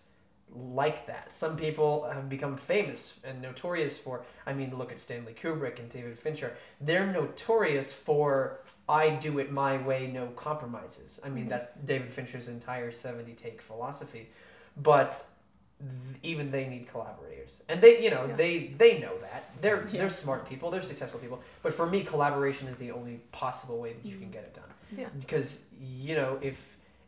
like 0.56 1.08
that. 1.08 1.36
Some 1.36 1.58
people 1.58 2.04
have 2.12 2.30
become 2.30 2.56
famous 2.58 3.20
and 3.24 3.42
notorious 3.42 3.98
for, 3.98 4.24
I 4.46 4.54
mean, 4.54 4.78
look 4.78 4.92
at 4.92 5.02
Stanley 5.02 5.34
Kubrick 5.34 5.80
and 5.80 5.90
David 5.90 6.20
Fincher. 6.20 6.56
They're 6.80 7.08
notorious 7.08 7.92
for, 7.92 8.60
I 8.88 9.10
do 9.10 9.40
it 9.40 9.52
my 9.52 9.78
way, 9.78 10.08
no 10.08 10.28
compromises. 10.36 11.20
I 11.26 11.30
mean, 11.30 11.46
Mhm. 11.46 11.50
that's 11.50 11.72
David 11.72 12.14
Fincher's 12.14 12.48
entire 12.50 12.92
70 12.92 13.34
take 13.34 13.62
philosophy. 13.62 14.30
But 14.78 15.26
even 16.22 16.50
they 16.52 16.66
need 16.68 16.88
collaborators 16.88 17.62
and 17.68 17.82
they 17.82 18.02
you 18.02 18.10
know 18.10 18.26
Yeah. 18.28 18.36
they 18.36 18.68
they 18.78 19.00
know 19.00 19.18
that 19.20 19.52
they're 19.62 19.86
Yeah. 19.92 20.02
they're 20.02 20.10
smart 20.10 20.48
people 20.48 20.72
they're 20.72 20.82
successful 20.82 21.20
people 21.20 21.42
but 21.62 21.74
for 21.74 21.86
me 21.86 22.06
collaboration 22.06 22.70
is 22.70 22.78
the 22.78 22.92
only 22.92 23.18
possible 23.34 23.80
way 23.82 23.92
that 23.92 24.06
you 24.06 24.18
can 24.18 24.30
Mhm. 24.30 24.32
get 24.32 24.44
it 24.46 24.54
done 24.54 24.73
Yeah. 24.98 25.10
because 25.20 25.66
you 25.82 26.16
know 26.16 26.40
if 26.42 26.58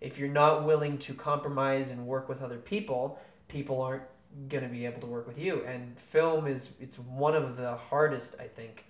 if 0.02 0.20
you're 0.20 0.30
not 0.30 0.66
willing 0.66 0.98
to 1.00 1.14
compromise 1.14 1.90
and 1.90 2.06
work 2.06 2.28
with 2.30 2.42
other 2.42 2.58
people 2.58 3.20
people 3.48 3.82
aren't 3.82 4.04
going 4.50 4.64
to 4.64 4.70
be 4.70 4.86
able 4.86 5.00
to 5.02 5.08
work 5.08 5.26
with 5.28 5.38
you 5.40 5.64
and 5.66 5.98
film 6.00 6.46
is 6.48 6.72
it's 6.82 6.98
one 7.00 7.36
of 7.36 7.56
the 7.58 7.76
hardest 7.76 8.36
i 8.40 8.48
think 8.48 8.86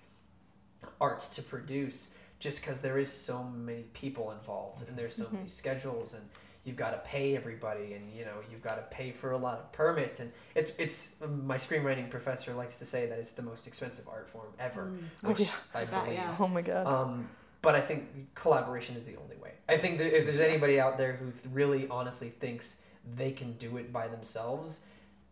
arts 1.00 1.28
to 1.30 1.42
produce 1.42 2.10
just 2.38 2.60
because 2.60 2.80
there 2.80 2.98
is 2.98 3.10
so 3.12 3.42
many 3.44 3.82
people 3.94 4.30
involved 4.32 4.86
and 4.88 4.96
there's 4.96 5.14
so 5.16 5.26
many 5.32 5.46
schedules 5.48 6.14
and 6.14 6.22
you've 6.64 6.76
got 6.76 6.90
to 6.90 6.98
pay 7.08 7.36
everybody 7.36 7.94
and 7.94 8.02
you 8.12 8.24
know 8.24 8.32
you've 8.50 8.62
got 8.62 8.76
to 8.76 8.82
pay 8.96 9.10
for 9.12 9.30
a 9.32 9.36
lot 9.36 9.58
of 9.58 9.70
permits 9.72 10.20
and 10.20 10.32
it's 10.54 10.72
it's 10.78 11.10
my 11.44 11.56
screenwriting 11.56 12.10
professor 12.10 12.52
likes 12.54 12.78
to 12.78 12.84
say 12.84 13.06
that 13.06 13.18
it's 13.18 13.32
the 13.32 13.42
most 13.42 13.66
expensive 13.66 14.06
art 14.08 14.28
form 14.28 14.48
ever 14.58 14.82
Mm. 14.86 14.98
Oh, 15.24 15.28
which 15.28 15.40
yeah. 15.40 15.48
i 15.74 15.84
Bet, 15.84 16.04
believe 16.04 16.18
yeah. 16.18 16.36
Oh 16.40 16.48
my 16.48 16.62
god. 16.62 16.86
um, 16.86 17.28
but 17.66 17.74
I 17.74 17.80
think 17.80 18.32
collaboration 18.36 18.94
is 18.96 19.04
the 19.04 19.16
only 19.16 19.34
way. 19.42 19.50
I 19.68 19.76
think 19.76 19.98
that 19.98 20.16
if 20.16 20.24
there's 20.24 20.38
anybody 20.38 20.78
out 20.78 20.96
there 20.96 21.14
who 21.14 21.32
really 21.52 21.88
honestly 21.88 22.28
thinks 22.28 22.76
they 23.16 23.32
can 23.32 23.54
do 23.54 23.76
it 23.76 23.92
by 23.92 24.06
themselves, 24.06 24.80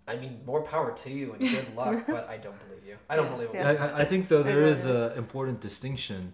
I 0.09 0.16
mean, 0.16 0.40
more 0.44 0.62
power 0.62 0.90
to 1.05 1.11
you 1.11 1.33
and 1.35 1.40
good 1.40 1.75
luck. 1.81 2.05
but 2.09 2.29
I 2.29 2.37
don't 2.38 2.59
believe 2.66 2.85
you. 2.85 2.97
I 3.09 3.14
don't 3.14 3.27
Yeah. 3.27 3.33
believe 3.37 3.49
it. 3.51 3.55
Yeah. 3.55 3.70
I, 3.70 3.75
I- 3.87 3.99
I 4.01 4.05
think 4.05 4.27
though 4.29 4.42
there 4.42 4.59
really 4.59 4.73
is 4.73 4.83
do. 4.83 4.97
an 5.05 5.12
important 5.16 5.61
distinction 5.61 6.33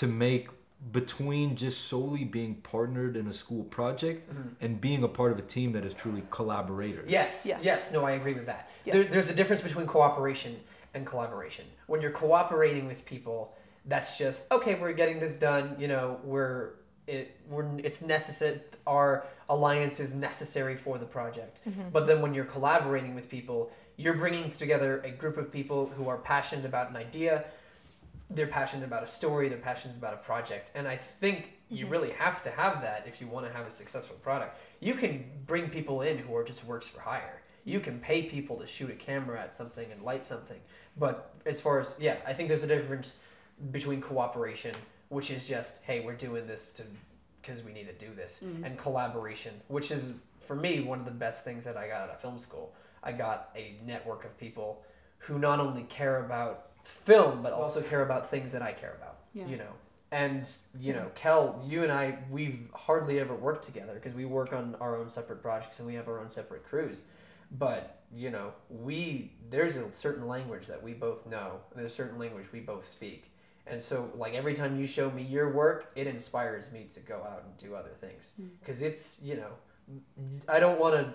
to 0.00 0.06
make 0.06 0.48
between 0.92 1.56
just 1.56 1.78
solely 1.92 2.24
being 2.24 2.54
partnered 2.56 3.14
in 3.20 3.26
a 3.26 3.32
school 3.34 3.64
project 3.64 4.20
Mhm. 4.32 4.54
and 4.62 4.80
being 4.80 5.02
a 5.04 5.08
part 5.08 5.30
of 5.32 5.38
a 5.38 5.42
team 5.56 5.72
that 5.72 5.84
is 5.84 5.92
truly 5.92 6.22
collaborators. 6.30 7.08
Yes, 7.18 7.44
Yeah. 7.46 7.58
yes, 7.62 7.92
no, 7.92 8.04
I 8.06 8.12
agree 8.12 8.32
with 8.40 8.46
that. 8.46 8.70
Yeah. 8.86 8.94
There, 8.94 9.04
there's 9.04 9.28
a 9.28 9.34
difference 9.34 9.60
between 9.62 9.86
cooperation 9.86 10.52
and 10.94 11.06
collaboration. 11.06 11.66
When 11.86 12.00
you're 12.02 12.10
cooperating 12.24 12.86
with 12.86 13.04
people, 13.04 13.54
that's 13.86 14.16
just 14.16 14.50
okay. 14.50 14.74
We're 14.74 14.92
getting 14.92 15.20
this 15.20 15.36
done. 15.36 15.76
You 15.78 15.88
know, 15.88 16.18
we're 16.24 16.70
it. 17.06 17.36
We're 17.48 17.66
it's 17.78 18.02
necessary. 18.02 18.60
Our 18.86 19.26
alliance 19.48 20.00
is 20.00 20.14
necessary 20.14 20.76
for 20.76 20.98
the 20.98 21.06
project. 21.06 21.60
Mm-hmm. 21.68 21.90
But 21.92 22.06
then 22.06 22.22
when 22.22 22.34
you're 22.34 22.44
collaborating 22.44 23.14
with 23.14 23.28
people, 23.28 23.70
you're 23.96 24.14
bringing 24.14 24.50
together 24.50 25.00
a 25.04 25.10
group 25.10 25.36
of 25.36 25.52
people 25.52 25.86
who 25.96 26.08
are 26.08 26.18
passionate 26.18 26.64
about 26.64 26.90
an 26.90 26.96
idea. 26.96 27.44
they're 28.30 28.46
passionate 28.46 28.84
about 28.84 29.02
a 29.02 29.06
story, 29.06 29.48
they're 29.48 29.58
passionate 29.58 29.96
about 29.96 30.14
a 30.14 30.18
project, 30.18 30.70
and 30.74 30.88
I 30.88 30.96
think 30.96 31.52
you 31.68 31.84
mm-hmm. 31.84 31.92
really 31.92 32.10
have 32.12 32.42
to 32.42 32.50
have 32.50 32.82
that 32.82 33.04
if 33.06 33.20
you 33.20 33.26
want 33.26 33.46
to 33.46 33.52
have 33.52 33.66
a 33.66 33.70
successful 33.70 34.16
product. 34.16 34.58
You 34.80 34.94
can 34.94 35.24
bring 35.46 35.68
people 35.68 36.02
in 36.02 36.18
who 36.18 36.34
are 36.36 36.44
just 36.44 36.64
works 36.64 36.86
for 36.86 37.00
hire. 37.00 37.42
You 37.64 37.80
can 37.80 37.98
pay 38.00 38.22
people 38.22 38.56
to 38.56 38.66
shoot 38.66 38.90
a 38.90 38.94
camera 38.94 39.40
at 39.40 39.56
something 39.56 39.90
and 39.90 40.02
light 40.02 40.24
something, 40.24 40.60
but 40.98 41.34
as 41.46 41.60
far 41.60 41.80
as 41.80 41.94
yeah, 41.98 42.16
I 42.26 42.32
think 42.32 42.48
there's 42.48 42.64
a 42.64 42.66
difference 42.66 43.14
between 43.70 44.00
cooperation, 44.00 44.74
which 45.08 45.30
is 45.30 45.46
just 45.46 45.78
hey, 45.82 46.00
we're 46.00 46.14
doing 46.14 46.46
this 46.46 46.72
to 46.74 46.82
because 47.40 47.62
we 47.62 47.72
need 47.72 47.86
to 47.86 48.06
do 48.06 48.14
this, 48.14 48.40
mm. 48.44 48.64
and 48.64 48.78
collaboration, 48.78 49.52
which 49.68 49.90
is 49.90 50.14
for 50.38 50.56
me 50.56 50.80
one 50.80 50.98
of 50.98 51.04
the 51.04 51.10
best 51.10 51.44
things 51.44 51.64
that 51.64 51.76
I 51.76 51.88
got 51.88 52.02
out 52.02 52.10
of 52.10 52.20
film 52.20 52.38
school. 52.38 52.74
I 53.02 53.12
got 53.12 53.50
a 53.54 53.76
network 53.84 54.24
of 54.24 54.36
people 54.38 54.82
who 55.18 55.38
not 55.38 55.60
only 55.60 55.82
care 55.84 56.24
about 56.24 56.70
film 56.84 57.42
but 57.42 57.52
also 57.52 57.80
care 57.80 58.02
about 58.02 58.30
things 58.30 58.52
that 58.52 58.62
I 58.62 58.72
care 58.72 58.96
about. 59.00 59.18
Yeah. 59.34 59.46
You 59.46 59.56
know, 59.56 59.72
and 60.12 60.48
you 60.78 60.92
know, 60.92 61.10
Kel, 61.14 61.62
you 61.66 61.82
and 61.82 61.90
I, 61.90 62.18
we've 62.30 62.68
hardly 62.72 63.18
ever 63.18 63.34
worked 63.34 63.64
together 63.64 63.94
because 63.94 64.14
we 64.14 64.24
work 64.24 64.52
on 64.52 64.76
our 64.80 64.96
own 64.96 65.10
separate 65.10 65.42
projects 65.42 65.78
and 65.78 65.88
we 65.88 65.94
have 65.94 66.08
our 66.08 66.20
own 66.20 66.30
separate 66.30 66.64
crews. 66.64 67.02
But 67.58 68.00
you 68.14 68.30
know, 68.30 68.52
we 68.70 69.32
there's 69.50 69.76
a 69.76 69.92
certain 69.92 70.28
language 70.28 70.66
that 70.66 70.82
we 70.82 70.92
both 70.92 71.26
know. 71.26 71.60
There's 71.74 71.92
a 71.92 71.94
certain 71.94 72.18
language 72.18 72.46
we 72.52 72.60
both 72.60 72.84
speak. 72.84 73.30
And 73.66 73.82
so, 73.82 74.10
like 74.14 74.34
every 74.34 74.54
time 74.54 74.78
you 74.78 74.86
show 74.86 75.10
me 75.10 75.22
your 75.22 75.50
work, 75.52 75.90
it 75.94 76.06
inspires 76.06 76.70
me 76.70 76.86
to 76.94 77.00
go 77.00 77.16
out 77.16 77.44
and 77.44 77.56
do 77.56 77.74
other 77.74 77.92
things 78.00 78.32
because 78.60 78.82
it's 78.82 79.20
you 79.22 79.36
know, 79.36 79.50
I 80.48 80.60
don't 80.60 80.78
want 80.78 80.94
to. 80.96 81.12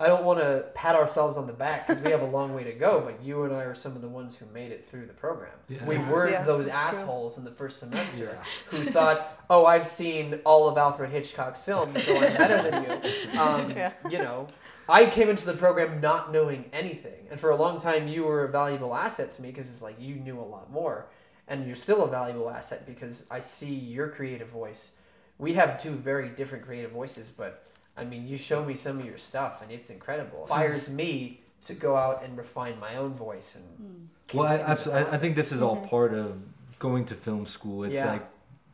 I 0.00 0.08
don't 0.08 0.24
want 0.24 0.40
to 0.40 0.66
pat 0.74 0.96
ourselves 0.96 1.36
on 1.36 1.46
the 1.46 1.52
back 1.52 1.86
because 1.86 2.02
we 2.02 2.10
have 2.10 2.20
a 2.20 2.26
long 2.26 2.52
way 2.52 2.64
to 2.64 2.72
go, 2.72 3.00
but 3.02 3.22
you 3.24 3.44
and 3.44 3.54
I 3.54 3.62
are 3.62 3.76
some 3.76 3.94
of 3.94 4.02
the 4.02 4.08
ones 4.08 4.36
who 4.36 4.44
made 4.46 4.72
it 4.72 4.88
through 4.90 5.06
the 5.06 5.12
program. 5.12 5.52
Yeah. 5.68 5.84
We 5.84 5.98
weren't 5.98 6.32
Yeah, 6.32 6.42
those 6.42 6.66
that's 6.66 6.96
true. 6.96 7.00
assholes 7.02 7.38
in 7.38 7.44
the 7.44 7.52
first 7.52 7.78
semester 7.78 8.36
Yeah. 8.36 8.76
who 8.76 8.90
thought, 8.90 9.38
"Oh, 9.48 9.66
I've 9.66 9.86
seen 9.86 10.40
all 10.44 10.68
of 10.68 10.76
Alfred 10.76 11.10
Hitchcock's 11.10 11.62
films, 11.64 12.02
so 12.02 12.16
I'm 12.16 12.36
better 12.36 12.68
than 12.70 12.82
you." 12.82 13.10
Um, 13.40 13.70
Yeah. 13.70 13.92
You 14.10 14.18
know, 14.18 14.48
I 14.88 15.06
came 15.06 15.28
into 15.30 15.46
the 15.46 15.54
program 15.54 16.00
not 16.00 16.32
knowing 16.32 16.64
anything, 16.72 17.28
and 17.30 17.38
for 17.38 17.50
a 17.50 17.56
long 17.56 17.78
time, 17.80 18.08
you 18.08 18.24
were 18.24 18.44
a 18.44 18.48
valuable 18.50 18.96
asset 18.96 19.30
to 19.30 19.42
me 19.42 19.50
because 19.52 19.68
it's 19.70 19.80
like 19.80 19.94
you 20.00 20.16
knew 20.16 20.40
a 20.40 20.42
lot 20.42 20.72
more, 20.72 21.06
and 21.48 21.66
you're 21.66 21.76
still 21.76 22.04
a 22.04 22.08
valuable 22.08 22.50
asset 22.50 22.86
because 22.86 23.26
I 23.30 23.40
see 23.40 23.74
your 23.74 24.08
creative 24.08 24.48
voice. 24.48 24.96
We 25.38 25.52
have 25.54 25.82
two 25.82 25.90
very 25.90 26.28
different 26.30 26.64
creative 26.64 26.92
voices, 26.92 27.30
but 27.30 27.66
I 27.96 28.04
mean, 28.04 28.26
you 28.26 28.36
show 28.36 28.64
me 28.64 28.74
some 28.74 28.98
of 28.98 29.04
your 29.04 29.18
stuff, 29.18 29.62
and 29.62 29.70
it's 29.70 29.90
incredible. 29.90 30.38
It 30.38 30.42
inspires 30.42 30.90
me 30.90 31.40
to 31.66 31.74
go 31.74 31.96
out 31.96 32.24
and 32.24 32.36
refine 32.36 32.78
my 32.78 32.96
own 32.96 33.14
voice 33.14 33.56
and. 33.56 33.64
Hmm. 33.76 34.38
Well, 34.38 34.46
I, 34.46 34.56
continue 34.56 34.66
the 34.66 34.70
absolutely, 34.70 35.04
I 35.04 35.14
I 35.14 35.18
think 35.18 35.34
this 35.34 35.52
is 35.52 35.62
all 35.62 35.76
mm-hmm. 35.76 35.88
part 35.88 36.14
of 36.14 36.40
going 36.78 37.04
to 37.06 37.14
film 37.14 37.46
school. 37.46 37.84
It's 37.84 37.94
Yeah. 37.94 38.12
like 38.12 38.26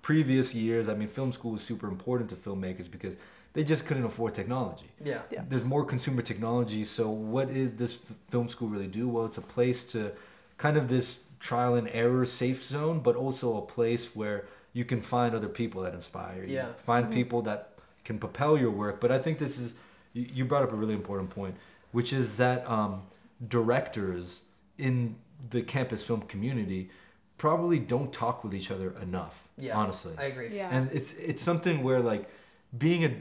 previous 0.02 0.54
years. 0.54 0.88
I 0.88 0.94
mean, 0.94 1.08
film 1.08 1.32
school 1.32 1.52
was 1.52 1.62
super 1.62 1.88
important 1.88 2.30
to 2.30 2.36
filmmakers 2.36 2.90
because 2.90 3.16
they 3.52 3.64
just 3.64 3.84
couldn't 3.86 4.04
afford 4.04 4.34
technology. 4.34 4.90
Yeah. 5.04 5.22
Yeah. 5.30 5.42
There's 5.48 5.64
more 5.64 5.84
consumer 5.84 6.22
technology. 6.22 6.84
So, 6.84 7.10
what 7.10 7.50
is 7.50 7.72
this 7.72 7.98
film 8.30 8.48
school 8.48 8.68
really 8.68 8.86
do? 8.86 9.08
Well, 9.08 9.26
it's 9.26 9.38
a 9.38 9.42
place 9.56 9.82
to 9.92 10.12
kind 10.56 10.76
of 10.76 10.88
this 10.88 11.18
trial 11.40 11.74
and 11.74 11.88
error 11.92 12.24
safe 12.26 12.62
zone, 12.62 13.00
but 13.00 13.16
also 13.16 13.56
a 13.56 13.62
place 13.62 14.14
where 14.14 14.44
you 14.72 14.84
can 14.84 15.02
find 15.02 15.34
other 15.34 15.48
people 15.48 15.82
that 15.82 15.94
inspire 15.94 16.44
you. 16.44 16.54
Yeah. 16.54 16.68
Find 16.86 17.10
people 17.10 17.42
that 17.42 17.72
can 18.04 18.18
propel 18.18 18.56
your 18.56 18.70
work. 18.70 19.00
But 19.00 19.10
I 19.10 19.18
think 19.18 19.38
this 19.38 19.58
is, 19.58 19.72
you, 20.12 20.28
you 20.32 20.44
brought 20.44 20.62
up 20.62 20.72
a 20.72 20.76
really 20.76 20.94
important 20.94 21.30
point, 21.30 21.56
which 21.92 22.12
is 22.12 22.36
that 22.36 22.68
um, 22.70 23.02
directors 23.48 24.40
in 24.78 25.16
the 25.50 25.62
campus 25.62 26.02
film 26.02 26.22
community 26.22 26.90
probably 27.38 27.78
don't 27.78 28.12
talk 28.12 28.44
with 28.44 28.54
each 28.54 28.70
other 28.70 28.94
enough. 29.02 29.42
Yeah. 29.56 29.76
Honestly 29.76 30.14
I 30.18 30.24
agree. 30.24 30.56
Yeah. 30.56 30.68
and 30.70 30.90
it's 30.92 31.12
it's 31.14 31.42
something 31.42 31.82
where 31.82 32.00
like 32.00 32.30
being 32.78 33.04
a 33.04 33.14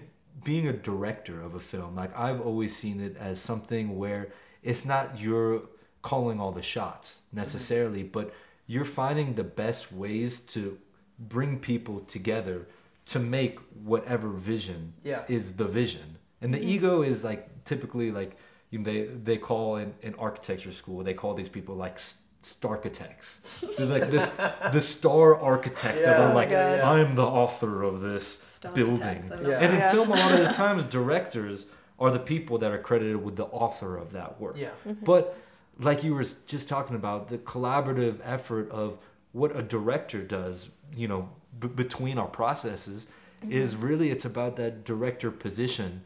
being 0.44 0.68
a 0.68 0.74
director 0.74 1.42
of 1.42 1.56
a 1.56 1.60
film 1.60 1.96
like 1.96 2.16
i've 2.18 2.40
always 2.40 2.74
seen 2.74 3.02
it 3.02 3.18
as 3.18 3.42
something 3.42 3.98
where 3.98 4.30
it's 4.64 4.86
not 4.86 5.20
you're 5.20 5.64
calling 6.02 6.40
all 6.40 6.52
the 6.52 6.62
shots 6.62 7.20
mm-hmm. 7.28 7.38
necessarily 7.38 8.04
but 8.04 8.34
you're 8.68 8.86
finding 8.86 9.34
the 9.34 9.44
best 9.44 9.92
ways 9.92 10.40
to 10.42 10.78
bring 11.18 11.58
people 11.60 12.00
together 12.02 12.68
to 13.06 13.20
make 13.20 13.60
whatever 13.84 14.30
vision 14.30 14.94
Yeah. 15.04 15.24
is 15.28 15.54
the 15.54 15.66
vision 15.66 16.18
and 16.42 16.54
the 16.54 16.60
mm-hmm. 16.60 16.70
ego 16.70 17.02
is 17.02 17.24
like 17.24 17.64
typically 17.66 18.12
like 18.12 18.38
you 18.72 18.80
know, 18.80 18.86
they 18.86 19.04
they 19.24 19.38
call 19.38 19.78
in, 19.78 19.94
in 20.02 20.14
architecture 20.16 20.72
school 20.72 21.04
they 21.04 21.14
call 21.14 21.34
these 21.34 21.50
people 21.50 21.76
like 21.76 21.96
s- 21.96 22.16
starchitects 22.44 23.40
they're 23.78 23.86
like 23.86 24.10
this 24.12 24.30
the 24.72 24.80
star 24.80 25.36
architects 25.42 26.02
that 26.02 26.20
are 26.20 26.26
Oh 26.26 26.34
my 26.34 26.46
like 26.46 26.52
i'm 26.52 27.16
the 27.16 27.26
author 27.26 27.84
of 27.84 28.00
this 28.00 28.26
Star 28.42 28.72
building 28.72 29.02
architects, 29.04 29.32
I 29.32 29.36
love 29.36 29.48
Yeah. 29.48 29.60
and 29.60 29.74
in 29.74 29.80
Yeah. 29.80 29.92
film 29.92 30.12
a 30.12 30.16
lot 30.16 30.32
of 30.34 30.40
the 30.40 30.54
times 30.64 30.84
directors 30.86 31.66
are 32.00 32.12
the 32.12 32.20
people 32.20 32.58
that 32.60 32.72
are 32.72 32.78
credited 32.78 33.22
with 33.22 33.36
the 33.36 33.46
author 33.46 33.98
of 33.98 34.14
that 34.14 34.40
work 34.40 34.56
Yeah. 34.58 34.70
Mm-hmm. 34.88 35.04
but 35.04 35.36
like 35.80 36.04
you 36.04 36.14
were 36.14 36.26
just 36.46 36.68
talking 36.68 36.96
about 36.96 37.30
the 37.30 37.38
collaborative 37.40 38.20
effort 38.24 38.70
of 38.72 38.98
what 39.32 39.56
a 39.56 39.62
director 39.64 40.22
does 40.22 40.70
you 40.96 41.08
know 41.08 41.30
b- 41.60 41.68
between 41.68 42.18
our 42.18 42.28
processes 42.28 43.08
mm-hmm. 43.42 43.52
is 43.52 43.76
really 43.76 44.12
it's 44.12 44.26
about 44.26 44.56
that 44.56 44.84
director 44.84 45.32
position 45.32 46.02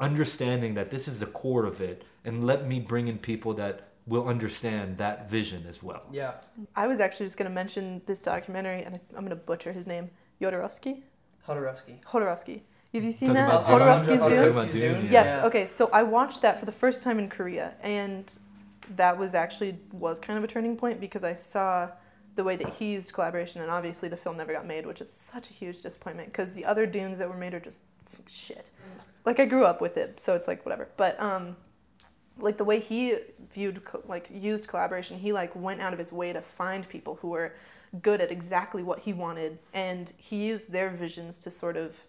understanding 0.00 0.74
that 0.74 0.90
this 0.90 1.08
is 1.08 1.20
the 1.20 1.26
core 1.26 1.64
of 1.66 1.80
it 1.80 2.04
and 2.24 2.44
let 2.44 2.66
me 2.66 2.80
bring 2.80 3.08
in 3.08 3.18
people 3.18 3.54
that 3.54 3.88
will 4.06 4.26
understand 4.28 4.96
that 4.98 5.30
vision 5.30 5.64
as 5.68 5.82
well 5.82 6.06
Yeah. 6.10 6.34
I 6.74 6.86
was 6.86 7.00
actually 7.00 7.26
just 7.26 7.36
going 7.36 7.48
to 7.48 7.54
mention 7.54 8.02
this 8.06 8.18
documentary, 8.18 8.82
and 8.82 8.96
I- 8.96 9.00
I'm 9.10 9.24
going 9.24 9.28
to 9.30 9.36
butcher 9.36 9.72
his 9.72 9.86
name. 9.86 10.10
Yodorovsky? 10.40 11.02
Jodorowsky. 11.46 12.02
Jodorowsky. 12.02 12.62
Have 12.94 13.04
you 13.04 13.12
seen 13.12 13.28
Talking 13.28 13.34
that? 13.34 13.48
about 13.48 13.68
oh, 13.68 13.78
Dune? 13.78 14.18
Jodorowsky's 14.18 14.22
Oh, 14.22 14.66
Dune? 14.66 14.80
Dune, 14.80 15.04
yeah. 15.04 15.10
Yes. 15.12 15.26
Yeah. 15.38 15.46
Okay. 15.46 15.66
So 15.66 15.90
I 15.92 16.02
watched 16.02 16.42
that 16.42 16.58
for 16.58 16.66
the 16.66 16.72
first 16.72 17.02
time 17.02 17.18
in 17.18 17.28
Korea, 17.28 17.74
and 17.82 18.36
that 18.96 19.16
was 19.16 19.34
actually 19.34 19.78
was 19.92 20.18
kind 20.18 20.38
of 20.38 20.44
a 20.44 20.46
turning 20.46 20.76
point 20.76 21.00
because 21.00 21.24
I 21.24 21.34
saw 21.34 21.90
the 22.36 22.44
way 22.44 22.56
that 22.56 22.68
he 22.68 22.92
used 22.92 23.12
collaboration, 23.12 23.60
and 23.62 23.70
obviously 23.70 24.08
the 24.08 24.16
film 24.16 24.36
never 24.36 24.52
got 24.52 24.66
made, 24.66 24.86
which 24.86 25.00
is 25.00 25.10
such 25.10 25.50
a 25.50 25.52
huge 25.52 25.82
disappointment 25.82 26.28
because 26.28 26.52
the 26.52 26.64
other 26.64 26.86
Dunes 26.86 27.18
that 27.18 27.28
were 27.28 27.36
made 27.36 27.54
are 27.54 27.60
just 27.60 27.82
shit. 28.26 28.70
Like 29.24 29.40
I 29.40 29.44
grew 29.44 29.64
up 29.64 29.80
with 29.80 29.96
it, 29.96 30.18
so 30.18 30.34
it's 30.34 30.48
like 30.48 30.64
whatever. 30.64 30.88
But 30.96 31.20
um, 31.20 31.56
like 32.38 32.56
the 32.56 32.64
way 32.64 32.80
he 32.80 33.16
viewed 33.52 33.82
like 34.06 34.28
used 34.32 34.68
collaboration, 34.68 35.18
he 35.18 35.32
like 35.32 35.54
went 35.54 35.80
out 35.80 35.92
of 35.92 35.98
his 35.98 36.12
way 36.12 36.32
to 36.32 36.40
find 36.40 36.88
people 36.88 37.16
who 37.20 37.28
were 37.28 37.54
good 38.02 38.20
at 38.20 38.30
exactly 38.30 38.82
what 38.82 39.00
he 39.00 39.12
wanted, 39.12 39.58
and 39.74 40.12
he 40.16 40.44
used 40.46 40.70
their 40.70 40.90
visions 40.90 41.38
to 41.40 41.50
sort 41.50 41.76
of 41.76 42.04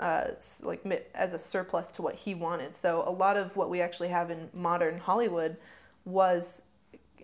uh, 0.00 0.28
like 0.62 1.10
as 1.14 1.32
a 1.32 1.38
surplus 1.38 1.90
to 1.92 2.02
what 2.02 2.14
he 2.14 2.34
wanted. 2.34 2.74
So 2.74 3.04
a 3.06 3.10
lot 3.10 3.36
of 3.36 3.56
what 3.56 3.70
we 3.70 3.80
actually 3.80 4.08
have 4.08 4.30
in 4.30 4.48
modern 4.52 4.98
Hollywood 4.98 5.56
was 6.04 6.62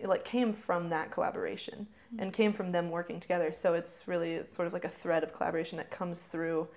like 0.03 0.23
came 0.23 0.53
from 0.53 0.89
that 0.89 1.11
collaboration 1.11 1.85
and 2.17 2.33
came 2.33 2.53
from 2.53 2.71
them 2.71 2.89
working 2.89 3.19
together. 3.19 3.51
So 3.51 3.73
it's 3.75 4.07
really 4.07 4.33
it's 4.33 4.55
sort 4.55 4.67
of 4.67 4.73
like 4.73 4.85
a 4.85 4.89
thread 4.89 5.23
of 5.23 5.33
collaboration 5.33 5.77
that 5.77 5.91
comes 5.91 6.23
through. 6.23 6.67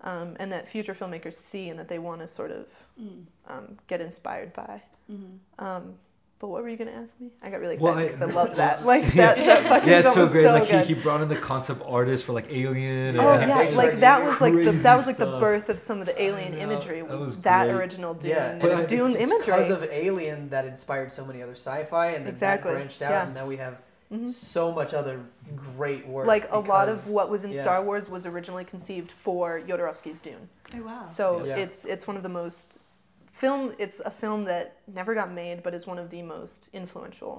Um, 0.00 0.36
and 0.40 0.50
that 0.50 0.66
future 0.66 0.94
filmmakers 0.94 1.34
see 1.34 1.68
and 1.68 1.78
that 1.78 1.86
they 1.86 2.00
want 2.00 2.20
to 2.22 2.26
sort 2.28 2.50
of 2.50 2.66
Mm. 3.00 3.24
um, 3.46 3.78
get 3.86 4.00
inspired 4.00 4.52
by. 4.52 4.82
Mhm. 5.10 5.38
Um, 5.60 5.94
but 6.42 6.48
what 6.48 6.62
were 6.62 6.68
you 6.68 6.76
gonna 6.76 6.90
ask 6.90 7.18
me? 7.20 7.30
I 7.40 7.50
got 7.50 7.60
really 7.60 7.74
excited 7.76 7.98
I- 7.98 8.04
because 8.12 8.20
I, 8.20 8.34
love 8.34 8.56
that. 8.56 8.84
Like 8.92 9.04
Yeah. 9.14 9.34
that, 9.34 9.44
that 9.46 9.62
fucking 9.62 9.88
yeah 9.88 9.98
it's 10.00 10.12
film 10.12 10.26
so 10.26 10.32
great 10.32 10.44
so 10.44 10.52
like 10.52 10.68
good. 10.68 10.86
he, 10.86 10.94
he 10.94 11.00
brought 11.00 11.20
in 11.22 11.28
the 11.28 11.36
concept 11.36 11.80
artist 11.86 12.24
for 12.26 12.32
like 12.32 12.48
alien 12.50 13.16
Oh 13.18 13.30
and 13.34 13.48
yeah, 13.48 13.56
like 13.58 13.74
like 13.76 14.00
that 14.00 14.24
was 14.24 14.40
like 14.40 14.52
the 14.54 14.72
that 14.72 14.96
was 14.96 15.06
like 15.06 15.18
the 15.18 15.38
birth 15.38 15.68
of 15.70 15.78
some 15.78 16.00
of 16.00 16.06
the 16.06 16.20
alien 16.20 16.52
know, 16.52 16.58
imagery 16.58 17.00
that 17.00 17.08
was, 17.08 17.26
was 17.28 17.36
that 17.38 17.66
great. 17.68 17.76
original 17.76 18.12
Dune. 18.14 18.30
Yeah, 18.32 18.50
and 18.50 18.60
But 18.60 18.72
it 18.72 18.74
was 18.74 18.86
Dune 18.86 19.12
it's 19.12 19.22
imagery. 19.22 19.54
because 19.56 19.70
of 19.70 19.84
Alien 19.84 20.48
that 20.50 20.64
inspired 20.66 21.12
so 21.12 21.24
many 21.24 21.42
other 21.42 21.52
sci-fi, 21.54 22.08
and 22.08 22.26
then 22.26 22.32
Exactly, 22.34 22.72
that 22.72 22.76
branched 22.76 23.02
out, 23.02 23.10
yeah. 23.12 23.22
and 23.24 23.34
now 23.34 23.46
we 23.46 23.56
have 23.58 23.76
Mhm. 24.12 24.28
so 24.30 24.70
much 24.72 24.92
other 24.92 25.20
great 25.56 26.06
work. 26.06 26.26
Like 26.26 26.46
a 26.52 26.58
lot 26.58 26.88
of 26.88 27.08
what 27.08 27.30
was 27.30 27.44
in 27.46 27.52
yeah. 27.52 27.62
Star 27.62 27.82
Wars 27.82 28.10
was 28.10 28.26
originally 28.26 28.64
conceived 28.64 29.10
for 29.10 29.60
Yodorovsky's 29.60 30.20
Dune. 30.20 30.48
Oh 30.76 30.82
wow. 30.82 31.02
So 31.02 31.44
Yeah. 31.44 31.56
it's 31.56 31.84
it's 31.86 32.06
one 32.06 32.16
of 32.18 32.22
the 32.22 32.28
most 32.28 32.78
film. 33.42 33.74
It's 33.84 33.98
a 34.04 34.10
film 34.10 34.44
that 34.44 34.64
never 34.86 35.12
got 35.20 35.28
made, 35.32 35.56
but 35.64 35.74
is 35.74 35.86
one 35.92 35.98
of 36.04 36.08
the 36.14 36.22
most 36.22 36.60
influential 36.72 37.34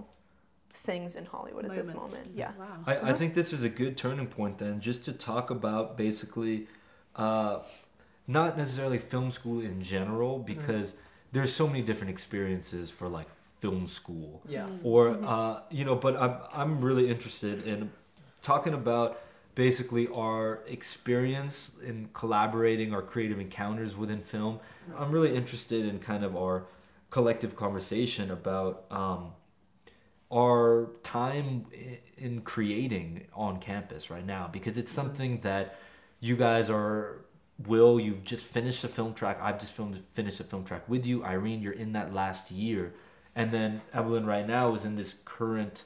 things 0.87 1.15
in 1.15 1.25
Hollywood 1.25 1.65
at 1.65 1.73
this 1.73 1.93
moment. 1.93 2.25
Yeah. 2.35 2.51
Wow. 2.59 2.77
I, 2.85 3.11
I 3.11 3.13
think 3.13 3.33
this 3.33 3.53
is 3.53 3.63
a 3.63 3.69
good 3.81 3.95
turning 3.95 4.27
point 4.27 4.57
then, 4.57 4.81
just 4.89 5.03
to 5.05 5.13
talk 5.13 5.49
about 5.57 5.85
basically, 5.97 6.67
uh, 7.15 7.59
not 8.27 8.57
necessarily 8.57 8.97
film 8.97 9.31
school 9.31 9.61
in 9.61 9.81
general, 9.81 10.39
because 10.39 10.87
there's 11.31 11.53
so 11.53 11.65
many 11.67 11.81
different 11.81 12.11
experiences 12.17 12.85
for 12.97 13.07
like 13.07 13.27
film 13.61 13.87
school, 13.87 14.41
Yeah. 14.47 14.67
Mm. 14.67 14.79
or 14.83 15.01
uh, 15.33 15.61
you 15.77 15.85
know. 15.85 15.95
But 15.95 16.13
I'm 16.23 16.35
I'm 16.61 16.81
really 16.81 17.07
interested 17.09 17.65
in 17.65 17.89
talking 18.41 18.73
about 18.73 19.09
basically 19.55 20.07
our 20.09 20.61
experience 20.67 21.71
in 21.85 22.09
collaborating, 22.13 22.93
our 22.93 23.01
creative 23.01 23.39
encounters 23.39 23.95
within 23.95 24.21
film. 24.21 24.59
I'm 24.97 25.11
really 25.11 25.35
interested 25.35 25.85
in 25.85 25.99
kind 25.99 26.23
of 26.23 26.35
our 26.35 26.65
collective 27.09 27.55
conversation 27.55 28.31
about. 28.31 28.85
Um, 28.91 29.33
our 30.33 30.89
time 31.03 31.65
in 32.17 32.41
creating 32.41 33.25
on 33.35 33.59
campus 33.59 34.09
right 34.09 34.25
now 34.25 34.49
because 34.51 34.77
it's 34.79 34.91
something 34.91 35.39
that 35.41 35.77
you 36.19 36.35
guys 36.35 36.69
are 36.69 37.25
will 37.67 37.99
you've 37.99 38.23
just 38.23 38.47
finished 38.47 38.83
a 38.83 38.87
film 38.87 39.13
track 39.13 39.37
i've 39.41 39.59
just 39.59 39.73
filmed 39.73 40.01
finished 40.15 40.39
a 40.39 40.43
film 40.43 40.63
track 40.63 40.87
with 40.89 41.05
you 41.05 41.23
irene 41.23 41.61
you're 41.61 41.73
in 41.73 41.93
that 41.93 42.13
last 42.13 42.49
year 42.49 42.93
and 43.35 43.51
then 43.51 43.79
evelyn 43.93 44.25
right 44.25 44.47
now 44.47 44.73
is 44.73 44.85
in 44.85 44.95
this 44.95 45.15
current 45.23 45.83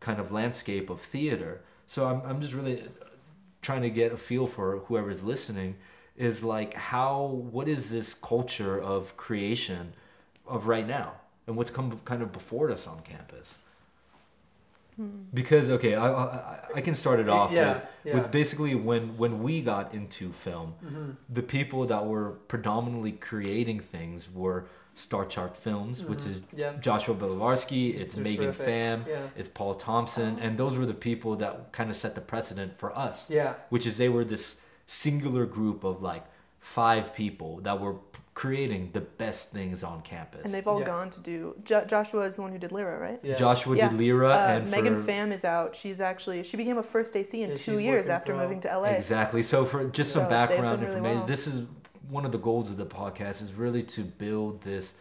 kind 0.00 0.18
of 0.18 0.32
landscape 0.32 0.88
of 0.88 1.00
theater 1.00 1.60
so 1.86 2.06
i'm, 2.06 2.22
I'm 2.22 2.40
just 2.40 2.54
really 2.54 2.84
trying 3.62 3.82
to 3.82 3.90
get 3.90 4.12
a 4.12 4.16
feel 4.16 4.46
for 4.46 4.78
whoever's 4.86 5.22
listening 5.22 5.76
is 6.16 6.42
like 6.42 6.74
how 6.74 7.26
what 7.50 7.68
is 7.68 7.90
this 7.90 8.14
culture 8.14 8.80
of 8.80 9.16
creation 9.16 9.92
of 10.46 10.66
right 10.66 10.86
now 10.86 11.12
and 11.46 11.56
what's 11.56 11.70
come 11.70 11.98
kind 12.04 12.22
of 12.22 12.32
before 12.32 12.70
us 12.70 12.86
on 12.86 13.00
campus 13.00 13.56
because 15.32 15.70
okay 15.70 15.94
I, 15.94 16.08
I, 16.12 16.58
I 16.76 16.80
can 16.82 16.94
start 16.94 17.20
it 17.20 17.28
off 17.28 17.52
Yeah, 17.52 17.74
with, 17.74 17.82
yeah. 18.04 18.14
with 18.16 18.30
basically 18.30 18.74
when 18.74 19.16
when 19.16 19.42
we 19.42 19.62
got 19.62 19.94
into 19.94 20.30
film 20.32 20.74
Mm-hmm. 20.84 21.10
the 21.30 21.42
people 21.42 21.86
that 21.86 22.04
were 22.04 22.32
predominantly 22.48 23.12
creating 23.12 23.80
things 23.80 24.28
were 24.32 24.66
Star 25.00 25.24
Chart 25.24 25.56
Films, 25.56 26.04
which 26.04 26.20
is 26.26 26.40
Mm-hmm. 26.40 26.58
Yeah. 26.58 26.72
Joshua 26.80 27.14
Belovarsky, 27.14 27.98
it's 27.98 28.14
They're 28.14 28.22
Megan 28.24 28.44
terrific. 28.52 28.66
Pham, 28.68 29.06
Yeah. 29.08 29.26
it's 29.36 29.48
Paul 29.48 29.74
Thompson, 29.74 30.38
and 30.40 30.56
those 30.58 30.76
were 30.76 30.86
the 30.86 30.94
people 30.94 31.36
that 31.36 31.72
kind 31.72 31.90
of 31.90 31.96
set 31.96 32.14
the 32.14 32.20
precedent 32.20 32.78
for 32.78 32.96
us 32.96 33.28
Yeah. 33.30 33.54
which 33.70 33.86
is 33.86 33.96
they 33.96 34.08
were 34.10 34.24
this 34.24 34.56
singular 34.86 35.46
group 35.46 35.84
of 35.84 36.02
like 36.02 36.24
five 36.58 37.14
people 37.14 37.60
that 37.62 37.80
were 37.80 37.96
creating 38.34 38.90
the 38.92 39.00
best 39.00 39.50
things 39.50 39.82
on 39.82 40.00
campus. 40.02 40.40
And 40.44 40.52
they've 40.54 40.66
all 40.66 40.80
Yeah. 40.80 40.86
gone 40.86 41.10
to 41.10 41.20
do. 41.20 41.54
Jo- 41.64 41.84
Joshua 41.84 42.22
is 42.22 42.36
the 42.36 42.42
one 42.42 42.52
who 42.52 42.58
did 42.58 42.72
Lyra, 42.72 42.98
right? 42.98 43.20
Yeah. 43.22 43.34
Joshua 43.36 43.76
Yeah. 43.76 43.88
did 43.88 44.00
Lyra 44.00 44.30
Uh, 44.30 44.36
and 44.56 44.70
Megan 44.70 44.96
for, 44.96 45.10
Pham 45.10 45.32
is 45.32 45.44
out. 45.44 45.74
She's 45.74 46.00
actually 46.00 46.42
she 46.42 46.56
became 46.56 46.78
a 46.78 46.82
first 46.82 47.16
AC 47.16 47.42
in 47.42 47.50
Yeah, 47.50 47.56
two 47.56 47.80
years 47.80 48.08
after 48.08 48.32
pro. 48.32 48.42
moving 48.42 48.60
to 48.60 48.68
LA. 48.68 48.90
Exactly. 48.90 49.42
So 49.42 49.64
for 49.64 49.84
just 49.88 50.12
some 50.12 50.20
So 50.24 50.28
they've 50.28 50.30
background 50.30 50.80
really 50.82 50.86
information, 50.86 51.18
well. 51.18 51.26
this 51.26 51.46
is 51.46 51.66
one 52.10 52.24
of 52.24 52.32
the 52.32 52.38
goals 52.38 52.70
of 52.70 52.76
the 52.76 52.86
podcast 52.86 53.42
is 53.42 53.52
really 53.54 53.82
to 53.82 54.02
build 54.02 54.60
this 54.62 54.94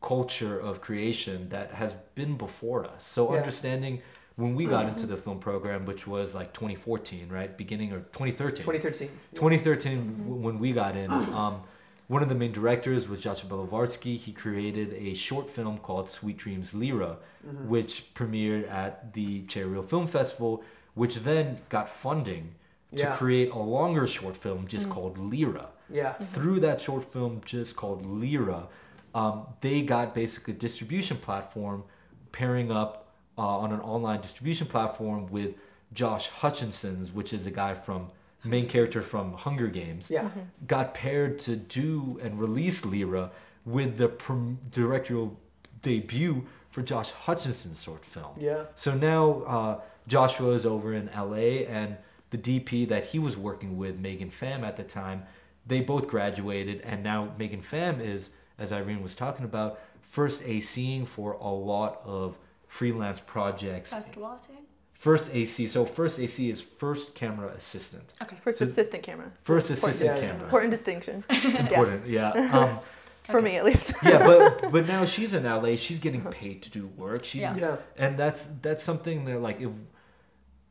culture 0.00 0.58
of 0.58 0.80
creation 0.80 1.48
that 1.48 1.70
has 1.72 1.94
been 2.14 2.36
before 2.36 2.84
us. 2.84 3.06
So 3.06 3.32
Yeah. 3.32 3.40
understanding 3.40 4.02
when 4.36 4.54
we 4.54 4.66
got 4.66 4.86
into 4.86 5.02
mm-hmm. 5.02 5.10
the 5.12 5.16
film 5.16 5.38
program, 5.38 5.84
which 5.86 6.06
was 6.06 6.34
like 6.34 6.52
2014, 6.52 7.28
right, 7.28 7.56
beginning 7.56 7.92
or 7.92 8.00
2013. 8.12 8.64
2013. 8.64 9.08
2013 9.34 9.98
mm-hmm. 9.98 10.24
w 10.24 10.46
when 10.46 10.58
we 10.58 10.72
got 10.72 10.96
in 10.96 11.10
um, 11.42 11.62
one 12.08 12.22
of 12.22 12.28
the 12.28 12.34
main 12.34 12.52
directors 12.52 13.08
was 13.08 13.20
Joshua 13.20 13.48
Belovarsky. 13.48 14.16
He 14.18 14.32
created 14.32 14.92
a 14.94 15.14
short 15.14 15.48
film 15.48 15.78
called 15.78 16.10
Sweet 16.10 16.36
Dreams 16.36 16.74
Lyra, 16.74 17.16
mm-hmm. 17.46 17.68
which 17.68 18.12
premiered 18.14 18.70
at 18.70 19.12
the 19.14 19.42
Cherry 19.46 19.66
Reel 19.66 19.82
Film 19.82 20.06
Festival, 20.06 20.62
which 20.94 21.14
then 21.16 21.58
got 21.68 21.88
funding 21.88 22.54
to 22.96 23.04
Yeah. 23.04 23.16
create 23.16 23.50
a 23.52 23.58
longer 23.58 24.06
short 24.06 24.36
film 24.36 24.66
just 24.66 24.88
mm. 24.88 24.92
called 24.92 25.16
Lyra. 25.16 25.70
Yeah. 25.92 26.12
Through 26.12 26.60
that 26.60 26.80
short 26.80 27.10
film 27.12 27.40
just 27.44 27.76
called 27.76 28.04
Lyra, 28.06 28.66
um, 29.14 29.46
they 29.60 29.82
got 29.82 30.14
basically 30.14 30.54
a 30.54 30.56
distribution 30.56 31.16
platform 31.16 31.84
pairing 32.32 32.70
up 32.72 33.08
uh, 33.38 33.42
on 33.42 33.72
an 33.72 33.80
online 33.80 34.20
distribution 34.20 34.66
platform 34.66 35.26
with 35.28 35.54
Josh 35.92 36.28
Hutcherson's, 36.28 37.12
which 37.12 37.32
is 37.32 37.46
a 37.46 37.50
guy 37.50 37.74
from 37.74 38.08
main 38.44 38.68
character 38.68 39.02
from 39.02 39.32
Hunger 39.34 39.68
Games 39.68 40.10
Yeah. 40.10 40.28
got 40.66 40.94
paired 40.94 41.38
to 41.40 41.54
do 41.54 42.18
and 42.22 42.40
release 42.40 42.84
Lyra 42.84 43.30
with 43.64 43.96
the 43.98 44.08
prom- 44.08 44.58
directorial 44.72 45.36
debut 45.82 46.44
for 46.70 46.82
Josh 46.82 47.10
Hutcherson's 47.12 47.80
short 47.82 48.04
film. 48.04 48.32
Yeah. 48.38 48.64
So 48.74 48.94
now 48.94 49.42
uh, 49.46 49.80
Joshua 50.08 50.50
is 50.54 50.66
over 50.66 50.94
in 50.94 51.08
LA, 51.16 51.64
and 51.68 51.96
the 52.30 52.38
DP 52.38 52.88
that 52.88 53.04
he 53.06 53.18
was 53.20 53.36
working 53.36 53.76
with, 53.76 54.00
Megan 54.00 54.30
Pham 54.30 54.62
at 54.62 54.76
the 54.76 54.82
time, 54.82 55.22
they 55.66 55.80
both 55.80 56.08
graduated, 56.08 56.80
and 56.82 57.02
now 57.02 57.32
Megan 57.38 57.62
Pham 57.62 58.00
is, 58.00 58.30
as 58.58 58.72
Irene 58.72 59.02
was 59.02 59.14
talking 59.14 59.44
about, 59.44 59.78
first 60.00 60.42
ACing 60.42 61.06
for 61.06 61.32
a 61.34 61.48
lot 61.48 62.00
of 62.04 62.36
freelance 62.66 63.20
projects. 63.20 63.92
First 63.92 64.16
watching. 64.16 64.56
First 64.92 65.30
AC, 65.32 65.66
so 65.66 65.84
first 65.84 66.18
AC 66.20 66.48
is 66.48 66.60
first 66.60 67.14
camera 67.14 67.48
assistant. 67.48 68.04
Okay. 68.22 68.36
First 68.40 68.60
So- 68.60 68.66
assistant 68.66 69.02
camera. 69.02 69.32
First 69.42 69.70
Important- 69.70 69.94
assistant 69.96 70.16
Yeah, 70.16 70.22
yeah. 70.22 70.28
camera. 70.32 70.44
Important 70.44 70.70
distinction. 70.70 71.24
Important, 71.58 72.06
yeah. 72.06 72.30
Um, 72.56 72.78
For 73.24 73.40
me 73.42 73.56
at 73.56 73.64
least. 73.64 73.94
yeah, 74.02 74.24
but 74.24 74.70
but 74.72 74.86
now 74.86 75.04
she's 75.04 75.32
in 75.34 75.44
LA. 75.44 75.76
She's 75.76 75.98
getting 76.00 76.22
paid 76.24 76.62
to 76.62 76.70
do 76.70 76.86
work. 76.96 77.24
She's 77.24 77.40
Yeah. 77.42 77.56
Yeah. 77.56 77.76
and 77.96 78.18
that's 78.18 78.48
that's 78.62 78.82
something 78.82 79.24
that 79.26 79.40
like 79.40 79.60
if 79.60 79.70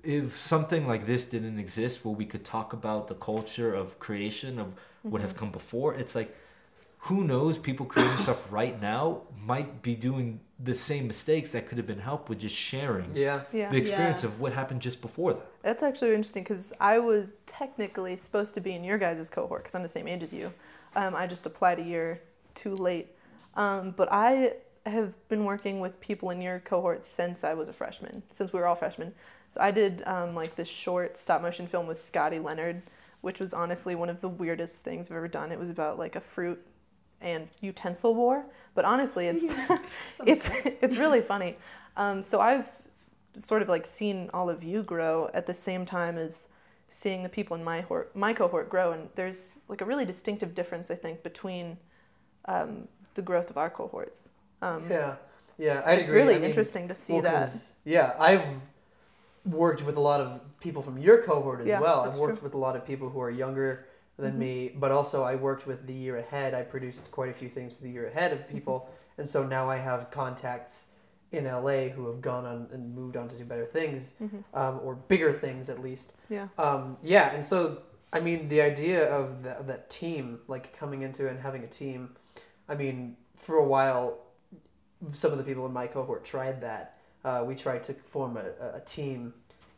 if 0.04 0.38
something 0.38 0.88
like 0.88 1.06
this 1.06 1.26
didn't 1.26 1.60
exist, 1.60 2.04
where 2.06 2.14
we 2.14 2.26
could 2.26 2.43
talk 2.43 2.74
about 2.74 3.08
the 3.08 3.16
culture 3.16 3.74
of 3.74 3.99
creation 3.99 4.60
of 4.60 4.74
what 5.04 5.22
has 5.22 5.34
come 5.34 5.52
before, 5.52 5.93
it's 5.93 6.16
like 6.16 6.36
who 7.06 7.24
knows? 7.24 7.58
People 7.58 7.88
creating 7.88 8.18
stuff 8.24 8.52
right 8.52 8.80
now 8.80 9.22
might 9.43 9.82
be 9.82 9.95
doing 9.95 10.39
the 10.64 10.76
same 10.76 11.08
mistakes 11.08 11.52
that 11.52 11.68
could 11.68 11.80
have 11.80 11.88
been 11.88 11.97
helped 11.99 12.30
with 12.30 12.38
just 12.39 12.56
sharing 12.56 13.12
Yeah. 13.16 13.41
Yeah. 13.52 13.70
the 13.70 13.78
experience 13.78 14.22
Yeah. 14.22 14.30
of 14.30 14.39
what 14.39 14.54
happened 14.54 14.82
just 14.82 15.02
before 15.02 15.34
that. 15.34 15.45
That's 15.64 15.82
actually 15.82 16.10
interesting 16.10 16.43
because 16.43 16.72
I 16.80 16.99
was 16.99 17.38
technically 17.47 18.16
supposed 18.18 18.54
to 18.54 18.62
be 18.62 18.74
in 18.74 18.84
your 18.84 18.99
guys' 18.99 19.32
cohort 19.32 19.64
because 19.64 19.74
I'm 19.74 19.82
the 19.82 19.89
same 19.89 20.08
age 20.08 20.22
as 20.22 20.32
you. 20.32 20.54
Um, 20.95 21.16
I 21.16 21.26
just 21.26 21.47
applied 21.47 21.80
a 21.80 21.84
year 21.84 22.22
too 22.54 22.76
late. 22.76 23.08
Um, 23.56 23.91
but 23.97 24.08
I 24.12 24.54
have 24.86 25.16
been 25.28 25.43
working 25.45 25.80
with 25.80 25.99
people 26.02 26.30
in 26.30 26.39
your 26.39 26.60
cohort 26.60 27.04
since 27.04 27.43
I 27.43 27.56
was 27.56 27.68
a 27.68 27.74
freshman, 27.74 28.22
since 28.30 28.54
we 28.54 28.60
were 28.60 28.68
all 28.68 28.76
freshmen. 28.76 29.12
So 29.52 29.62
I 29.62 29.72
did 29.72 30.04
um, 30.08 30.36
like 30.36 30.56
this 30.56 30.70
short 30.70 31.18
stop 31.18 31.41
motion 31.41 31.68
film 31.68 31.88
with 31.88 31.99
Scotty 31.99 32.39
Leonard, 32.39 32.84
which 33.22 33.39
was 33.39 33.54
honestly 33.54 33.95
one 33.95 34.10
of 34.10 34.22
the 34.22 34.30
weirdest 34.30 34.84
things 34.84 35.12
I've 35.12 35.18
ever 35.18 35.28
done. 35.28 35.52
It 35.52 35.60
was 35.60 35.70
about 35.70 35.99
like 35.99 36.16
a 36.16 36.22
fruit 36.22 36.66
and 37.22 37.47
utensil 37.62 38.16
war, 38.16 38.45
but 38.76 38.86
honestly, 38.86 39.28
it's 39.28 39.54
it's 40.26 40.49
it's 40.66 40.97
really 40.97 41.22
funny. 41.22 41.58
Um, 41.97 42.24
so 42.24 42.41
I've 42.41 42.68
sort 43.34 43.62
of 43.62 43.70
like 43.70 43.86
seen 43.86 44.30
all 44.34 44.49
of 44.49 44.64
you 44.64 44.84
grow 44.84 45.30
at 45.34 45.45
the 45.45 45.54
same 45.54 45.86
time 45.86 46.18
as 46.18 46.49
seeing 46.89 47.24
the 47.24 47.30
people 47.30 47.56
in 47.56 47.64
my 47.64 47.82
hor- 47.82 48.08
my 48.16 48.34
cohort 48.34 48.70
grow, 48.70 48.91
and 48.93 49.10
there's 49.16 49.60
like 49.68 49.82
a 49.82 49.86
really 49.86 50.06
distinctive 50.06 50.56
difference 50.56 50.91
I 50.91 50.95
think 50.95 51.24
between 51.24 51.78
um, 52.45 52.88
the 53.16 53.22
growth 53.22 53.49
of 53.49 53.58
our 53.58 53.70
cohorts. 53.70 54.30
Um, 54.62 54.84
Yeah. 54.89 55.16
Yeah. 55.58 55.84
I'd 55.86 55.99
it's 55.99 56.08
agree. 56.08 56.22
really 56.22 56.36
I 56.36 56.39
mean, 56.39 56.45
interesting 56.49 56.88
to 56.88 56.95
see 56.95 57.14
well, 57.14 57.22
that. 57.22 57.56
Yeah, 57.86 58.14
I've 58.20 58.43
worked 59.46 59.84
with 59.86 59.98
a 59.98 60.00
lot 60.02 60.22
of 60.22 60.39
people 60.60 60.82
from 60.82 60.98
your 60.98 61.24
cohort 61.24 61.62
as 61.62 61.68
Yeah, 61.68 61.80
well. 61.80 62.02
I've 62.02 62.16
worked 62.18 62.38
true. 62.39 62.44
with 62.44 62.54
a 62.54 62.58
lot 62.58 62.76
of 62.76 62.86
people 62.86 63.10
who 63.10 63.20
are 63.22 63.32
younger 63.32 63.86
than 64.18 64.34
Mhm. 64.34 64.38
me, 64.38 64.70
but 64.78 64.92
also 64.92 65.24
I 65.24 65.36
worked 65.36 65.66
with 65.66 65.88
the 65.88 65.94
year 65.94 66.18
ahead. 66.18 66.54
I 66.54 66.62
produced 66.62 67.10
quite 67.12 67.30
a 67.30 67.34
few 67.34 67.50
things 67.50 67.74
for 67.74 67.82
the 67.82 67.89
year 67.89 68.08
ahead 68.08 68.32
of 68.34 68.48
people, 68.48 68.82
Mm-hmm. 68.82 69.22
and 69.22 69.30
so 69.30 69.44
now 69.46 69.70
I 69.70 69.78
have 69.78 70.12
contacts 70.12 70.88
in 71.32 71.48
LA 71.48 71.88
who 71.89 72.08
have 72.08 72.22
gone 72.22 72.46
on 72.46 72.68
and 72.74 72.94
moved 72.94 73.16
on 73.18 73.30
to 73.30 73.36
do 73.36 73.46
better 73.46 73.66
things, 73.66 74.14
Mhm. 74.22 74.44
um, 74.54 74.80
or 74.84 74.96
bigger 74.96 75.32
things 75.34 75.70
at 75.70 75.80
least. 75.82 76.14
Yeah. 76.30 76.50
Um, 76.58 76.98
yeah, 77.02 77.32
and 77.34 77.44
so 77.44 77.80
I 78.14 78.20
mean 78.20 78.50
the 78.50 78.62
idea 78.62 79.10
of 79.10 79.42
the, 79.42 79.56
that 79.64 79.89
team, 79.89 80.42
like 80.48 80.76
coming 80.78 81.02
into 81.02 81.28
and 81.30 81.39
having 81.39 81.64
a 81.64 81.68
team. 81.68 82.16
I 82.68 82.76
mean, 82.76 83.16
for 83.38 83.56
a 83.56 83.64
while, 83.66 84.18
some 85.14 85.32
of 85.32 85.38
the 85.38 85.44
people 85.44 85.66
in 85.66 85.74
my 85.74 85.88
cohort 85.88 86.24
tried 86.26 86.62
that. 86.62 86.98
Uh, 87.24 87.43
we 87.45 87.55
tried 87.55 87.84
to 87.86 87.93
form 87.93 88.38
a, 88.38 88.76
a- 88.78 88.80
team 88.82 89.34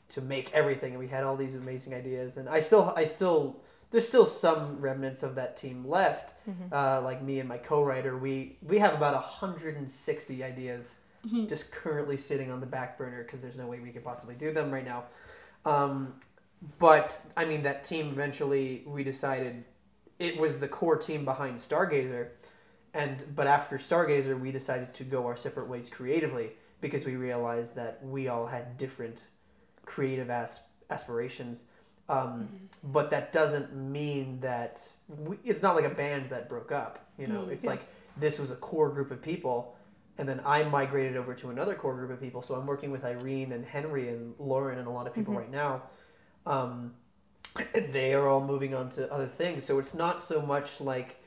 to 0.09 0.21
make 0.21 0.51
everything, 0.53 0.91
and 0.91 0.99
we 0.99 1.07
had 1.07 1.23
all 1.23 1.35
these 1.35 1.55
amazing 1.55 1.93
ideas. 1.93 2.37
And 2.37 2.47
I 2.47 2.59
still, 2.59 2.93
I 2.95 3.03
still, 3.05 3.57
there's 3.91 4.07
still 4.07 4.25
some 4.25 4.79
remnants 4.79 5.23
of 5.23 5.35
that 5.35 5.57
team 5.57 5.85
left. 5.87 6.35
Mhm. 6.47 6.71
Uh, 6.71 7.01
like 7.01 7.21
me 7.21 7.39
and 7.39 7.49
my 7.49 7.57
co-writer, 7.57 8.17
we 8.17 8.57
we 8.61 8.77
have 8.79 8.93
about 8.93 9.13
160 9.13 10.43
ideas 10.43 10.95
Mm-hmm. 11.25 11.47
just 11.47 11.71
currently 11.71 12.17
sitting 12.17 12.51
on 12.51 12.59
the 12.59 12.65
back 12.65 12.97
burner 12.97 13.23
because 13.23 13.39
there's 13.41 13.57
no 13.57 13.65
way 13.65 13.79
we 13.79 13.91
could 13.91 14.03
possibly 14.03 14.35
do 14.35 14.51
them 14.53 14.69
right 14.71 14.83
now. 14.83 15.05
Um, 15.65 16.15
but 16.79 17.17
I 17.37 17.45
mean, 17.45 17.63
that 17.63 17.85
team 17.85 18.09
eventually 18.09 18.83
we 18.85 19.05
decided 19.05 19.63
it 20.19 20.37
was 20.37 20.59
the 20.59 20.67
core 20.67 20.97
team 20.97 21.23
behind 21.23 21.55
Stargazer, 21.59 22.27
and 22.93 23.23
but 23.37 23.47
after 23.47 23.77
Stargazer 23.77 24.37
we 24.37 24.51
decided 24.51 24.93
to 24.95 25.05
go 25.05 25.25
our 25.25 25.37
separate 25.37 25.69
ways 25.69 25.89
creatively 25.89 26.51
because 26.83 27.05
we 27.05 27.15
realized 27.15 27.75
that 27.75 27.99
we 28.03 28.27
all 28.27 28.45
had 28.45 28.77
different 28.77 29.25
creative 29.85 30.29
as- 30.29 30.59
aspirations. 30.91 31.63
Um, 32.09 32.49
But 32.83 33.09
that 33.11 33.31
doesn't 33.31 33.73
mean 33.73 34.39
that 34.41 34.75
we, 35.07 35.39
it's 35.45 35.61
not 35.61 35.73
like 35.77 35.85
a 35.85 35.95
band 36.03 36.29
that 36.29 36.49
broke 36.49 36.71
up. 36.71 36.99
You 37.17 37.27
know, 37.27 37.43
Mm, 37.43 37.51
it's 37.53 37.63
yeah. 37.63 37.71
like 37.71 37.83
this 38.17 38.37
was 38.39 38.51
a 38.51 38.55
core 38.57 38.89
group 38.89 39.09
of 39.11 39.21
people 39.21 39.75
and 40.19 40.27
then 40.29 40.41
I 40.45 40.61
migrated 40.63 41.15
over 41.17 41.33
to 41.33 41.49
another 41.49 41.73
core 41.73 41.95
group 41.95 42.11
of 42.11 42.19
people. 42.19 42.41
So 42.43 42.53
I'm 42.53 42.67
working 42.67 42.91
with 42.91 43.03
Irene 43.03 43.51
and 43.53 43.65
Henry 43.65 44.09
and 44.09 44.35
Lauren 44.37 44.77
and 44.77 44.87
a 44.87 44.91
lot 44.91 45.07
of 45.07 45.13
people 45.13 45.33
Mhm. 45.33 45.37
right 45.37 45.51
now. 45.51 45.83
Um, 46.45 46.93
they 47.97 48.13
are 48.13 48.27
all 48.27 48.41
moving 48.41 48.75
on 48.75 48.89
to 48.91 49.11
other 49.11 49.25
things. 49.25 49.63
So 49.63 49.79
it's 49.79 49.95
not 49.95 50.21
so 50.21 50.41
much 50.41 50.79
like, 50.81 51.19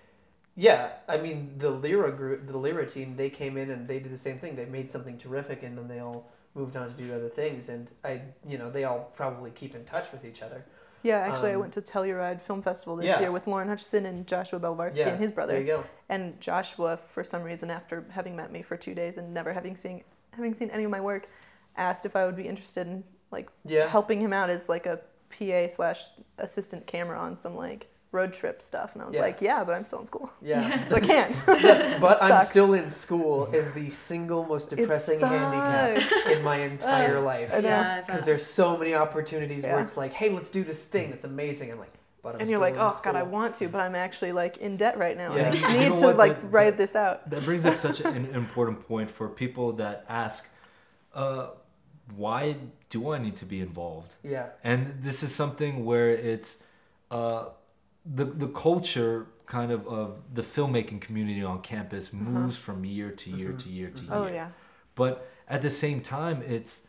yeah, 0.56 0.92
I 1.06 1.18
mean 1.18 1.54
the 1.58 1.70
Lyra 1.70 2.10
group, 2.12 2.46
the 2.46 2.56
Lyra 2.56 2.86
team, 2.86 3.14
they 3.16 3.30
came 3.30 3.56
in 3.56 3.70
and 3.70 3.86
they 3.86 3.98
did 3.98 4.10
the 4.12 4.18
same 4.18 4.38
thing. 4.38 4.56
They 4.56 4.64
made 4.64 4.90
something 4.90 5.18
terrific, 5.18 5.62
and 5.62 5.76
then 5.76 5.86
they 5.86 6.00
all 6.00 6.30
moved 6.54 6.76
on 6.76 6.88
to 6.88 6.94
do 6.94 7.12
other 7.14 7.28
things, 7.28 7.68
and 7.68 7.90
I, 8.02 8.22
you 8.46 8.56
know, 8.56 8.70
they 8.70 8.84
all 8.84 9.10
probably 9.14 9.50
keep 9.50 9.74
in 9.74 9.84
touch 9.84 10.10
with 10.10 10.24
each 10.24 10.40
other. 10.40 10.64
Yeah, 11.02 11.18
actually, 11.18 11.50
I 11.50 11.54
Um, 11.54 11.60
went 11.60 11.74
to 11.74 11.82
Telluride 11.82 12.40
Film 12.40 12.62
Festival 12.62 12.96
this 12.96 13.06
Yeah. 13.06 13.20
year 13.20 13.32
with 13.32 13.46
Lauren 13.46 13.68
Hutchison 13.68 14.06
and 14.06 14.26
Joshua 14.26 14.58
Belvarsky 14.58 15.00
Yeah, 15.00 15.10
and 15.10 15.20
his 15.20 15.30
brother. 15.30 15.52
There 15.52 15.60
you 15.60 15.66
go. 15.66 15.84
And 16.08 16.40
Joshua, 16.40 16.96
for 16.96 17.22
some 17.22 17.42
reason, 17.42 17.70
after 17.70 18.06
having 18.10 18.34
met 18.34 18.50
me 18.50 18.62
for 18.62 18.76
two 18.76 18.94
days 18.94 19.18
and 19.18 19.32
never 19.34 19.52
having 19.52 19.76
seen 19.76 20.02
having 20.32 20.52
seen 20.54 20.68
any 20.70 20.84
of 20.84 20.90
my 20.90 21.00
work, 21.00 21.28
asked 21.76 22.04
if 22.06 22.14
I 22.16 22.24
would 22.26 22.36
be 22.36 22.48
interested 22.48 22.86
in 22.86 23.04
like 23.30 23.50
Yeah. 23.64 23.88
helping 23.88 24.20
him 24.20 24.32
out 24.32 24.50
as 24.50 24.68
like 24.68 24.86
a 24.86 25.00
PA 25.30 25.68
slash 25.68 26.08
assistant 26.38 26.86
camera 26.86 27.18
on 27.18 27.36
some 27.36 27.54
like 27.56 27.88
road 28.16 28.32
trip 28.32 28.56
stuff. 28.70 28.88
And 28.94 29.02
I 29.02 29.06
was 29.06 29.16
Yeah. 29.16 29.22
like, 29.28 29.38
yeah, 29.48 29.60
but 29.66 29.72
I'm 29.76 29.84
still 29.84 30.00
in 30.04 30.06
school, 30.12 30.28
Yeah. 30.52 30.88
so 30.90 30.96
I 30.96 31.00
can't. 31.12 31.30
but 31.46 32.00
but 32.06 32.16
I'm 32.22 32.44
still 32.54 32.70
in 32.80 32.90
school 32.90 33.36
is 33.60 33.66
the 33.80 33.88
single 33.90 34.42
most 34.52 34.66
depressing 34.70 35.20
handicap 35.20 36.26
in 36.34 36.42
my 36.42 36.58
entire 36.72 37.18
life. 37.32 37.48
I 37.52 37.60
know. 37.60 37.68
Yeah, 37.68 38.00
Because 38.00 38.24
there's 38.28 38.46
so 38.60 38.76
many 38.80 38.92
opportunities 38.94 39.62
where 39.64 39.80
it's 39.86 39.96
like, 40.02 40.12
hey, 40.20 40.28
let's 40.36 40.50
do 40.58 40.62
this 40.64 40.80
thing 40.92 41.10
that's 41.10 41.24
amazing. 41.34 41.70
I'm 41.72 41.78
like, 41.86 41.94
but 42.22 42.34
I'm 42.34 42.40
and 42.40 42.50
you're 42.50 42.58
still 42.58 42.68
like, 42.68 42.74
in 42.74 42.80
oh 42.80 43.00
god, 43.06 43.16
I 43.16 43.22
want 43.36 43.54
to, 43.60 43.68
but 43.68 43.80
I'm 43.86 43.94
actually 44.06 44.32
like 44.42 44.54
in 44.66 44.72
debt 44.76 44.96
right 45.04 45.16
now. 45.16 45.30
Yeah. 45.36 45.42
and 45.52 45.64
I 45.64 45.72
You 45.74 45.78
need 45.80 45.88
know 45.90 45.96
to 46.02 46.06
what, 46.08 46.16
like 46.24 46.36
that- 46.40 46.52
write 46.56 46.76
this 46.82 46.94
out. 47.04 47.16
That 47.30 47.44
brings 47.44 47.64
up 47.64 47.78
such 47.78 48.00
an 48.00 48.26
important 48.42 48.78
point 48.90 49.08
for 49.18 49.28
people 49.28 49.66
that 49.82 49.96
ask, 50.08 50.40
uh, 51.14 51.48
why 52.24 52.56
do 52.90 53.10
I 53.14 53.18
need 53.18 53.36
to 53.42 53.46
be 53.54 53.60
involved? 53.60 54.12
Yeah. 54.22 54.46
And 54.64 54.80
this 55.02 55.22
is 55.22 55.34
something 55.34 55.84
where 55.84 56.10
it's 56.10 56.58
uh, 57.10 57.46
the 58.14 58.24
the 58.24 58.48
culture 58.48 59.26
kind 59.46 59.72
of 59.72 59.86
of 59.86 60.18
the 60.34 60.42
filmmaking 60.42 61.00
community 61.00 61.42
on 61.42 61.60
campus 61.62 62.08
uh-huh. 62.08 62.22
moves 62.22 62.56
from 62.56 62.84
year 62.84 63.10
to 63.10 63.30
year 63.30 63.50
mm-hmm. 63.50 63.58
to 63.58 63.68
year 63.68 63.90
to 63.90 64.02
mm-hmm. 64.02 64.12
year. 64.12 64.22
Oh 64.22 64.26
yeah. 64.32 64.48
But 64.94 65.28
at 65.48 65.62
the 65.62 65.70
same 65.70 66.00
time, 66.00 66.42
it's 66.42 66.82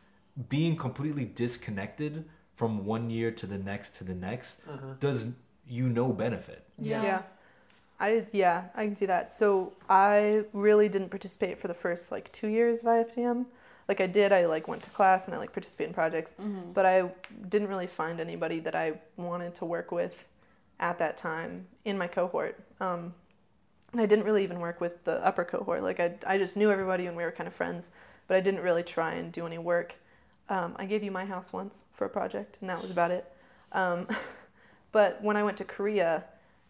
being 0.50 0.76
completely 0.76 1.26
disconnected 1.26 2.26
from 2.56 2.86
one 2.86 3.10
year 3.10 3.32
to 3.32 3.46
the 3.46 3.58
next 3.58 3.96
to 3.96 4.04
the 4.04 4.14
next 4.14 4.60
uh-huh. 4.68 4.94
does 5.00 5.26
you 5.68 5.90
no 5.90 6.12
benefit. 6.12 6.64
Yeah. 6.80 7.04
Yeah. 7.04 7.22
I 8.00 8.26
yeah, 8.32 8.66
I 8.76 8.86
can 8.86 8.96
see 8.96 9.08
that. 9.08 9.34
So 9.34 9.74
I 9.90 10.44
really 10.54 10.88
didn't 10.90 11.10
participate 11.10 11.60
for 11.60 11.68
the 11.68 11.74
first 11.74 12.12
like 12.12 12.32
two 12.32 12.48
years 12.48 12.82
of 12.82 12.88
IFDM. 12.88 13.46
Like 13.88 14.02
I 14.02 14.08
did, 14.08 14.34
I 14.34 14.46
like 14.46 14.68
went 14.68 14.84
to 14.84 14.90
class 14.90 15.26
and 15.26 15.34
I 15.36 15.38
like 15.38 15.54
participated 15.54 15.90
in 15.90 15.94
projects, 15.94 16.36
mm-hmm. 16.40 16.74
but 16.74 16.86
I 16.86 17.10
didn't 17.50 17.70
really 17.70 17.88
find 17.88 18.20
anybody 18.20 18.60
that 18.60 18.76
I 18.76 19.00
wanted 19.16 19.56
to 19.56 19.66
work 19.66 19.92
with 19.92 20.28
at 20.80 21.00
that 21.00 21.18
time 21.18 21.68
in 21.86 21.98
my 21.98 22.08
cohort. 22.08 22.60
Um, 22.80 23.14
and 23.92 24.02
I 24.02 24.06
didn't 24.06 24.26
really 24.26 24.44
even 24.44 24.60
work 24.60 24.82
with 24.82 25.04
the 25.06 25.26
upper 25.26 25.44
cohort. 25.44 25.82
Like 25.82 26.00
I, 26.00 26.14
I 26.26 26.38
just 26.38 26.58
knew 26.58 26.70
everybody 26.72 27.08
and 27.08 27.16
we 27.16 27.24
were 27.24 27.32
kind 27.32 27.48
of 27.48 27.54
friends, 27.54 27.90
but 28.28 28.38
I 28.38 28.42
didn't 28.42 28.62
really 28.62 28.84
try 28.84 29.14
and 29.14 29.32
do 29.32 29.46
any 29.46 29.58
work. 29.58 29.96
Um, 30.50 30.76
I 30.78 30.86
gave 30.86 31.04
you 31.04 31.12
my 31.12 31.26
house 31.26 31.52
once 31.52 31.84
for 31.92 32.06
a 32.06 32.10
project, 32.10 32.58
and 32.62 32.70
that 32.70 32.82
was 32.82 32.92
about 32.92 33.12
it. 33.12 33.32
Um, 33.74 34.08
but 34.92 35.22
when 35.22 35.36
I 35.36 35.44
went 35.44 35.58
to 35.58 35.66
Korea, 35.66 36.24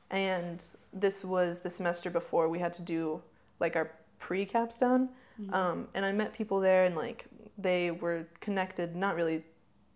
and 0.09 0.63
this 0.93 1.23
was 1.23 1.59
the 1.59 1.69
semester 1.69 2.09
before 2.09 2.49
we 2.49 2.59
had 2.59 2.73
to 2.73 2.81
do 2.81 3.21
like 3.59 3.75
our 3.75 3.91
pre-capstone, 4.19 5.09
um, 5.53 5.87
and 5.93 6.03
I 6.03 6.11
met 6.11 6.33
people 6.33 6.59
there, 6.59 6.85
and 6.85 6.95
like 6.95 7.25
they 7.57 7.91
were 7.91 8.25
connected, 8.39 8.95
not 8.95 9.15
really 9.15 9.43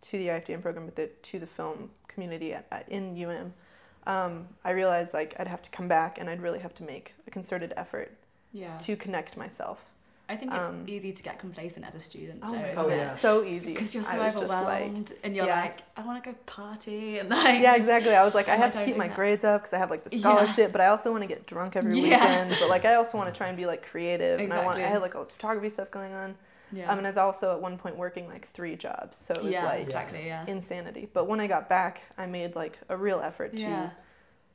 to 0.01 0.17
the 0.17 0.27
IFDM 0.27 0.61
program, 0.61 0.85
but 0.85 0.95
the, 0.95 1.07
to 1.07 1.39
the 1.39 1.47
film 1.47 1.89
community 2.07 2.53
at, 2.53 2.67
at, 2.71 2.87
in 2.89 3.23
UM. 3.23 3.53
Um, 4.07 4.47
I 4.65 4.71
realized 4.71 5.13
like 5.13 5.35
I'd 5.39 5.47
have 5.47 5.61
to 5.63 5.69
come 5.69 5.87
back, 5.87 6.17
and 6.19 6.29
I'd 6.29 6.41
really 6.41 6.59
have 6.59 6.73
to 6.75 6.83
make 6.83 7.13
a 7.27 7.31
concerted 7.31 7.73
effort 7.77 8.11
Yeah. 8.51 8.77
to 8.79 8.95
connect 8.95 9.37
myself. 9.37 9.85
I 10.29 10.37
think 10.37 10.53
it's 10.53 10.69
um, 10.69 10.85
easy 10.87 11.11
to 11.11 11.21
get 11.23 11.39
complacent 11.39 11.85
as 11.85 11.93
a 11.93 11.99
student, 11.99 12.39
Oh 12.41 12.53
though, 12.53 12.57
my 12.59 12.69
isn't 12.69 12.75
God. 12.83 12.91
it? 12.91 12.93
Oh, 12.93 12.95
yeah. 12.95 13.15
so 13.17 13.43
easy 13.43 13.73
Because 13.73 13.93
you're 13.93 14.01
so 14.03 14.11
just 14.11 14.37
like- 14.37 14.43
overwhelmed 14.45 15.11
and 15.25 15.35
you're 15.35 15.45
Yeah. 15.45 15.59
like, 15.59 15.79
I 15.97 16.05
want 16.05 16.23
to 16.23 16.29
go 16.31 16.35
party 16.45 17.19
and 17.19 17.29
like. 17.29 17.59
yeah, 17.59 17.71
just- 17.75 17.79
exactly. 17.79 18.15
I 18.15 18.23
was 18.23 18.33
like, 18.33 18.47
I 18.47 18.55
have 18.55 18.71
to 18.73 18.85
keep 18.85 18.95
my 18.95 19.07
that? 19.09 19.15
grades 19.17 19.43
up 19.43 19.61
because 19.61 19.73
I 19.73 19.77
have 19.79 19.89
like 19.89 20.05
the 20.05 20.15
Yeah. 20.15 20.21
scholarship, 20.21 20.71
but 20.71 20.79
I 20.79 20.87
also 20.87 21.11
want 21.11 21.23
to 21.23 21.27
get 21.27 21.45
drunk 21.47 21.75
every 21.75 21.95
Yeah. 21.99 22.03
weekend. 22.03 22.55
But 22.61 22.69
like, 22.69 22.85
I 22.85 22.95
also 22.95 23.17
want 23.17 23.31
to 23.33 23.37
try 23.37 23.47
and 23.49 23.57
be 23.57 23.65
like 23.65 23.85
creative, 23.85 24.39
and 24.39 24.53
I 24.53 24.63
want. 24.63 24.77
I 24.77 24.81
had 24.83 25.01
like 25.01 25.15
all 25.15 25.21
this 25.21 25.31
photography 25.31 25.69
stuff 25.69 25.91
going 25.91 26.13
on. 26.13 26.37
Yeah. 26.73 26.89
Um, 26.91 26.97
and 26.99 27.07
I 27.07 27.09
was 27.09 27.17
also 27.17 27.53
at 27.53 27.61
one 27.61 27.77
point 27.77 27.97
working 27.97 28.27
like 28.27 28.47
three 28.49 28.75
jobs, 28.75 29.17
so 29.17 29.33
it 29.33 29.43
was 29.43 29.53
yeah, 29.53 29.65
like 29.65 29.81
exactly. 29.81 30.25
Yeah. 30.25 30.45
insanity. 30.47 31.09
But 31.13 31.27
when 31.27 31.39
I 31.39 31.47
got 31.47 31.67
back, 31.69 32.01
I 32.17 32.25
made 32.25 32.55
like 32.55 32.79
a 32.89 32.97
real 32.97 33.19
effort 33.19 33.53
Yeah. 33.57 33.89
to 33.89 33.91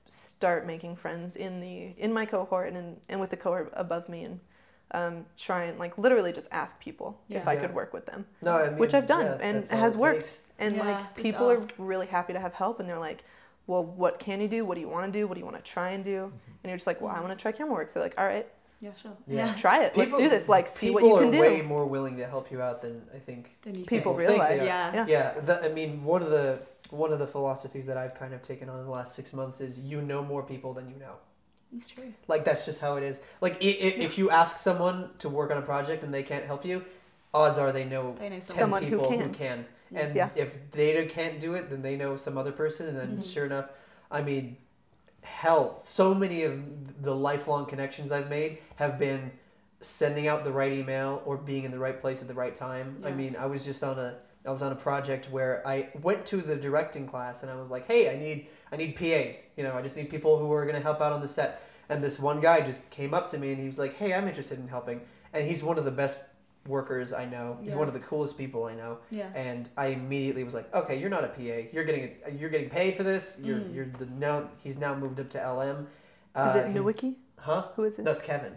start 0.08 0.66
making 0.66 0.96
friends 0.96 1.36
in 1.36 1.60
the 1.60 1.92
in 1.98 2.12
my 2.12 2.24
cohort 2.26 2.68
and 2.68 2.76
in, 2.76 2.96
and 3.08 3.20
with 3.20 3.30
the 3.30 3.36
cohort 3.36 3.70
above 3.74 4.08
me, 4.08 4.24
and 4.24 4.40
um, 4.92 5.26
try 5.36 5.64
and 5.64 5.78
like 5.78 5.98
literally 5.98 6.32
just 6.32 6.46
ask 6.52 6.78
people 6.80 7.20
if 7.28 7.48
I 7.48 7.54
Yeah. 7.54 7.60
could 7.62 7.74
work 7.74 7.92
with 7.92 8.06
them 8.06 8.24
No, 8.40 8.52
I 8.56 8.68
mean, 8.68 8.78
which 8.78 8.94
I've 8.94 9.06
done 9.06 9.26
yeah, 9.26 9.38
and 9.48 9.64
it 9.64 9.70
has 9.70 9.96
worked. 9.96 10.26
takes. 10.26 10.40
And 10.58 10.76
Yeah, 10.76 10.84
like 10.84 11.14
people 11.14 11.50
are 11.50 11.60
really 11.76 12.06
happy 12.06 12.32
to 12.32 12.40
have 12.40 12.54
help, 12.54 12.80
and 12.80 12.88
they're 12.88 12.98
like, 12.98 13.24
"Well, 13.66 13.84
what 13.84 14.18
can 14.18 14.40
you 14.40 14.48
do? 14.48 14.64
What 14.64 14.76
do 14.76 14.80
you 14.80 14.88
want 14.88 15.12
to 15.12 15.18
do? 15.18 15.26
What 15.26 15.34
do 15.34 15.40
you 15.40 15.44
want 15.44 15.56
to 15.58 15.62
try 15.70 15.90
and 15.90 16.02
do?" 16.02 16.32
And 16.62 16.70
you're 16.70 16.76
just 16.76 16.86
like, 16.86 17.00
"Well, 17.02 17.14
I 17.14 17.20
want 17.20 17.36
to 17.36 17.42
try 17.42 17.52
camera 17.52 17.74
work." 17.74 17.90
So 17.90 17.98
they're 17.98 18.08
like, 18.08 18.18
"All 18.18 18.24
right, 18.24 18.46
Yeah, 18.80 18.90
sure. 19.00 19.12
Yeah. 19.26 19.54
try 19.54 19.82
it. 19.84 19.96
Let's 19.96 20.14
do 20.14 20.28
this. 20.28 20.48
Like, 20.48 20.68
see 20.68 20.90
what 20.90 21.02
you 21.02 21.14
can 21.16 21.30
do. 21.30 21.38
People 21.38 21.46
are 21.46 21.50
way 21.56 21.62
more 21.62 21.86
willing 21.86 22.16
to 22.18 22.26
help 22.26 22.50
you 22.50 22.60
out 22.60 22.82
than 22.82 23.02
I 23.14 23.18
think 23.18 23.56
Then 23.62 23.74
you 23.74 23.84
People 23.86 24.12
can- 24.14 24.26
think 24.26 24.30
realize, 24.32 24.60
they 24.60 24.70
are. 24.70 24.92
yeah, 24.94 25.06
Yeah, 25.06 25.40
the, 25.40 25.64
I 25.64 25.68
mean, 25.68 26.04
one 26.04 26.22
of 26.22 26.30
the 26.30 26.58
one 26.90 27.12
of 27.12 27.18
the 27.18 27.26
philosophies 27.26 27.86
that 27.86 27.96
I've 27.96 28.14
kind 28.14 28.32
of 28.32 28.42
taken 28.42 28.68
on 28.68 28.78
in 28.78 28.84
the 28.84 28.90
last 28.92 29.16
six 29.16 29.32
months 29.32 29.60
is 29.60 29.80
you 29.80 30.00
know 30.02 30.22
more 30.22 30.42
people 30.42 30.72
than 30.72 30.88
you 30.88 30.96
know. 30.96 31.14
It's 31.74 31.88
true. 31.88 32.12
Like 32.28 32.44
that's 32.44 32.64
just 32.64 32.80
how 32.80 32.96
it 32.96 33.02
is. 33.02 33.22
Like 33.40 33.54
i- 33.54 33.66
i- 33.86 33.96
if 34.06 34.18
you 34.18 34.30
ask 34.30 34.56
someone 34.58 35.10
to 35.18 35.28
work 35.28 35.50
on 35.50 35.56
a 35.58 35.62
project 35.62 36.04
and 36.04 36.14
they 36.14 36.22
can't 36.22 36.44
help 36.44 36.64
you, 36.64 36.84
odds 37.34 37.58
are 37.58 37.72
they 37.72 37.84
know 37.84 38.14
They 38.18 38.28
know 38.28 38.38
ten 38.38 38.56
Someone 38.56 38.82
who 38.84 38.90
people 38.98 39.08
can. 39.08 39.20
who 39.20 39.28
can. 39.30 39.66
And 39.94 40.14
Yeah. 40.14 40.28
if 40.36 40.70
they 40.70 41.06
can't 41.06 41.40
do 41.40 41.54
it, 41.54 41.70
then 41.70 41.82
they 41.82 41.96
know 41.96 42.14
some 42.16 42.38
other 42.38 42.52
person. 42.52 42.86
And 42.88 42.96
then 42.98 43.16
Mhm. 43.18 43.32
sure 43.34 43.46
enough, 43.46 43.68
I 44.12 44.22
mean, 44.22 44.56
hell, 45.26 45.74
so 45.84 46.14
many 46.14 46.44
of 46.44 47.02
the 47.02 47.14
lifelong 47.14 47.66
connections 47.66 48.12
I've 48.12 48.30
made 48.30 48.58
have 48.76 48.98
been 48.98 49.30
sending 49.80 50.28
out 50.28 50.44
the 50.44 50.52
right 50.52 50.72
email 50.72 51.22
or 51.26 51.36
being 51.36 51.64
in 51.64 51.70
the 51.70 51.78
right 51.78 52.00
place 52.00 52.22
at 52.22 52.28
the 52.28 52.34
right 52.34 52.54
time. 52.54 53.02
I 53.04 53.10
mean, 53.10 53.36
I 53.38 53.46
was 53.46 53.64
just 53.64 53.82
on 53.82 53.98
a 53.98 54.18
I 54.46 54.50
was 54.52 54.62
on 54.62 54.70
a 54.70 54.76
project 54.76 55.28
where 55.30 55.66
I 55.66 55.88
went 56.02 56.24
to 56.26 56.36
the 56.36 56.54
directing 56.54 57.08
class 57.08 57.42
and 57.42 57.50
I 57.50 57.56
was 57.56 57.70
like, 57.70 57.86
"Hey, 57.86 58.08
I 58.14 58.16
need 58.16 58.46
I 58.70 58.76
need 58.76 58.94
PAs. 58.94 59.50
You 59.56 59.64
know, 59.64 59.74
I 59.74 59.82
just 59.82 59.96
need 59.96 60.08
people 60.08 60.38
who 60.38 60.50
are 60.52 60.62
going 60.62 60.76
to 60.76 60.82
help 60.82 61.00
out 61.00 61.12
on 61.12 61.20
the 61.20 61.28
set." 61.28 61.62
And 61.88 62.02
this 62.02 62.18
one 62.18 62.40
guy 62.40 62.60
just 62.60 62.88
came 62.90 63.12
up 63.12 63.28
to 63.30 63.38
me 63.38 63.52
and 63.52 63.60
he 63.60 63.66
was 63.66 63.78
like, 63.78 63.96
"Hey, 63.96 64.14
I'm 64.14 64.28
interested 64.28 64.58
in 64.58 64.68
helping." 64.68 65.00
And 65.32 65.46
he's 65.46 65.62
one 65.62 65.78
of 65.78 65.84
the 65.84 65.90
best 65.90 66.22
workers 66.68 67.12
I 67.12 67.24
know. 67.24 67.58
He's 67.62 67.72
Yeah. 67.72 67.78
one 67.78 67.88
of 67.88 67.94
the 67.94 68.00
coolest 68.00 68.36
people 68.38 68.64
I 68.64 68.74
know. 68.74 68.98
Yeah. 69.10 69.28
And 69.34 69.68
I 69.76 69.86
immediately 69.88 70.44
was 70.44 70.54
like, 70.54 70.72
"Okay, 70.74 70.96
you're 70.98 71.10
not 71.10 71.24
a 71.24 71.28
PA. 71.28 71.68
You're 71.72 71.84
getting 71.84 72.16
a, 72.26 72.30
you're 72.32 72.50
getting 72.50 72.70
paid 72.70 72.96
for 72.96 73.02
this. 73.02 73.40
You're 73.42 73.58
Mm. 73.58 73.74
you're 73.74 73.86
the 73.98 74.06
now 74.06 74.48
he's 74.62 74.76
now 74.78 74.94
moved 74.94 75.20
up 75.20 75.30
to 75.30 75.38
LM. 75.40 75.86
Is 76.36 76.56
it 76.56 76.66
he's- 76.68 76.76
Nowicki? 76.84 77.14
Huh? 77.38 77.68
Who 77.76 77.84
is 77.84 77.98
it? 77.98 78.04
That's 78.04 78.20
Kevin. 78.22 78.52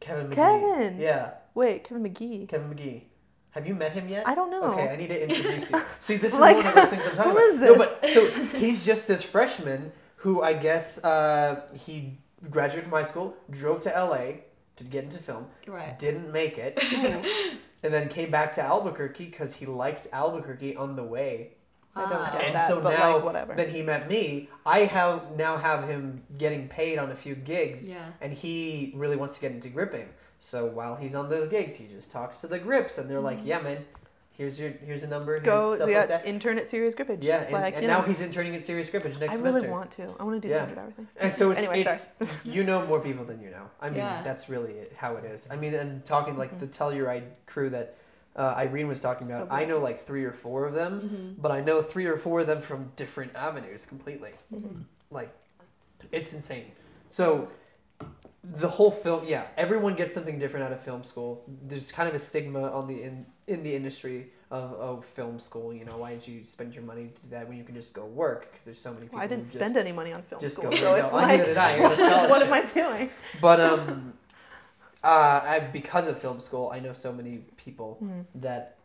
Kevin 0.00 0.28
McGee. 0.28 0.34
Kevin. 0.34 0.98
Yeah, 1.00 1.30
Wait, 1.54 1.84
Kevin 1.84 2.02
McGee. 2.02 2.48
Kevin 2.48 2.68
McGee. 2.74 3.02
Have 3.52 3.66
you 3.68 3.74
met 3.76 3.92
him 3.92 4.08
yet? 4.08 4.26
I 4.26 4.34
don't 4.34 4.50
know. 4.50 4.64
Okay, 4.72 4.88
I 4.88 4.96
need 4.96 5.08
to 5.08 5.22
introduce 5.22 5.70
you. 5.70 5.80
See, 6.00 6.16
this 6.16 6.34
is 6.34 6.40
Like, 6.40 6.56
one 6.56 6.66
of 6.66 6.74
those 6.74 6.88
things 6.88 7.04
I'm 7.06 7.14
talking 7.16 7.32
who 7.32 7.38
about. 7.38 7.48
is 7.50 7.60
No, 7.60 7.76
but 7.76 8.06
so 8.08 8.26
he's 8.58 8.84
just 8.84 9.06
this 9.06 9.22
freshman 9.22 9.92
who 10.16 10.42
I 10.42 10.54
guess 10.54 11.02
uh, 11.04 11.62
he 11.72 12.18
graduated 12.50 12.84
from 12.84 12.92
high 12.92 13.04
school, 13.04 13.36
drove 13.50 13.80
to 13.82 13.90
LA 13.90 14.40
to 14.76 14.84
get 14.84 15.04
into 15.04 15.18
film, 15.18 15.46
Right. 15.66 15.98
didn't 15.98 16.32
make 16.32 16.58
it, 16.58 16.78
and 17.82 17.92
then 17.94 18.08
came 18.08 18.30
back 18.30 18.52
to 18.52 18.62
Albuquerque 18.62 19.26
because 19.26 19.54
he 19.54 19.66
liked 19.66 20.06
Albuquerque 20.12 20.76
on 20.76 20.96
the 20.96 21.04
way. 21.04 21.52
I 21.96 22.08
don't 22.08 22.12
Ah. 22.22 22.30
get 22.32 22.42
And 22.46 22.54
that, 22.56 22.68
so 22.68 22.80
but 22.80 22.98
now, 22.98 23.14
like 23.16 23.24
whatever. 23.24 23.54
then 23.54 23.70
he 23.70 23.80
met 23.82 24.08
me. 24.08 24.48
I 24.66 24.80
have 24.80 25.36
now 25.36 25.56
have 25.56 25.88
him 25.88 26.22
getting 26.38 26.66
paid 26.68 26.98
on 26.98 27.12
a 27.12 27.14
few 27.14 27.36
gigs, 27.36 27.88
Yeah. 27.88 28.06
and 28.20 28.32
he 28.32 28.92
really 28.96 29.16
wants 29.16 29.34
to 29.36 29.40
get 29.40 29.52
into 29.52 29.68
gripping. 29.68 30.08
So 30.40 30.66
while 30.66 30.96
he's 30.96 31.14
on 31.14 31.28
those 31.30 31.46
gigs, 31.48 31.76
he 31.76 31.86
just 31.86 32.10
talks 32.10 32.38
to 32.40 32.48
the 32.48 32.58
grips, 32.58 32.98
and 32.98 33.08
they're 33.08 33.20
like, 33.20 33.38
Mhm. 33.42 33.46
"Yeah, 33.46 33.60
man, 33.60 33.84
here's 34.36 34.58
your 34.60 34.70
here's 34.70 35.02
a 35.02 35.06
number, 35.06 35.32
here's 35.34 35.44
Go, 35.44 35.74
stuff 35.76 35.86
we 35.88 35.96
like 35.96 36.08
that." 36.08 36.26
intern 36.26 36.58
at 36.58 36.66
Serious 36.66 36.94
Grippage. 36.94 37.22
Yeah, 37.22 37.42
and, 37.42 37.52
like, 37.52 37.74
and 37.74 37.82
you 37.82 37.88
now 37.88 38.00
know, 38.00 38.06
he's 38.06 38.20
interning 38.20 38.54
at 38.54 38.64
Serious 38.64 38.90
Grippage 38.90 39.18
next 39.20 39.34
I 39.34 39.36
semester. 39.36 39.60
really 39.60 39.68
want 39.68 39.90
to. 39.92 40.14
I 40.18 40.22
want 40.24 40.40
to 40.40 40.46
do 40.46 40.48
Yeah. 40.52 40.60
the 40.60 40.66
hundred 40.66 40.78
hour 40.80 40.90
thing. 40.92 41.08
And 41.16 41.32
so 41.32 41.50
it's, 41.50 41.60
Anyway, 41.60 41.80
it's 41.82 42.12
you 42.44 42.64
know 42.64 42.84
more 42.86 43.00
people 43.00 43.24
than 43.24 43.40
you 43.40 43.50
know. 43.50 43.68
I 43.80 43.88
mean, 43.88 43.98
Yeah. 43.98 44.22
that's 44.22 44.48
really 44.48 44.74
how 44.96 45.16
it 45.16 45.24
is. 45.24 45.48
I 45.50 45.56
mean, 45.56 45.74
and 45.74 46.04
talking 46.04 46.36
like 46.36 46.52
Mhm. 46.54 46.60
the 46.60 46.66
Telluride 46.66 47.24
crew 47.46 47.70
that 47.70 47.96
uh, 48.36 48.52
Irene 48.56 48.88
was 48.88 49.00
talking 49.00 49.28
about, 49.30 49.46
So 49.48 49.54
I 49.54 49.64
know 49.64 49.78
like 49.78 50.04
three 50.06 50.24
or 50.24 50.32
four 50.32 50.66
of 50.66 50.74
them, 50.74 51.00
Mm-hmm. 51.00 51.40
but 51.40 51.52
I 51.52 51.60
know 51.60 51.80
three 51.82 52.06
or 52.06 52.18
four 52.18 52.40
of 52.40 52.48
them 52.48 52.60
from 52.60 52.90
different 52.96 53.32
avenues 53.36 53.86
completely. 53.86 54.32
Mhm. 54.52 54.82
Like, 55.12 55.30
it's 56.10 56.34
insane. 56.34 56.72
So, 57.10 57.46
the 58.42 58.68
whole 58.68 58.90
film, 58.90 59.24
yeah, 59.26 59.46
everyone 59.56 59.94
gets 59.94 60.12
something 60.12 60.38
different 60.38 60.66
out 60.66 60.72
of 60.72 60.80
film 60.82 61.02
school. 61.02 61.44
There's 61.66 61.90
kind 61.90 62.08
of 62.08 62.14
a 62.14 62.18
stigma 62.18 62.70
on 62.70 62.86
the 62.86 63.02
in 63.02 63.26
in 63.46 63.62
the 63.62 63.74
industry 63.74 64.30
of, 64.50 64.72
of 64.74 65.04
film 65.04 65.38
school. 65.38 65.72
You 65.72 65.84
know, 65.86 65.96
why 65.96 66.14
did 66.14 66.28
you 66.28 66.44
spend 66.44 66.74
your 66.74 66.84
money 66.84 67.08
to 67.14 67.20
do 67.22 67.28
that 67.30 67.48
when 67.48 67.56
you 67.56 67.64
can 67.64 67.74
just 67.74 67.94
go 67.94 68.04
work? 68.04 68.50
Because 68.50 68.64
there's 68.66 68.78
so 68.78 68.90
many 68.90 69.02
people. 69.04 69.16
Well, 69.16 69.24
I 69.24 69.28
didn't 69.28 69.44
who 69.44 69.50
spend 69.50 69.76
any 69.76 69.92
money 69.92 70.12
on 70.12 70.22
film 70.22 70.40
just 70.42 70.56
school, 70.56 70.70
go 70.70 70.76
so 70.76 70.92
work. 70.92 71.04
it's 71.04 71.12
like, 71.12 71.28
neither 71.28 71.58
I. 71.58 71.74
I 71.74 71.78
got 71.78 72.26
a 72.26 72.28
what 72.30 72.42
am 72.42 72.52
I 72.52 72.62
doing? 72.62 73.10
But 73.40 73.60
um, 73.60 74.12
uh, 75.02 75.40
I, 75.44 75.60
because 75.60 76.06
of 76.06 76.18
film 76.18 76.40
school, 76.40 76.70
I 76.72 76.80
know 76.80 76.92
so 76.92 77.12
many 77.12 77.38
people 77.56 77.98
Mhm. 78.02 78.24
that 78.42 78.76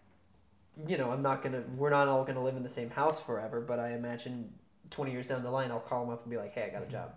you 0.88 0.98
know, 0.98 1.12
I'm 1.12 1.22
not 1.22 1.44
gonna. 1.44 1.64
We're 1.76 1.90
not 1.90 2.08
all 2.08 2.24
gonna 2.24 2.44
live 2.44 2.56
in 2.56 2.64
the 2.64 2.70
same 2.70 2.90
house 2.90 3.20
forever. 3.20 3.60
But 3.60 3.80
I 3.80 3.92
imagine 3.92 4.54
20 4.92 5.12
years 5.12 5.28
down 5.28 5.44
the 5.44 5.52
line, 5.52 5.72
I'll 5.72 5.82
call 5.82 6.06
them 6.06 6.14
up 6.14 6.22
and 6.24 6.32
be 6.32 6.38
like, 6.38 6.54
"Hey, 6.54 6.64
I 6.64 6.70
got 6.70 6.88
a 6.88 6.90
job." 6.90 7.12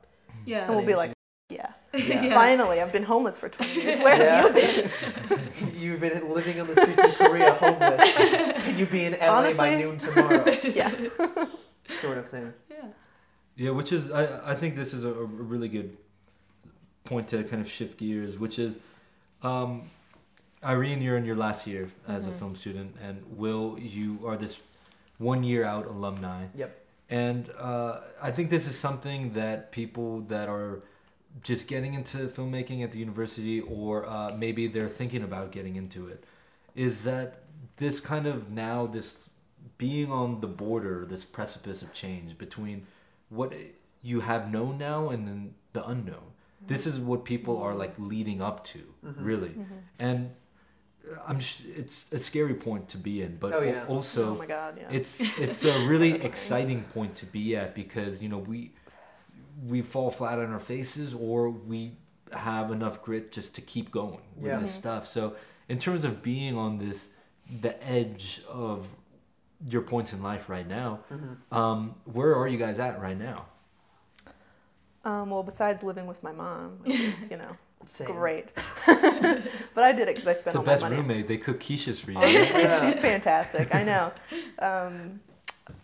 Yeah. 0.44 0.64
And 0.66 0.74
we'll 0.74 0.84
be 0.84 0.96
like, 0.96 1.11
yeah. 1.54 1.72
Yeah. 1.94 2.32
Finally, 2.34 2.80
I've 2.80 2.92
been 2.92 3.02
homeless 3.02 3.38
for 3.38 3.48
20 3.50 3.80
years. 3.80 3.98
Where 4.00 4.16
have 4.16 4.56
you 4.56 4.88
been? 5.36 5.40
You've 5.82 6.00
been 6.00 6.32
living 6.32 6.58
on 6.60 6.66
the 6.66 6.74
streets 6.80 7.04
of 7.04 7.14
Korea 7.16 7.52
homeless. 7.54 8.14
Can 8.64 8.78
you 8.78 8.86
be 8.86 9.04
in 9.04 9.12
LA 9.20 9.52
by 9.54 9.74
noon 9.74 9.98
tomorrow? 9.98 10.44
Yes. 10.62 11.06
sort 12.00 12.16
of 12.18 12.28
thing. 12.30 12.52
yeah. 12.70 12.76
Yeah, 13.56 13.70
which 13.70 13.92
is 13.92 14.10
I, 14.10 14.52
I 14.52 14.54
think 14.54 14.74
this 14.76 14.94
is 14.94 15.04
a, 15.04 15.10
a 15.10 15.24
really 15.24 15.68
good 15.68 15.96
point 17.04 17.28
to 17.28 17.44
kind 17.44 17.60
of 17.60 17.68
shift 17.70 17.98
gears, 17.98 18.38
which 18.38 18.58
is 18.58 18.78
um, 19.42 19.82
Irene, 20.64 21.02
you're 21.02 21.16
in 21.18 21.24
your 21.26 21.36
last 21.36 21.66
year 21.66 21.90
as 22.08 22.26
a 22.26 22.30
Mhm. 22.30 22.38
film 22.38 22.56
student, 22.56 22.96
and 23.02 23.22
Will, 23.36 23.76
you 23.78 24.18
are 24.26 24.36
this 24.38 24.60
one 25.18 25.42
year 25.44 25.64
out 25.64 25.86
alumni. 25.86 26.46
Yep. 26.54 26.78
And 27.10 27.50
uh, 27.58 28.00
I 28.22 28.30
think 28.30 28.48
this 28.48 28.66
is 28.66 28.78
something 28.78 29.32
that 29.34 29.72
people 29.72 30.20
that 30.28 30.48
are 30.48 30.80
just 31.42 31.66
getting 31.66 31.94
into 31.94 32.28
filmmaking 32.28 32.84
at 32.84 32.92
the 32.92 32.98
university, 32.98 33.60
or 33.60 34.06
uh, 34.06 34.30
maybe 34.36 34.66
they're 34.68 34.88
thinking 34.88 35.22
about 35.22 35.50
getting 35.52 35.76
into 35.76 36.08
it, 36.08 36.24
is 36.74 37.04
that 37.04 37.42
this 37.78 38.00
kind 38.00 38.26
of 38.26 38.50
now 38.50 38.86
this 38.86 39.14
being 39.78 40.12
on 40.12 40.40
the 40.40 40.46
border, 40.46 41.06
this 41.08 41.24
precipice 41.24 41.82
of 41.82 41.92
change 41.92 42.36
between 42.38 42.86
what 43.30 43.52
you 44.02 44.20
have 44.20 44.50
known 44.50 44.78
now 44.78 45.08
and 45.10 45.26
then 45.26 45.54
the 45.72 45.84
unknown. 45.88 46.22
This 46.66 46.86
is 46.86 46.98
what 47.00 47.24
people 47.24 47.60
are 47.60 47.74
like 47.74 47.94
leading 47.98 48.40
up 48.40 48.64
to, 48.66 48.78
Mhm. 49.04 49.14
really, 49.18 49.48
Mm-hmm. 49.48 49.74
and 49.98 50.30
I'm. 51.26 51.40
Sh- 51.40 51.62
it's 51.76 52.06
a 52.12 52.18
scary 52.20 52.54
point 52.54 52.88
to 52.90 52.96
be 52.98 53.22
in, 53.22 53.36
but 53.38 53.52
Oh, 53.52 53.60
yeah. 53.62 53.84
also 53.88 54.30
oh 54.30 54.38
my 54.38 54.46
God, 54.46 54.78
yeah. 54.78 54.88
it's 54.90 55.20
it's 55.38 55.64
a 55.64 55.86
really 55.92 56.12
exciting 56.22 56.84
point 56.94 57.16
to 57.16 57.26
be 57.26 57.56
at 57.56 57.74
because 57.74 58.22
you 58.22 58.28
know 58.28 58.38
we 58.38 58.70
we 59.68 59.82
fall 59.82 60.10
flat 60.10 60.38
on 60.38 60.52
our 60.52 60.58
faces 60.58 61.14
or 61.14 61.50
we 61.50 61.92
have 62.32 62.70
enough 62.72 63.02
grit 63.02 63.30
just 63.30 63.54
to 63.54 63.60
keep 63.60 63.90
going 63.90 64.18
with 64.36 64.50
Yeah. 64.52 64.58
this 64.60 64.70
Mhm. 64.72 64.74
stuff 64.76 65.06
so 65.06 65.36
in 65.68 65.78
terms 65.78 66.04
of 66.04 66.22
being 66.22 66.56
on 66.56 66.78
this 66.78 67.08
the 67.60 67.74
edge 67.86 68.42
of 68.48 68.86
your 69.68 69.82
points 69.82 70.12
in 70.12 70.22
life 70.22 70.48
right 70.48 70.66
now 70.66 71.00
Mm-hmm. 71.12 71.54
um, 71.56 71.94
where 72.04 72.34
are 72.34 72.48
you 72.48 72.58
guys 72.58 72.78
at 72.78 73.00
right 73.00 73.18
now 73.18 73.46
Um, 75.04 75.30
well, 75.30 75.42
besides 75.42 75.82
living 75.82 76.06
with 76.06 76.22
my 76.22 76.30
mom, 76.30 76.78
which 76.84 76.94
is, 77.00 77.28
you 77.28 77.36
know, 77.36 77.56
Same. 77.84 78.06
great. 78.06 78.52
but 78.86 79.82
I 79.82 79.90
did 79.90 80.02
it 80.08 80.14
because 80.14 80.28
I 80.28 80.32
spent 80.32 80.52
the 80.52 80.60
all 80.60 80.64
my 80.64 80.72
best 80.74 80.84
roommate 80.84 81.26
they 81.26 81.38
cook 81.38 81.58
quiches 81.60 82.00
for 82.00 82.12
you 82.12 82.18
Honestly, 82.22 82.62
Yeah. 82.62 82.80
she's 82.88 83.00
fantastic. 83.00 83.74
I 83.74 83.82
know. 83.82 84.12
Um, 84.60 85.20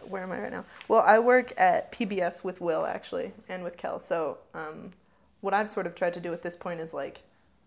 where 0.09 0.23
am 0.23 0.33
I 0.33 0.41
right 0.41 0.51
now? 0.53 0.65
Well, 0.89 1.03
I 1.07 1.19
work 1.19 1.53
at 1.59 1.93
PBS 1.93 2.45
with 2.45 2.61
Will 2.61 2.87
actually, 2.87 3.33
and 3.49 3.63
with 3.63 3.77
Kel. 3.77 3.99
So, 4.01 4.39
um, 4.55 4.91
what 5.41 5.55
I've 5.55 5.71
sort 5.71 5.87
of 5.87 5.95
tried 5.95 6.15
to 6.15 6.21
do 6.21 6.33
at 6.33 6.43
this 6.43 6.57
point 6.57 6.81
is 6.81 6.93
like 6.93 7.23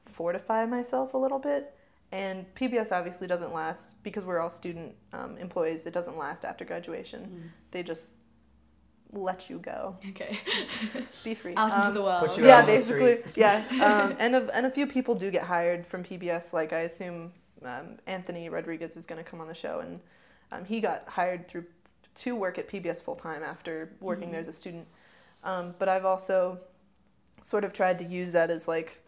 fortify 0.06 0.66
myself 0.66 1.14
a 1.14 1.18
little 1.18 1.40
bit. 1.40 1.74
And 2.12 2.46
PBS 2.56 2.92
obviously 2.92 3.26
doesn't 3.26 3.54
last 3.54 3.96
because 4.04 4.26
we're 4.26 4.40
all 4.40 4.50
student 4.50 4.94
um, 5.14 5.38
employees. 5.38 5.86
It 5.86 5.94
doesn't 5.94 6.18
last 6.18 6.44
after 6.44 6.66
graduation. 6.66 7.52
They 7.72 7.84
just 7.84 8.10
let 9.14 9.50
you 9.50 9.60
go, 9.60 9.96
Okay. 10.10 10.38
be 11.24 11.34
free 11.36 11.54
Out 11.56 11.74
into 11.74 11.88
Um, 11.90 11.94
the 11.94 12.02
world. 12.02 12.28
Put 12.28 12.38
you 12.38 12.46
yeah, 12.46 12.58
out 12.58 12.62
on 12.62 12.66
basically, 12.68 13.20
street. 13.20 13.26
yeah. 13.36 13.64
Um, 13.72 14.16
and 14.20 14.36
a, 14.36 14.56
and 14.56 14.66
a 14.66 14.72
few 14.72 14.88
people 14.88 15.16
do 15.16 15.32
get 15.32 15.44
hired 15.44 15.86
from 15.86 16.04
PBS. 16.04 16.54
Like 16.54 16.74
I 16.74 16.82
assume 16.82 17.32
um, 17.64 17.98
Anthony 18.08 18.50
Rodriguez 18.50 18.96
is 18.96 19.06
going 19.06 19.24
to 19.24 19.30
come 19.30 19.42
on 19.42 19.48
the 19.48 19.54
show, 19.54 19.80
and 19.80 20.00
um, 20.52 20.66
he 20.66 20.80
got 20.82 21.08
hired 21.08 21.48
through 21.48 21.66
to 22.16 22.36
work 22.36 22.58
at 22.58 22.68
PBS 22.68 23.02
full 23.02 23.16
time 23.16 23.44
after 23.44 23.94
working 24.00 24.30
Mhm. 24.30 24.32
there 24.32 24.40
as 24.42 24.48
a 24.48 24.54
student. 24.54 24.88
Um, 25.44 25.76
but 25.80 25.88
I've 25.90 26.06
also 26.06 26.60
sort 27.42 27.64
of 27.64 27.74
tried 27.74 27.98
to 28.00 28.06
use 28.06 28.32
that 28.34 28.50
as 28.52 28.68
like 28.68 29.00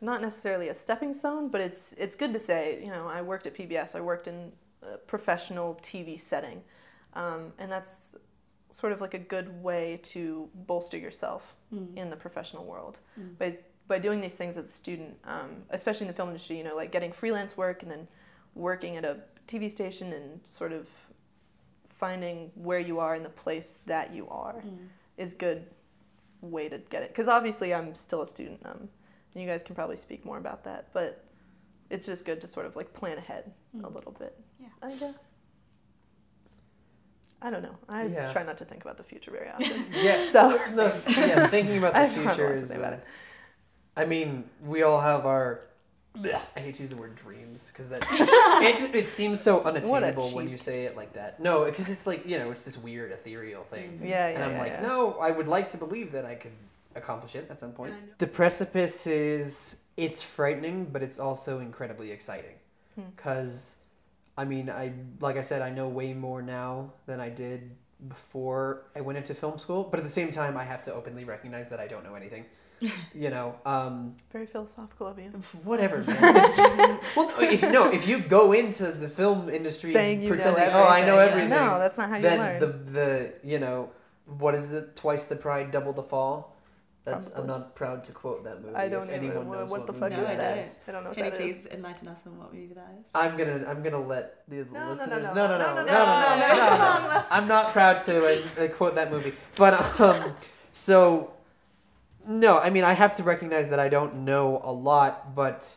not 0.00 0.20
necessarily 0.20 0.68
a 0.68 0.74
stepping 0.74 1.12
stone, 1.12 1.48
but 1.48 1.60
it's 1.60 1.92
it's 1.94 2.14
good 2.14 2.32
to 2.32 2.38
say. 2.38 2.80
You 2.84 2.90
know, 2.90 3.08
I 3.08 3.22
worked 3.22 3.46
at 3.46 3.54
PBS. 3.54 3.94
I 3.94 4.00
worked 4.00 4.28
in 4.28 4.52
a 4.82 4.98
professional 4.98 5.76
TV 5.76 6.16
setting, 6.18 6.62
um, 7.14 7.52
and 7.58 7.70
that's 7.72 8.14
sort 8.70 8.92
of 8.92 9.00
like 9.00 9.14
a 9.14 9.18
good 9.18 9.62
way 9.62 9.98
to 10.02 10.50
bolster 10.54 10.98
yourself 10.98 11.54
Mm. 11.72 11.96
in 11.96 12.10
the 12.10 12.16
professional 12.16 12.64
world 12.64 12.98
Mm. 13.18 13.38
by 13.38 13.58
by 13.86 13.98
doing 13.98 14.20
these 14.22 14.34
things 14.34 14.56
as 14.56 14.64
a 14.64 14.68
student, 14.68 15.18
um, 15.24 15.62
especially 15.70 16.06
in 16.06 16.08
the 16.08 16.14
film 16.16 16.28
industry. 16.30 16.56
You 16.56 16.64
know, 16.64 16.74
like 16.74 16.90
getting 16.90 17.12
freelance 17.12 17.56
work 17.56 17.82
and 17.82 17.90
then 17.90 18.08
working 18.54 18.96
at 18.96 19.04
a 19.04 19.20
TV 19.46 19.68
station 19.70 20.12
and 20.12 20.46
sort 20.46 20.72
of 20.72 20.88
finding 22.08 22.50
where 22.54 22.78
you 22.90 22.98
are 23.00 23.14
in 23.14 23.22
the 23.22 23.34
place 23.44 23.78
that 23.86 24.12
you 24.16 24.28
are 24.28 24.56
Mm. 24.60 24.88
is 25.16 25.32
good 25.32 25.60
way 26.42 26.68
to 26.68 26.76
get 26.92 27.02
it. 27.02 27.08
Because 27.08 27.28
obviously, 27.28 27.72
I'm 27.72 27.94
still 27.94 28.20
a 28.22 28.26
student. 28.26 28.60
Um, 28.66 28.80
and 29.32 29.42
you 29.42 29.48
guys 29.48 29.62
can 29.62 29.74
probably 29.74 29.96
speak 29.96 30.20
more 30.24 30.36
about 30.44 30.64
that, 30.64 30.92
but 30.92 31.24
it's 31.90 32.04
just 32.04 32.26
good 32.26 32.40
to 32.42 32.48
sort 32.48 32.66
of 32.66 32.76
like 32.76 32.92
plan 32.92 33.16
ahead 33.16 33.44
a 33.82 33.88
Mm. 33.88 33.94
little 33.94 34.12
bit. 34.12 34.32
Yeah. 34.60 34.68
I 34.82 34.92
guess. 34.96 35.30
I 37.40 37.48
don't 37.50 37.62
know. 37.62 37.76
I 37.88 38.04
Yeah. 38.04 38.30
try 38.32 38.42
not 38.42 38.58
to 38.58 38.64
think 38.66 38.82
about 38.84 38.96
the 38.98 39.02
future 39.12 39.30
very 39.30 39.48
often. 39.50 39.86
Yeah. 40.08 40.24
So- 40.34 40.58
the, 40.74 40.88
yeah, 41.08 41.46
thinking 41.48 41.78
about 41.78 41.94
the 42.00 42.00
don't 42.00 42.34
future 42.36 42.52
is. 42.54 42.70
about 42.70 42.92
uh, 42.92 42.96
it. 42.96 43.04
I 43.96 44.04
mean, 44.04 44.28
we 44.62 44.82
all 44.82 45.00
have 45.00 45.24
our. 45.24 45.46
I 46.22 46.60
hate 46.60 46.76
to 46.76 46.82
use 46.82 46.90
the 46.90 46.96
word 46.96 47.16
dreams 47.16 47.70
because 47.72 47.90
that 47.90 48.06
it, 48.10 48.94
it 48.94 49.08
seems 49.08 49.40
so 49.40 49.62
unattainable 49.64 50.30
when 50.30 50.48
you 50.48 50.58
say 50.58 50.84
it 50.84 50.96
like 50.96 51.12
that. 51.14 51.40
No, 51.40 51.64
because 51.64 51.90
it's 51.90 52.06
like 52.06 52.26
you 52.26 52.38
know 52.38 52.50
it's 52.52 52.64
this 52.64 52.78
weird 52.78 53.10
ethereal 53.12 53.64
thing. 53.64 54.00
Yeah, 54.02 54.28
yeah, 54.28 54.34
and 54.34 54.44
I'm 54.44 54.52
yeah, 54.52 54.58
like, 54.60 54.72
yeah. 54.72 54.82
no, 54.82 55.14
I 55.14 55.30
would 55.30 55.48
like 55.48 55.70
to 55.72 55.76
believe 55.76 56.12
that 56.12 56.24
I 56.24 56.36
could 56.36 56.52
accomplish 56.94 57.34
it 57.34 57.48
at 57.50 57.58
some 57.58 57.72
point. 57.72 57.94
I. 57.94 57.96
The 58.18 58.28
precipice 58.28 59.06
is 59.06 59.76
it's 59.96 60.22
frightening, 60.22 60.84
but 60.86 61.02
it's 61.02 61.18
also 61.18 61.60
incredibly 61.60 62.10
exciting 62.10 62.54
Hmm. 62.94 63.02
because, 63.16 63.76
I 64.38 64.44
mean, 64.44 64.70
I 64.70 64.92
like 65.20 65.36
I 65.36 65.42
said, 65.42 65.62
I 65.62 65.70
know 65.70 65.88
way 65.88 66.12
more 66.14 66.42
now 66.42 66.92
than 67.06 67.20
I 67.20 67.28
did 67.28 67.72
before 68.08 68.82
I 68.94 69.00
went 69.00 69.18
into 69.18 69.34
film 69.34 69.58
school. 69.58 69.84
But 69.84 69.98
at 69.98 70.04
the 70.04 70.12
same 70.12 70.30
time, 70.30 70.56
I 70.56 70.64
have 70.64 70.82
to 70.82 70.94
openly 70.94 71.24
recognize 71.24 71.68
that 71.70 71.80
I 71.80 71.88
don't 71.88 72.04
know 72.04 72.14
anything. 72.14 72.44
you 73.14 73.30
know, 73.30 73.54
um, 73.64 74.14
Very 74.32 74.46
philosophical 74.46 75.06
of 75.06 75.18
you. 75.18 75.30
whatever, 75.64 76.02
man. 76.02 76.98
Well, 77.16 77.28
no, 77.28 77.40
if 77.40 77.62
no, 77.62 77.90
if 77.90 78.06
you 78.08 78.18
go 78.18 78.52
into 78.52 78.90
the 78.92 79.08
film 79.08 79.48
industry 79.48 79.92
Saying 79.92 80.22
you 80.22 80.30
know 80.30 80.34
pretending, 80.36 80.64
oh, 80.72 80.84
I 80.84 81.00
know 81.00 81.18
everything, 81.18 81.50
everything, 81.50 81.50
yeah. 81.50 81.72
No, 81.72 81.78
that's 81.78 81.98
not 81.98 82.08
how 82.10 82.16
you 82.16 82.22
then 82.22 82.38
learn. 82.38 82.60
the 82.60 82.66
the 82.92 83.32
you 83.44 83.58
know 83.58 83.90
what 84.38 84.54
is 84.54 84.72
it? 84.72 84.96
Twice 84.96 85.24
the 85.24 85.36
pride, 85.36 85.70
double 85.70 85.92
the 85.92 86.02
fall. 86.02 86.54
That's 87.04 87.30
I'm 87.36 87.46
not 87.46 87.74
proud 87.74 88.02
to 88.04 88.12
quote 88.12 88.44
that 88.44 88.62
movie. 88.62 88.74
I 88.74 88.88
don't 88.88 89.10
if 89.10 89.14
anyone 89.16 89.44
know 89.46 89.52
knows 89.60 89.70
what, 89.70 89.80
what, 89.80 89.86
the 89.86 89.92
fuck 89.92 90.10
movie 90.10 90.22
No, 90.22 90.24
is 90.24 90.30
I 90.30 90.34
that 90.36 90.54
that. 90.64 90.78
I 90.88 90.92
don't 90.92 91.04
know 91.04 91.10
Can 91.12 91.24
you 91.26 91.30
please 91.32 91.58
is. 91.58 91.66
enlighten 91.66 92.08
us 92.08 92.22
on 92.26 92.38
what 92.38 92.54
movie 92.54 92.72
that 92.72 92.96
is? 92.98 93.04
I'm 93.14 93.36
gonna 93.36 93.62
I'm 93.68 93.82
gonna 93.82 94.00
let 94.00 94.42
the 94.48 94.56
No, 94.56 94.64
no, 94.72 94.84
no, 94.84 94.90
listeners 94.92 95.10
no, 95.10 95.34
no 95.34 95.34
no 95.34 95.34
no 95.34 95.58
no, 95.58 95.74
no 95.74 95.74
no, 95.74 95.84
no 95.84 95.84
no, 95.84 95.92
no, 95.92 96.46
no, 96.48 96.54
come 96.54 97.02
no. 97.12 97.24
I'm 97.30 97.46
not 97.46 97.72
proud 97.74 98.00
to 98.04 98.24
uh, 98.24 98.64
uh, 98.64 98.68
quote 98.68 98.94
that 98.94 99.10
movie, 99.10 99.34
but 99.54 100.00
um, 100.00 100.32
so 100.72 101.33
no, 102.26 102.58
I 102.58 102.70
mean 102.70 102.84
I 102.84 102.92
have 102.92 103.14
to 103.16 103.22
recognize 103.22 103.70
that 103.70 103.78
I 103.78 103.88
don't 103.88 104.24
know 104.24 104.60
a 104.62 104.72
lot, 104.72 105.34
but 105.34 105.74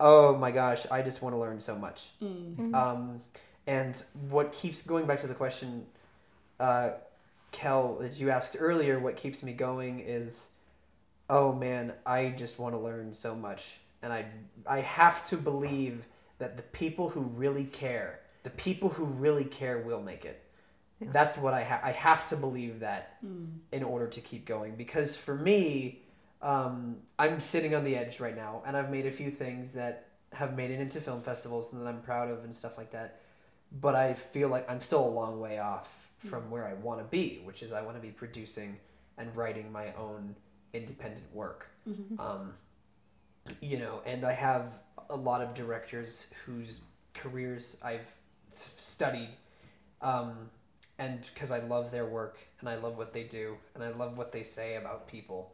oh 0.00 0.36
my 0.36 0.50
gosh, 0.50 0.86
I 0.90 1.02
just 1.02 1.22
want 1.22 1.34
to 1.34 1.38
learn 1.38 1.60
so 1.60 1.76
much. 1.76 2.08
Mm. 2.22 2.56
Mhm. 2.56 2.74
Um, 2.74 3.22
and 3.66 4.02
what 4.28 4.52
keeps 4.52 4.82
going 4.82 5.06
back 5.06 5.20
to 5.20 5.26
the 5.28 5.34
question, 5.34 5.86
uh, 6.58 6.90
Kel, 7.52 7.96
that 8.00 8.18
you 8.18 8.30
asked 8.30 8.56
earlier, 8.58 8.98
what 8.98 9.16
keeps 9.16 9.42
me 9.42 9.52
going 9.52 10.00
is, 10.00 10.48
oh 11.30 11.52
man, 11.52 11.92
I 12.04 12.30
just 12.30 12.58
want 12.58 12.74
to 12.74 12.80
learn 12.80 13.14
so 13.14 13.34
much, 13.34 13.76
and 14.02 14.12
I 14.12 14.26
I 14.66 14.80
have 14.80 15.24
to 15.26 15.36
believe 15.36 16.04
that 16.38 16.56
the 16.56 16.62
people 16.64 17.08
who 17.10 17.20
really 17.20 17.64
care, 17.64 18.20
the 18.42 18.50
people 18.50 18.88
who 18.88 19.04
really 19.04 19.44
care, 19.44 19.78
will 19.78 20.02
make 20.02 20.24
it. 20.24 20.41
Yeah. 21.04 21.10
That's 21.12 21.36
what 21.36 21.54
I 21.54 21.62
ha- 21.64 21.80
I 21.82 21.92
have 21.92 22.26
to 22.28 22.36
believe 22.36 22.80
that 22.80 23.22
Mm. 23.24 23.58
in 23.72 23.82
order 23.84 24.08
to 24.08 24.20
keep 24.20 24.44
going 24.46 24.74
because 24.76 25.14
for 25.16 25.34
me 25.34 26.00
um, 26.40 26.96
i'm 27.20 27.38
sitting 27.38 27.72
on 27.72 27.84
the 27.84 27.96
edge 27.96 28.18
right 28.18 28.34
now 28.34 28.62
and 28.66 28.76
i've 28.76 28.90
made 28.90 29.06
a 29.06 29.12
few 29.12 29.30
things 29.30 29.74
that 29.74 30.08
have 30.32 30.56
made 30.56 30.72
it 30.72 30.80
into 30.80 31.00
film 31.00 31.22
festivals 31.22 31.72
and 31.72 31.80
that 31.80 31.88
i'm 31.88 32.00
proud 32.00 32.28
of 32.30 32.42
and 32.42 32.54
stuff 32.56 32.76
like 32.76 32.90
that 32.90 33.20
but 33.80 33.94
i 33.94 34.12
feel 34.12 34.48
like 34.48 34.68
i'm 34.68 34.80
still 34.80 35.06
a 35.06 35.14
long 35.20 35.38
way 35.38 35.60
off 35.60 35.88
from 36.18 36.50
where 36.50 36.66
i 36.66 36.74
want 36.74 36.98
to 36.98 37.04
be 37.04 37.40
which 37.44 37.62
is 37.62 37.70
i 37.70 37.80
want 37.80 37.96
to 37.96 38.02
be 38.02 38.10
producing 38.10 38.76
and 39.18 39.34
writing 39.36 39.70
my 39.70 39.92
own 39.94 40.34
independent 40.72 41.24
work 41.32 41.68
Mhm. 41.88 42.18
um, 42.18 42.54
you 43.60 43.78
know 43.78 44.02
and 44.04 44.24
i 44.24 44.32
have 44.32 44.80
a 45.10 45.16
lot 45.16 45.40
of 45.42 45.54
directors 45.54 46.26
whose 46.44 46.80
careers 47.14 47.76
i've 47.84 48.06
studied 48.50 49.30
um, 50.00 50.50
and 50.98 51.20
because 51.34 51.50
i 51.50 51.58
love 51.58 51.90
their 51.90 52.06
work 52.06 52.38
and 52.60 52.68
i 52.68 52.74
love 52.76 52.96
what 52.96 53.12
they 53.12 53.22
do 53.24 53.56
and 53.74 53.82
i 53.82 53.88
love 53.90 54.16
what 54.18 54.32
they 54.32 54.42
say 54.42 54.76
about 54.76 55.06
people 55.08 55.52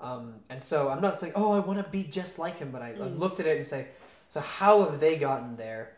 um, 0.00 0.34
and 0.50 0.62
so 0.62 0.88
i'm 0.90 1.00
not 1.00 1.16
saying 1.16 1.32
oh 1.36 1.52
i 1.52 1.58
want 1.58 1.82
to 1.84 1.90
be 1.90 2.02
just 2.04 2.38
like 2.38 2.58
him 2.58 2.70
but 2.70 2.82
I, 2.82 2.92
Mm. 2.92 3.18
looked 3.18 3.40
at 3.40 3.46
it 3.46 3.56
and 3.56 3.66
say 3.66 3.86
so 4.28 4.40
how 4.40 4.84
have 4.84 5.00
they 5.00 5.16
gotten 5.16 5.56
there 5.56 5.92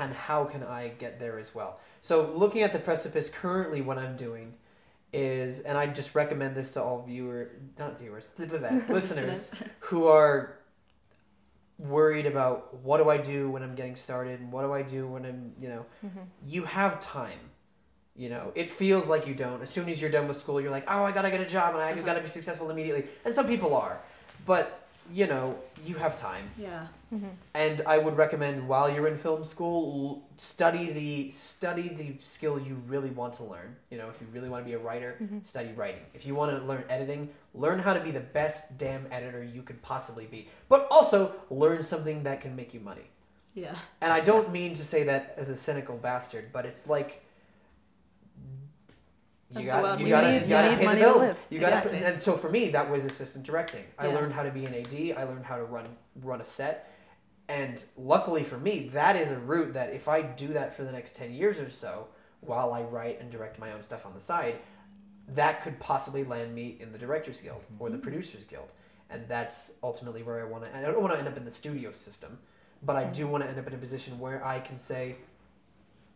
and 0.00 0.12
how 0.12 0.44
can 0.44 0.62
I 0.64 0.88
get 0.98 1.18
there 1.20 1.38
as 1.38 1.54
well. 1.54 1.78
So 2.02 2.32
looking 2.34 2.62
at 2.62 2.72
the 2.72 2.80
precipice 2.80 3.28
currently, 3.30 3.80
what 3.80 3.96
I'm 3.96 4.16
doing 4.16 4.54
is, 5.12 5.60
and 5.60 5.78
I 5.78 5.86
just 5.86 6.14
recommend 6.16 6.56
this 6.56 6.72
to 6.72 6.82
all 6.82 7.02
viewer, 7.02 7.50
not 7.78 7.98
viewers, 7.98 8.28
listeners 8.88 9.52
who 9.80 10.06
are 10.08 10.56
worried 11.78 12.26
about 12.26 12.74
what 12.82 12.98
do 12.98 13.08
I 13.08 13.18
do 13.18 13.48
when 13.50 13.62
I'm 13.62 13.74
getting 13.76 13.94
started 13.96 14.40
and 14.40 14.50
what 14.50 14.62
do 14.62 14.72
I 14.72 14.82
do 14.82 15.06
when 15.06 15.24
I'm, 15.24 15.52
you 15.60 15.68
know, 15.68 15.86
Mm-hmm. 16.04 16.20
you 16.46 16.64
have 16.64 16.98
time. 17.00 17.38
You 18.18 18.28
know, 18.30 18.50
it 18.56 18.70
feels 18.70 19.08
like 19.08 19.26
you 19.28 19.34
don't. 19.34 19.62
As 19.62 19.70
soon 19.70 19.88
as 19.88 20.02
you're 20.02 20.10
done 20.10 20.26
with 20.28 20.36
school, 20.36 20.60
you're 20.60 20.72
like, 20.72 20.84
oh, 20.88 21.04
I 21.04 21.12
gotta 21.12 21.30
get 21.30 21.40
a 21.40 21.46
job 21.46 21.74
and 21.74 21.82
I 21.82 21.92
Uh-huh. 21.92 22.02
gotta 22.02 22.20
be 22.20 22.28
successful 22.28 22.68
immediately. 22.70 23.04
And 23.24 23.32
some 23.32 23.46
people 23.46 23.74
are, 23.76 24.00
but 24.44 24.84
you 25.10 25.26
know, 25.26 25.56
you 25.86 25.94
have 25.94 26.20
time. 26.20 26.50
Yeah. 26.58 26.86
And 27.54 27.80
I 27.86 27.96
would 27.96 28.16
recommend 28.18 28.68
while 28.68 28.90
you're 28.90 29.08
in 29.08 29.16
film 29.16 29.42
school, 29.42 30.22
study 30.36 30.92
the 30.92 31.30
study 31.30 31.88
the 31.88 32.16
skill 32.20 32.58
you 32.60 32.74
really 32.86 33.08
want 33.10 33.32
to 33.34 33.44
learn. 33.44 33.74
You 33.90 33.96
know, 33.98 34.10
if 34.10 34.20
you 34.20 34.26
really 34.32 34.50
want 34.50 34.64
to 34.64 34.68
be 34.68 34.74
a 34.74 34.78
writer, 34.78 35.16
study 35.42 35.70
writing. 35.74 36.02
If 36.12 36.26
you 36.26 36.34
want 36.34 36.50
to 36.58 36.62
learn 36.66 36.84
editing, 36.90 37.30
learn 37.54 37.78
how 37.78 37.94
to 37.94 38.00
be 38.00 38.10
the 38.10 38.20
best 38.20 38.76
damn 38.76 39.06
editor 39.10 39.42
you 39.42 39.62
could 39.62 39.80
possibly 39.80 40.26
be. 40.26 40.48
But 40.68 40.86
also 40.90 41.32
learn 41.50 41.82
something 41.82 42.24
that 42.24 42.42
can 42.42 42.54
make 42.54 42.74
you 42.74 42.80
money. 42.80 43.06
Yeah. 43.54 43.76
And 44.02 44.12
I 44.12 44.20
don't 44.20 44.50
mean 44.52 44.74
to 44.74 44.84
say 44.84 45.04
that 45.04 45.34
as 45.38 45.48
a 45.48 45.56
cynical 45.56 45.96
bastard, 45.96 46.48
but 46.52 46.66
it's 46.66 46.86
like 46.86 47.24
That's 49.50 49.64
you 49.64 49.70
got 49.70 50.00
you 50.00 50.08
got 50.08 50.20
to 50.22 50.28
in. 50.28 50.42
you 50.42 50.48
gotta 50.48 50.68
need 50.70 50.74
pay 50.76 50.80
the 50.80 50.84
money 50.86 51.00
to 51.00 51.06
bills. 51.06 51.18
live. 51.18 51.46
You 51.50 51.58
got 51.58 51.72
Exactly. 51.72 52.04
and 52.04 52.22
so 52.22 52.36
for 52.36 52.50
me 52.50 52.68
that 52.68 52.90
was 52.90 53.04
assistant 53.04 53.44
directing. 53.44 53.84
I 53.98 54.08
Yeah. 54.08 54.14
learned 54.14 54.34
how 54.34 54.42
to 54.42 54.50
be 54.50 54.66
an 54.66 54.74
AD. 54.74 55.14
I 55.16 55.24
learned 55.24 55.46
how 55.46 55.56
to 55.56 55.64
run 55.64 55.96
run 56.20 56.40
a 56.40 56.44
set. 56.44 56.90
And 57.48 57.82
luckily 57.96 58.42
for 58.42 58.58
me, 58.58 58.90
that 58.90 59.16
is 59.16 59.30
a 59.30 59.38
route 59.38 59.72
that 59.72 59.94
if 59.94 60.06
I 60.06 60.20
do 60.20 60.48
that 60.48 60.74
for 60.76 60.84
the 60.84 60.92
next 60.92 61.16
10 61.16 61.32
years 61.32 61.58
or 61.58 61.70
so 61.70 62.08
while 62.40 62.74
I 62.74 62.82
write 62.82 63.20
and 63.20 63.30
direct 63.30 63.58
my 63.58 63.72
own 63.72 63.82
stuff 63.82 64.04
on 64.04 64.12
the 64.12 64.20
side, 64.20 64.58
that 65.34 65.62
could 65.62 65.80
possibly 65.80 66.24
land 66.24 66.54
me 66.54 66.76
in 66.78 66.92
the 66.92 66.98
directors 66.98 67.40
guild 67.40 67.64
or 67.78 67.88
the 67.88 67.96
mm-hmm. 67.96 68.02
producers 68.02 68.44
guild. 68.44 68.72
And 69.10 69.26
that's 69.28 69.72
ultimately 69.82 70.22
where 70.22 70.40
I 70.40 70.44
want 70.44 70.64
to 70.64 70.76
I 70.76 70.82
don't 70.82 71.00
want 71.00 71.14
to 71.14 71.18
end 71.18 71.28
up 71.28 71.38
in 71.38 71.46
the 71.46 71.50
studio 71.50 71.92
system, 71.92 72.38
but 72.82 72.96
I 72.96 73.04
do 73.04 73.22
mm-hmm. 73.22 73.32
want 73.32 73.44
to 73.44 73.50
end 73.50 73.58
up 73.58 73.66
in 73.66 73.72
a 73.72 73.78
position 73.78 74.18
where 74.18 74.44
I 74.44 74.60
can 74.60 74.76
say 74.76 75.16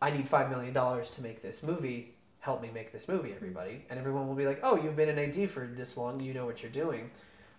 I 0.01 0.11
need 0.11 0.27
5 0.27 0.49
million 0.51 0.73
dollars 0.73 1.09
to 1.11 1.21
make 1.21 1.41
this 1.41 1.63
movie. 1.63 2.12
Help 2.43 2.61
me 2.61 2.69
make 2.73 2.91
this 2.91 3.07
movie, 3.07 3.31
everybody. 3.33 3.85
And 3.89 3.97
everyone 3.97 4.27
will 4.27 4.35
be 4.35 4.45
like, 4.45 4.59
"Oh, 4.63 4.75
you've 4.75 4.97
been 4.97 5.07
an 5.07 5.17
AD 5.17 5.49
for 5.49 5.65
this 5.65 5.95
long. 5.95 6.19
You 6.19 6.33
know 6.33 6.45
what 6.45 6.61
you're 6.61 6.73
doing." 6.73 7.09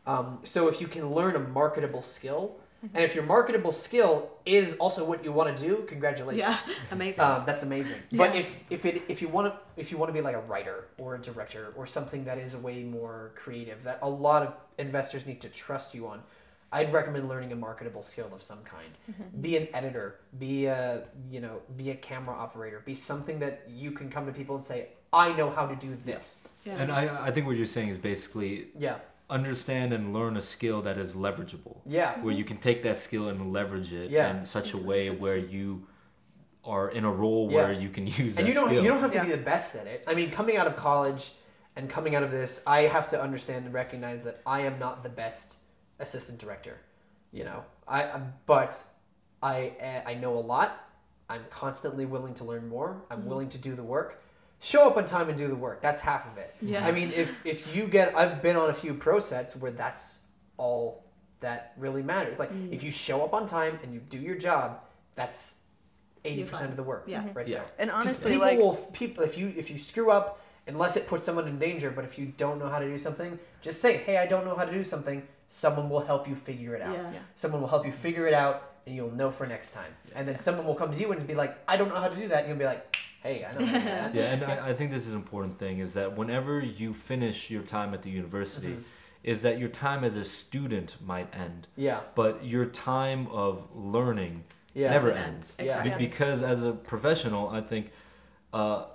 Um, 0.07 0.41
so 0.43 0.69
if 0.69 0.79
you 0.79 0.87
can 0.87 1.11
learn 1.15 1.37
a 1.37 1.39
marketable 1.39 2.03
skill, 2.03 2.57
and 2.93 3.03
if 3.03 3.15
your 3.15 3.25
marketable 3.25 3.73
skill 3.73 4.31
is 4.45 4.75
also 4.75 5.03
what 5.07 5.25
you 5.25 5.33
want 5.33 5.57
to 5.57 5.63
do, 5.63 5.85
congratulations. 5.89 6.69
Yeah. 6.69 6.75
Amazing. 6.91 7.21
Um, 7.21 7.45
that's 7.47 7.63
amazing. 7.63 7.97
But 8.13 8.37
if 8.37 8.59
if 8.69 8.85
it 8.85 9.03
if 9.09 9.23
you 9.23 9.29
want 9.29 9.55
to 9.55 9.59
if 9.81 9.91
you 9.91 9.97
want 9.97 10.11
to 10.11 10.13
be 10.13 10.21
like 10.21 10.37
a 10.37 10.43
writer 10.43 10.89
or 10.99 11.15
a 11.15 11.19
director 11.19 11.73
or 11.77 11.87
something 11.87 12.27
that 12.27 12.37
is 12.37 12.55
way 12.55 12.83
more 12.83 13.33
creative 13.37 13.83
that 13.85 14.01
a 14.03 14.09
lot 14.09 14.43
of 14.43 14.53
investors 14.77 15.25
need 15.25 15.41
to 15.41 15.49
trust 15.49 15.95
you 15.95 16.07
on, 16.09 16.23
I'd 16.75 16.93
recommend 16.93 17.29
learning 17.29 17.53
a 17.53 17.57
marketable 17.57 18.03
skill 18.03 18.29
of 18.35 18.43
some 18.43 18.59
kind. 18.65 18.91
Be 19.41 19.57
an 19.57 19.69
editor, 19.73 20.17
be 20.41 20.67
a 20.67 21.05
you 21.31 21.41
know 21.41 21.61
be 21.77 21.91
a 21.91 21.95
camera 21.95 22.35
operator, 22.37 22.83
be 22.85 22.95
something 22.97 23.39
that 23.39 23.63
you 23.69 23.93
can 23.93 24.11
come 24.11 24.27
to 24.27 24.33
people 24.33 24.57
and 24.57 24.65
say, 24.65 24.89
I 25.13 25.33
know 25.37 25.51
how 25.51 25.67
to 25.67 25.77
do 25.77 25.97
this. 26.05 26.41
yeah. 26.65 26.75
And 26.75 26.91
I, 26.91 27.27
I 27.27 27.31
think 27.31 27.47
what 27.47 27.57
you're 27.57 27.67
saying 27.79 27.91
is 27.91 27.99
basically 27.99 28.67
Yeah, 28.77 28.97
understand 29.31 29.93
and 29.93 30.13
learn 30.13 30.37
a 30.37 30.43
skill 30.43 30.83
that 30.83 30.99
is 30.99 31.13
leverageable, 31.15 31.77
yeah, 31.87 32.21
where 32.21 32.35
you 32.35 32.45
can 32.45 32.57
take 32.57 32.83
that 32.83 32.97
skill 32.97 33.29
and 33.29 33.53
leverage 33.53 33.93
it 33.93 34.11
Yeah. 34.11 34.37
in 34.37 34.45
such 34.45 34.73
a 34.75 34.79
way 34.79 35.11
where 35.11 35.37
you 35.37 35.87
are 36.65 36.91
in 36.91 37.05
a 37.05 37.11
role 37.13 37.49
where 37.49 37.73
Yeah. 37.73 37.79
you 37.79 37.89
can 37.91 38.07
use 38.07 38.35
that 38.35 38.41
and 38.41 38.49
you 38.49 38.55
don't 38.55 38.69
skill. 38.71 38.83
you 38.83 38.89
don't 38.89 39.01
have 39.01 39.13
to 39.13 39.19
Yeah. 39.19 39.25
be 39.25 39.31
the 39.31 39.47
best 39.55 39.77
at 39.77 39.87
it. 39.87 40.03
I 40.09 40.15
mean, 40.15 40.31
coming 40.33 40.57
out 40.57 40.67
of 40.67 40.75
college 40.77 41.33
and 41.77 41.89
coming 41.89 42.17
out 42.17 42.23
of 42.25 42.33
this, 42.33 42.63
I 42.67 42.81
have 42.83 43.09
to 43.11 43.21
understand 43.23 43.65
and 43.67 43.73
recognize 43.75 44.25
that 44.25 44.41
I 44.45 44.63
am 44.63 44.79
not 44.81 45.03
the 45.05 45.09
best 45.11 45.57
assistant 45.99 46.39
director. 46.39 46.79
You 47.33 47.45
know, 47.45 47.65
I 47.89 48.05
I- 48.05 48.21
but 48.47 48.85
I 49.43 50.03
I 50.07 50.15
know 50.15 50.35
a 50.35 50.41
lot. 50.41 50.81
I'm 51.29 51.45
constantly 51.51 52.05
willing 52.07 52.35
to 52.35 52.45
learn 52.45 52.69
more. 52.69 53.03
I'm 53.11 53.21
Mm-hmm. 53.21 53.29
willing 53.29 53.49
to 53.51 53.59
do 53.59 53.75
the 53.75 53.83
work. 53.83 54.21
Show 54.61 54.87
up 54.87 54.97
on 54.97 55.05
time 55.05 55.29
and 55.29 55.37
do 55.37 55.49
the 55.49 55.57
work. 55.57 55.81
That's 55.83 56.01
half 56.01 56.27
of 56.31 56.39
it. 56.39 56.55
Yeah. 56.63 56.87
I 56.87 56.91
mean, 56.93 57.11
if 57.15 57.35
if 57.45 57.75
you 57.75 57.87
get, 57.87 58.17
I've 58.17 58.41
been 58.43 58.57
on 58.57 58.71
a 58.71 58.75
few 58.75 58.95
pro 58.95 59.21
sets 59.21 59.57
where 59.57 59.71
that's 59.73 60.21
all 60.57 61.05
that 61.41 61.75
really 61.77 62.03
matters. 62.03 62.39
Like 62.39 62.51
Mm. 62.53 62.73
if 62.73 62.83
you 62.83 62.91
show 62.91 63.23
up 63.25 63.35
on 63.35 63.47
time 63.47 63.79
and 63.83 63.93
you 63.93 64.01
do 64.01 64.19
your 64.19 64.37
job, 64.37 64.81
that's 65.15 65.61
eighty 66.25 66.41
You're 66.41 66.49
percent 66.49 66.71
of 66.71 66.77
the 66.77 66.83
work. 66.83 67.05
Yeah. 67.07 67.25
right 67.35 67.47
Yeah. 67.47 67.59
there. 67.59 67.67
And 67.79 67.91
honestly, 67.91 68.33
people 68.33 68.47
like 68.47 68.59
will 68.59 68.77
people 68.93 69.25
if 69.25 69.37
you 69.37 69.53
if 69.57 69.71
you 69.71 69.77
screw 69.79 70.11
up, 70.11 70.41
unless 70.67 70.97
it 70.97 71.07
puts 71.07 71.27
someone 71.27 71.47
in 71.49 71.59
danger, 71.59 71.91
but 71.91 72.05
if 72.05 72.19
you 72.19 72.27
don't 72.27 72.59
know 72.59 72.69
how 72.69 72.79
to 72.79 72.87
do 72.87 72.97
something, 72.97 73.39
just 73.61 73.81
say, 73.83 73.99
"Hey, 73.99 74.17
I 74.19 74.27
don't 74.27 74.45
know 74.47 74.55
how 74.55 74.65
to 74.65 74.73
do 74.73 74.85
something." 74.85 75.27
Someone 75.49 75.89
will 75.91 76.01
help 76.05 76.29
you 76.29 76.35
figure 76.35 76.75
it 76.75 76.83
out. 76.83 76.95
Yeah. 76.95 77.13
Yeah. 77.13 77.19
Someone 77.35 77.61
will 77.61 77.69
help 77.69 77.87
you 77.87 77.93
figure 77.93 78.27
it 78.27 78.35
out, 78.35 78.73
and 78.87 78.95
you'll 78.97 79.11
know 79.11 79.31
for 79.31 79.47
next 79.47 79.71
time. 79.73 79.93
And 80.15 80.27
then 80.27 80.39
someone 80.39 80.67
will 80.67 80.75
come 80.75 80.93
to 80.93 80.99
you 80.99 81.13
and 81.13 81.27
be 81.27 81.35
like, 81.35 81.57
"I 81.69 81.77
don't 81.77 81.89
know 81.89 82.01
how 82.01 82.09
to 82.09 82.17
do 82.17 82.29
that." 82.29 82.41
And 82.41 82.49
you'll 82.49 82.59
be 82.59 82.65
like, 82.65 82.97
"Hey, 83.23 83.45
I 83.45 83.53
know 83.53 83.65
how 83.65 83.73
to 83.73 83.79
do 83.79 83.85
that." 83.85 84.15
yeah, 84.19 84.33
and 84.33 84.45
I, 84.45 84.71
I 84.71 84.75
think 84.75 84.91
this 84.91 85.07
is 85.07 85.13
an 85.13 85.19
important 85.19 85.59
thing 85.59 85.79
is 85.79 85.93
that 85.95 86.17
whenever 86.17 86.61
you 86.61 86.93
finish 86.95 87.51
your 87.51 87.63
time 87.63 87.95
at 87.95 88.03
the 88.03 88.11
university, 88.11 88.69
Mhm. 88.69 88.83
is 89.23 89.43
that 89.43 89.59
your 89.59 89.69
time 89.69 90.03
as 90.05 90.17
a 90.17 90.25
student 90.25 90.97
might 91.05 91.29
end, 91.35 91.67
Yeah, 91.77 92.01
but 92.15 92.45
your 92.45 92.67
time 92.67 93.27
of 93.29 93.69
learning 93.75 94.45
yeah, 94.75 94.91
never 94.91 95.11
Doesn't 95.11 95.23
end. 95.25 95.35
ends. 95.35 95.57
Yeah. 95.59 95.65
Exactly. 95.83 96.07
because 96.07 96.43
as 96.43 96.65
a 96.65 96.73
professional, 96.73 97.49
I 97.49 97.61
think 97.61 97.93
uh, 98.53 98.87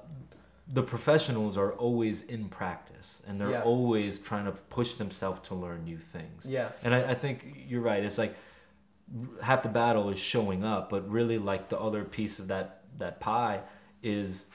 the 0.72 0.84
professionals 0.84 1.58
are 1.58 1.72
always 1.74 2.22
in 2.24 2.48
practice 2.50 3.22
and 3.28 3.42
they're 3.42 3.50
Yeah. 3.52 3.64
always 3.64 4.20
trying 4.20 4.46
to 4.46 4.52
push 4.52 4.94
themselves 4.94 5.40
to 5.50 5.56
learn 5.56 5.84
new 5.84 5.98
things. 5.98 6.46
yeah, 6.46 6.70
And 6.84 6.94
I, 6.94 7.12
I 7.12 7.16
think 7.16 7.66
you're 7.68 7.82
right. 7.82 8.04
It's 8.04 8.18
like 8.20 8.36
half 9.42 9.64
the 9.64 9.70
battle 9.70 10.10
is 10.10 10.20
showing 10.20 10.64
up, 10.64 10.90
but 10.92 11.10
really 11.10 11.40
like 11.40 11.70
the 11.70 11.80
other 11.80 12.04
piece 12.04 12.38
of 12.40 12.48
that 12.50 12.82
that 13.00 13.20
pie 13.20 13.62
is 14.04 14.46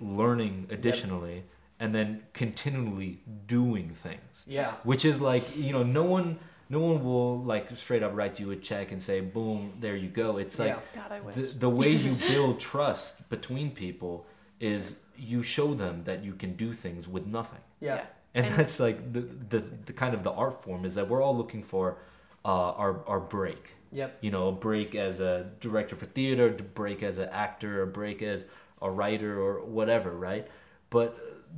learning 0.00 0.66
additionally 0.70 1.44
and 1.80 1.94
then 1.94 2.22
continually 2.32 3.20
doing 3.46 3.90
things. 4.02 4.44
yeah, 4.46 4.72
Which 4.82 5.04
is 5.04 5.20
like, 5.20 5.56
you 5.56 5.72
know, 5.72 5.82
no 5.82 6.02
one 6.04 6.38
no 6.70 6.80
one 6.80 7.04
will 7.04 7.42
like 7.42 7.74
straight 7.76 8.02
up 8.02 8.12
write 8.16 8.40
you 8.40 8.50
a 8.50 8.56
check 8.56 8.90
and 8.92 9.02
say, 9.02 9.20
boom, 9.20 9.72
there 9.80 9.96
you 9.96 10.08
go. 10.08 10.38
It's 10.38 10.58
like 10.58 10.68
yeah, 10.68 10.78
God, 11.02 11.12
I 11.12 11.20
wish. 11.20 11.34
the, 11.36 11.42
the 11.42 11.68
way 11.70 11.90
you 11.90 12.12
build 12.28 12.58
trust 12.60 13.28
between 13.28 13.70
people 13.70 14.26
is 14.60 14.96
you 15.16 15.42
show 15.42 15.74
them 15.74 16.02
that 16.04 16.24
you 16.24 16.32
can 16.34 16.54
do 16.56 16.72
things 16.72 17.08
with 17.08 17.26
nothing. 17.26 17.60
Yeah, 17.80 17.96
Yeah. 17.96 18.04
and, 18.34 18.46
And- 18.46 18.56
that's 18.56 18.80
like 18.80 19.12
the, 19.12 19.20
the 19.50 19.64
the 19.86 19.92
kind 19.92 20.14
of 20.14 20.22
the 20.22 20.32
art 20.32 20.62
form 20.62 20.84
is 20.84 20.94
that 20.96 21.08
we're 21.08 21.22
all 21.22 21.36
looking 21.36 21.62
for 21.62 21.98
uh, 22.44 22.72
our 22.72 23.04
our 23.06 23.20
break. 23.20 23.68
Yep, 23.92 24.18
you 24.22 24.30
know 24.32 24.48
a 24.48 24.52
break 24.52 24.94
as 24.96 25.20
a 25.20 25.50
director 25.60 25.94
for 25.94 26.06
theater 26.06 26.48
a 26.48 26.62
break 26.62 27.02
as 27.04 27.18
an 27.18 27.28
actor 27.30 27.82
a 27.82 27.86
break 27.86 28.22
as 28.22 28.44
a 28.82 28.90
writer 28.90 29.40
or 29.40 29.64
whatever 29.64 30.10
right? 30.10 30.48
But 30.90 31.16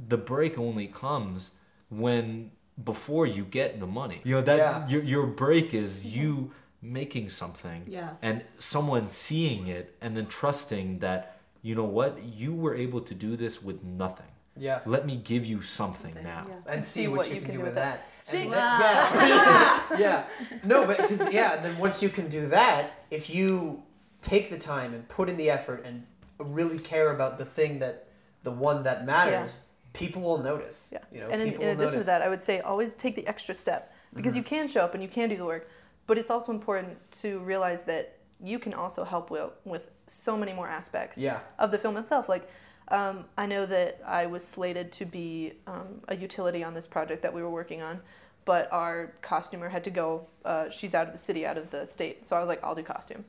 the 0.09 0.18
break 0.18 0.59
only 0.59 0.88
comes 0.88 1.52
when 1.88 2.50
before 2.84 3.26
you 3.26 3.44
get 3.44 3.80
the 3.80 3.86
money. 3.86 4.20
You 4.24 4.34
know 4.34 4.42
that 4.42 4.59
Yeah. 4.59 4.86
your, 4.88 5.02
your 5.02 5.26
break 5.26 5.72
is 5.72 6.04
you 6.04 6.52
making 6.82 7.30
something 7.30 7.84
Yeah. 7.86 8.11
and 8.20 8.44
someone 8.59 9.09
seeing 9.09 9.68
it 9.68 9.96
and 10.02 10.14
then 10.14 10.26
trusting 10.26 10.98
that 10.98 11.36
you 11.66 11.74
know 11.74 11.90
what 11.98 12.12
you 12.22 12.50
were 12.54 12.74
able 12.84 13.00
to 13.00 13.14
do 13.26 13.30
this 13.36 13.54
with 13.62 13.82
nothing 13.82 14.32
yeah. 14.56 14.80
let 14.86 15.06
me 15.06 15.16
give 15.32 15.44
you 15.44 15.62
something 15.62 16.14
now 16.22 16.46
Yeah. 16.48 16.72
and 16.72 16.82
see, 16.82 17.08
what, 17.08 17.32
you 17.34 17.40
can, 17.40 17.56
do 17.56 17.60
with 17.60 17.74
that. 17.74 18.06
See- 18.24 18.42
And 18.42 18.50
yeah, 18.52 19.98
yeah. 19.98 20.24
No, 20.64 20.86
but 20.86 20.96
because 20.96 21.30
yeah, 21.32 21.56
then 21.56 21.76
once 21.78 22.02
you 22.02 22.08
can 22.08 22.28
do 22.28 22.46
that, 22.48 22.92
if 23.10 23.28
you 23.28 23.82
take 24.22 24.50
the 24.50 24.58
time 24.58 24.94
and 24.94 25.06
put 25.08 25.28
in 25.28 25.36
the 25.36 25.50
effort 25.50 25.84
and 25.84 26.04
really 26.38 26.78
care 26.78 27.14
about 27.14 27.38
the 27.38 27.44
thing 27.44 27.78
that 27.80 28.08
the 28.44 28.50
one 28.50 28.82
that 28.84 29.04
matters, 29.04 29.66
people 29.92 30.22
will 30.22 30.38
notice. 30.38 30.90
Yeah. 30.92 30.98
You 31.12 31.20
know, 31.20 31.28
and 31.28 31.42
in, 31.42 31.50
people 31.50 31.64
in 31.64 31.70
addition 31.70 31.94
notice. 31.94 32.06
to 32.06 32.06
that, 32.06 32.22
I 32.22 32.28
would 32.28 32.42
say 32.42 32.60
always 32.60 32.94
take 32.94 33.14
the 33.14 33.26
extra 33.26 33.54
step 33.54 33.92
because 34.14 34.32
Mm-hmm. 34.32 34.38
you 34.38 34.44
can 34.44 34.68
show 34.68 34.80
up 34.80 34.94
and 34.94 35.02
you 35.02 35.08
can 35.08 35.28
do 35.28 35.36
the 35.36 35.44
work, 35.44 35.68
but 36.06 36.16
it's 36.16 36.30
also 36.30 36.50
important 36.52 36.96
to 37.22 37.40
realize 37.40 37.82
that 37.82 38.15
you 38.43 38.59
can 38.59 38.74
also 38.74 39.05
help 39.05 39.30
with, 39.30 39.51
with 39.64 39.91
so 40.07 40.37
many 40.37 40.53
more 40.53 40.68
aspects 40.68 41.18
Yeah. 41.18 41.41
of 41.59 41.70
the 41.70 41.78
film 41.78 41.97
itself. 41.97 42.28
Like, 42.28 42.49
um, 42.89 43.24
I 43.37 43.47
know 43.47 43.66
that 43.66 44.01
I 44.07 44.26
was 44.26 44.47
slated 44.47 44.93
to 44.93 45.05
be 45.07 45.55
um, 45.66 46.01
a 46.09 46.16
utility 46.16 46.62
on 46.62 46.74
this 46.74 46.87
project 46.87 47.22
that 47.22 47.32
we 47.34 47.43
were 47.43 47.51
working 47.51 47.82
on, 47.82 48.01
but 48.45 48.70
our 48.72 49.14
costumer 49.22 49.68
had 49.68 49.82
to 49.84 49.91
go. 49.91 50.26
Uh, 50.45 50.68
she's 50.70 50.95
out 50.95 51.07
of 51.07 51.12
the 51.12 51.18
city, 51.18 51.45
out 51.45 51.59
of 51.59 51.70
the 51.70 51.84
state. 51.87 52.24
So 52.24 52.37
I 52.37 52.41
was 52.41 52.49
like, 52.49 52.62
I'll 52.62 52.74
do 52.76 52.82
costume. 52.82 53.24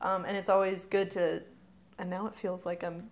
Um, 0.00 0.24
and 0.24 0.36
it's 0.36 0.48
always 0.48 0.84
good 0.84 1.10
to, 1.12 1.42
and 1.98 2.08
now 2.08 2.26
it 2.26 2.34
feels 2.34 2.64
like 2.64 2.84
I'm 2.84 3.10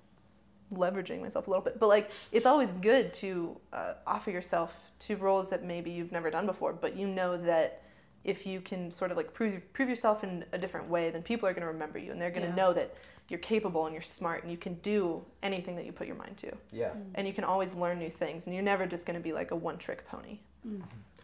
leveraging 0.73 1.21
myself 1.21 1.47
a 1.47 1.51
little 1.51 1.65
bit, 1.65 1.81
but 1.81 1.87
like 1.87 2.11
it's 2.31 2.47
always 2.47 2.73
good 2.73 3.13
to 3.15 3.59
uh, 3.73 3.95
offer 4.07 4.31
yourself 4.31 4.91
to 5.01 5.17
roles 5.17 5.49
that 5.51 5.65
maybe 5.65 5.91
you've 5.91 6.13
never 6.13 6.31
done 6.31 6.47
before, 6.47 6.73
but 6.75 6.95
you 6.97 7.07
know 7.07 7.37
that 7.39 7.83
if 8.29 8.47
you 8.47 8.61
can 8.61 8.91
sort 8.91 9.11
of 9.11 9.16
like 9.16 9.33
prove 9.33 9.61
prove 9.72 9.89
yourself 9.89 10.22
in 10.22 10.45
a 10.53 10.59
different 10.59 10.89
way, 10.89 11.11
then 11.11 11.22
people 11.22 11.49
are 11.49 11.53
going 11.53 11.62
to 11.62 11.72
remember 11.72 11.99
you 11.99 12.12
and 12.12 12.20
they're 12.20 12.31
going 12.31 12.43
to 12.43 12.49
Yeah. 12.49 12.55
know 12.62 12.72
that 12.74 12.95
you're 13.29 13.41
capable 13.41 13.87
and 13.87 13.95
you're 13.95 14.03
smart 14.03 14.43
and 14.43 14.51
you 14.53 14.59
can 14.59 14.74
do 14.74 15.22
anything 15.43 15.74
that 15.76 15.85
you 15.87 15.93
put 15.93 16.07
your 16.07 16.16
mind 16.16 16.37
to. 16.39 16.51
Yeah. 16.70 16.93
And 17.14 17.26
you 17.26 17.33
can 17.33 17.45
always 17.45 17.74
learn 17.74 17.99
new 17.99 18.11
things 18.11 18.47
and 18.47 18.55
you're 18.55 18.64
never 18.64 18.87
just 18.87 19.07
going 19.07 19.18
to 19.18 19.22
be 19.22 19.33
like 19.33 19.51
a 19.51 19.57
one 19.57 19.79
trick 19.79 20.07
pony. 20.07 20.39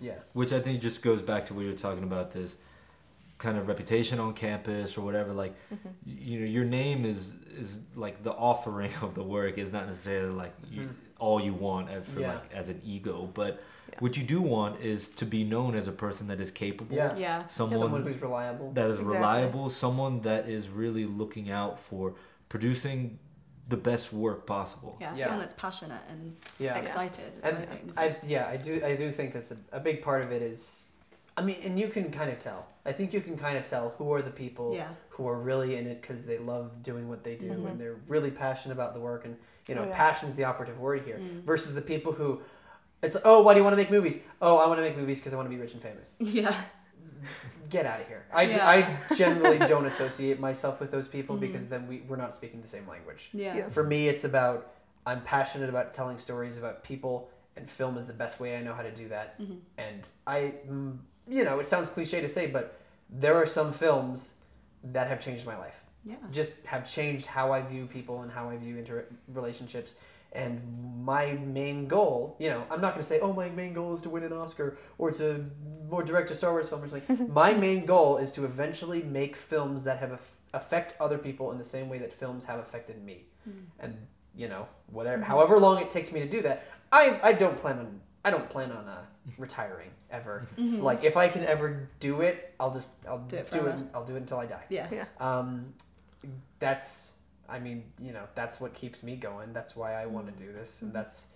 Yeah. 0.01 0.15
which 0.33 0.53
I 0.53 0.61
think 0.61 0.81
just 0.81 1.03
goes 1.03 1.23
back 1.23 1.47
to 1.47 1.55
what 1.55 1.65
you're 1.65 1.73
talking 1.75 2.05
about 2.05 2.33
this 2.33 2.57
kind 3.39 3.57
of 3.59 3.69
reputation 3.69 4.19
on 4.19 4.33
campus 4.35 4.97
or 4.99 5.03
whatever. 5.03 5.33
Like, 5.33 5.55
Mm-hmm. 5.73 5.89
you 6.07 6.41
know, 6.41 6.47
your 6.47 6.65
name 6.65 7.05
is 7.05 7.33
is 7.59 7.77
like 7.95 8.23
the 8.23 8.33
offering 8.33 8.93
of 9.03 9.15
the 9.15 9.23
work 9.23 9.59
is 9.59 9.73
not 9.73 9.87
necessarily 9.87 10.33
like 10.33 10.55
you, 10.71 10.83
Mhm. 10.83 10.95
all 11.19 11.41
you 11.41 11.53
want 11.55 11.89
as, 11.91 12.05
for 12.07 12.21
Yeah. 12.21 12.35
like 12.35 12.53
as 12.55 12.69
an 12.69 12.81
ego, 12.85 13.31
but 13.35 13.63
Yeah. 13.95 14.01
what 14.01 14.17
you 14.17 14.25
do 14.25 14.41
want 14.43 14.81
is 14.81 15.09
to 15.09 15.25
be 15.25 15.45
known 15.45 15.75
as 15.75 15.87
a 15.89 15.93
person 15.93 16.27
that 16.29 16.41
is 16.41 16.51
capable, 16.51 16.97
Yeah. 16.97 17.17
Yeah. 17.17 17.47
someone, 17.47 17.79
Someone 17.79 18.03
who's 18.03 18.21
reliable. 18.21 18.73
that 18.73 18.87
is 18.87 18.95
Exactly. 18.99 19.17
reliable, 19.17 19.71
someone 19.71 20.21
that 20.23 20.49
is 20.49 20.69
really 20.69 21.05
looking 21.07 21.51
out 21.51 21.79
for 21.79 22.15
producing 22.49 23.19
the 23.69 23.77
best 23.77 24.13
work 24.13 24.47
possible. 24.47 24.97
Yeah. 25.01 25.15
Yeah. 25.15 25.25
Someone 25.25 25.41
that's 25.41 25.55
passionate 25.55 26.03
and 26.11 26.37
yeah. 26.59 26.77
excited 26.77 27.39
And 27.43 27.57
things. 27.69 27.97
I 27.97 28.17
yeah, 28.27 28.47
I 28.49 28.57
do 28.57 28.83
I 28.85 28.95
do 28.97 29.11
think 29.13 29.33
that's 29.33 29.53
a, 29.53 29.57
a 29.73 29.81
big 29.81 30.03
part 30.03 30.23
of 30.23 30.33
it 30.33 30.43
is 30.43 30.89
I 31.37 31.43
mean, 31.43 31.57
and 31.65 31.77
you 31.81 31.89
can 31.89 32.13
kind 32.13 32.31
of 32.31 32.39
tell. 32.39 32.67
I 32.87 32.93
think 32.93 33.13
you 33.13 33.21
can 33.21 33.37
kind 33.37 33.57
of 33.59 33.65
tell 33.65 33.93
who 33.99 34.13
are 34.13 34.23
the 34.23 34.31
people 34.31 34.73
yeah. 34.75 34.89
who 35.09 35.27
are 35.27 35.39
really 35.41 35.77
in 35.77 35.87
it 35.87 36.01
because 36.01 36.27
they 36.27 36.39
love 36.39 36.83
doing 36.83 37.09
what 37.09 37.25
they 37.25 37.35
do 37.37 37.49
Mhm. 37.51 37.71
and 37.71 37.81
they're 37.81 37.97
really 38.07 38.31
passionate 38.31 38.75
about 38.75 38.95
the 38.95 39.01
work 39.01 39.25
and 39.25 39.37
you 39.67 39.75
know, 39.75 39.83
Oh, 39.85 39.89
yeah. 39.89 39.97
passion 39.97 40.29
is 40.29 40.37
the 40.37 40.45
operative 40.45 40.79
word 40.79 41.03
here. 41.07 41.19
Mm. 41.19 41.43
Versus 41.43 41.75
the 41.75 41.81
people 41.81 42.13
who 42.13 42.43
it's 43.05 43.17
oh, 43.25 43.43
why 43.43 43.53
do 43.55 43.59
you 43.61 43.65
want 43.65 43.73
to 43.75 43.77
make 43.77 43.91
movies? 43.91 44.19
Oh, 44.43 44.59
I 44.59 44.67
want 44.67 44.79
to 44.79 44.83
make 44.83 44.97
movies 44.97 45.19
because 45.21 45.33
I 45.33 45.37
want 45.37 45.49
to 45.51 45.55
be 45.57 45.61
rich 45.61 45.73
and 45.75 45.83
famous. 45.83 46.15
Yeah. 46.19 46.55
Get 47.71 47.87
out 47.87 48.01
of 48.01 48.07
here. 48.09 48.25
I, 48.33 48.47
d- 48.47 48.53
Yeah. 48.53 48.69
I 48.69 49.15
generally 49.17 49.59
don't 49.59 49.87
associate 49.87 50.39
myself 50.39 50.81
with 50.81 50.91
those 50.91 51.09
people 51.09 51.37
Mhm. 51.37 51.41
because 51.41 51.69
then 51.69 51.89
we, 51.89 52.03
we're 52.09 52.17
not 52.17 52.35
speaking 52.35 52.61
the 52.61 52.69
same 52.69 52.87
language. 52.87 53.31
Yeah. 53.33 53.57
Yeah. 53.57 53.69
For 53.71 53.83
me, 53.83 54.09
it's 54.09 54.25
about 54.25 54.73
I'm 55.07 55.21
passionate 55.23 55.69
about 55.69 55.93
telling 55.95 56.19
stories 56.19 56.57
about 56.57 56.83
people, 56.85 57.31
and 57.57 57.69
film 57.71 57.97
is 57.99 58.07
the 58.07 58.13
best 58.13 58.41
way 58.41 58.57
I 58.57 58.63
know 58.63 58.75
how 58.75 58.83
to 58.83 58.91
do 58.91 59.09
that. 59.09 59.41
Mhm. 59.41 59.59
And 59.79 60.07
I, 60.27 60.55
mm, 60.69 60.99
you 61.29 61.45
know, 61.45 61.59
it 61.59 61.69
sounds 61.69 61.89
cliche 61.91 62.21
to 62.21 62.29
say, 62.29 62.47
but 62.47 62.79
there 63.11 63.35
are 63.35 63.47
some 63.47 63.73
films 63.73 64.35
that 64.85 65.07
have 65.09 65.21
changed 65.21 65.45
my 65.47 65.57
life. 65.57 65.79
Yeah. 66.05 66.17
Just 66.31 66.53
have 66.67 66.91
changed 66.91 67.27
how 67.27 67.53
I 67.53 67.61
view 67.63 67.87
people 67.87 68.23
and 68.23 68.31
how 68.31 68.49
I 68.51 68.57
view 68.59 68.77
inter- 68.77 69.07
relationships. 69.33 69.95
And 70.35 70.61
my 71.05 71.33
main 71.33 71.87
goal, 71.87 72.37
you 72.39 72.49
know, 72.51 72.65
I'm 72.71 72.81
not 72.81 72.95
going 72.95 73.03
to 73.03 73.09
say, 73.09 73.21
oh, 73.21 73.33
my 73.33 73.49
main 73.51 73.73
goal 73.75 73.95
is 73.95 74.01
to 74.03 74.09
win 74.11 74.25
an 74.25 74.33
Oscar 74.33 74.77
or 74.99 75.11
to 75.13 75.45
more 75.89 76.03
direct 76.03 76.31
a 76.31 76.35
Star 76.35 76.51
Wars 76.53 76.69
film 76.69 76.83
or 76.83 76.89
something. 76.89 77.33
my 77.43 77.53
main 77.53 77.85
goal 77.85 78.17
is 78.17 78.33
to 78.33 78.45
eventually 78.45 79.03
make 79.03 79.37
films 79.37 79.85
that 79.85 79.99
have 79.99 80.13
aff- 80.13 80.33
affect 80.55 80.95
other 81.01 81.19
people 81.19 81.53
in 81.53 81.59
the 81.59 81.65
same 81.65 81.89
way 81.89 81.99
that 81.99 82.13
films 82.13 82.45
have 82.45 82.59
affected 82.59 83.03
me 83.05 83.25
Mm. 83.47 83.53
and 83.81 83.95
you 84.35 84.49
know 84.49 84.67
whatever 84.87 85.21
Mhm. 85.23 85.27
however 85.27 85.59
long 85.59 85.79
it 85.83 85.91
takes 85.91 86.11
me 86.11 86.21
to 86.21 86.27
do 86.27 86.41
that 86.41 86.63
i 86.91 87.21
i 87.23 87.33
don't 87.35 87.59
plan 87.59 87.79
on 87.79 88.01
i 88.25 88.31
don't 88.31 88.49
plan 88.49 88.73
on 88.73 88.89
uh, 88.89 89.03
retiring 89.37 89.91
ever 90.11 90.49
Mhm. 90.59 90.81
like 90.81 91.05
if 91.05 91.19
i 91.19 91.29
can 91.29 91.45
ever 91.45 91.91
do 92.01 92.23
it 92.23 92.55
i'll 92.59 92.73
just 92.73 92.91
i'll 93.07 93.19
Do 93.19 93.37
do 93.51 93.67
it 93.67 93.75
it, 93.79 93.87
i'll 93.95 94.05
do 94.07 94.15
it 94.17 94.21
until 94.21 94.39
i 94.39 94.47
die 94.47 94.65
Yeah. 94.71 94.89
Yeah. 94.91 95.05
um 95.21 95.75
that's 96.59 97.13
i 97.49 97.59
mean 97.59 97.85
you 98.01 98.13
know 98.13 98.25
that's 98.35 98.61
what 98.61 98.75
keeps 98.75 99.03
me 99.03 99.17
going. 99.17 99.53
That's 99.53 99.75
why 99.77 99.95
i 99.95 100.07
want 100.07 100.27
to 100.27 100.45
do 100.45 100.53
this 100.53 100.83
and 100.83 100.91
Mhm. 100.91 100.95
that's 100.95 101.27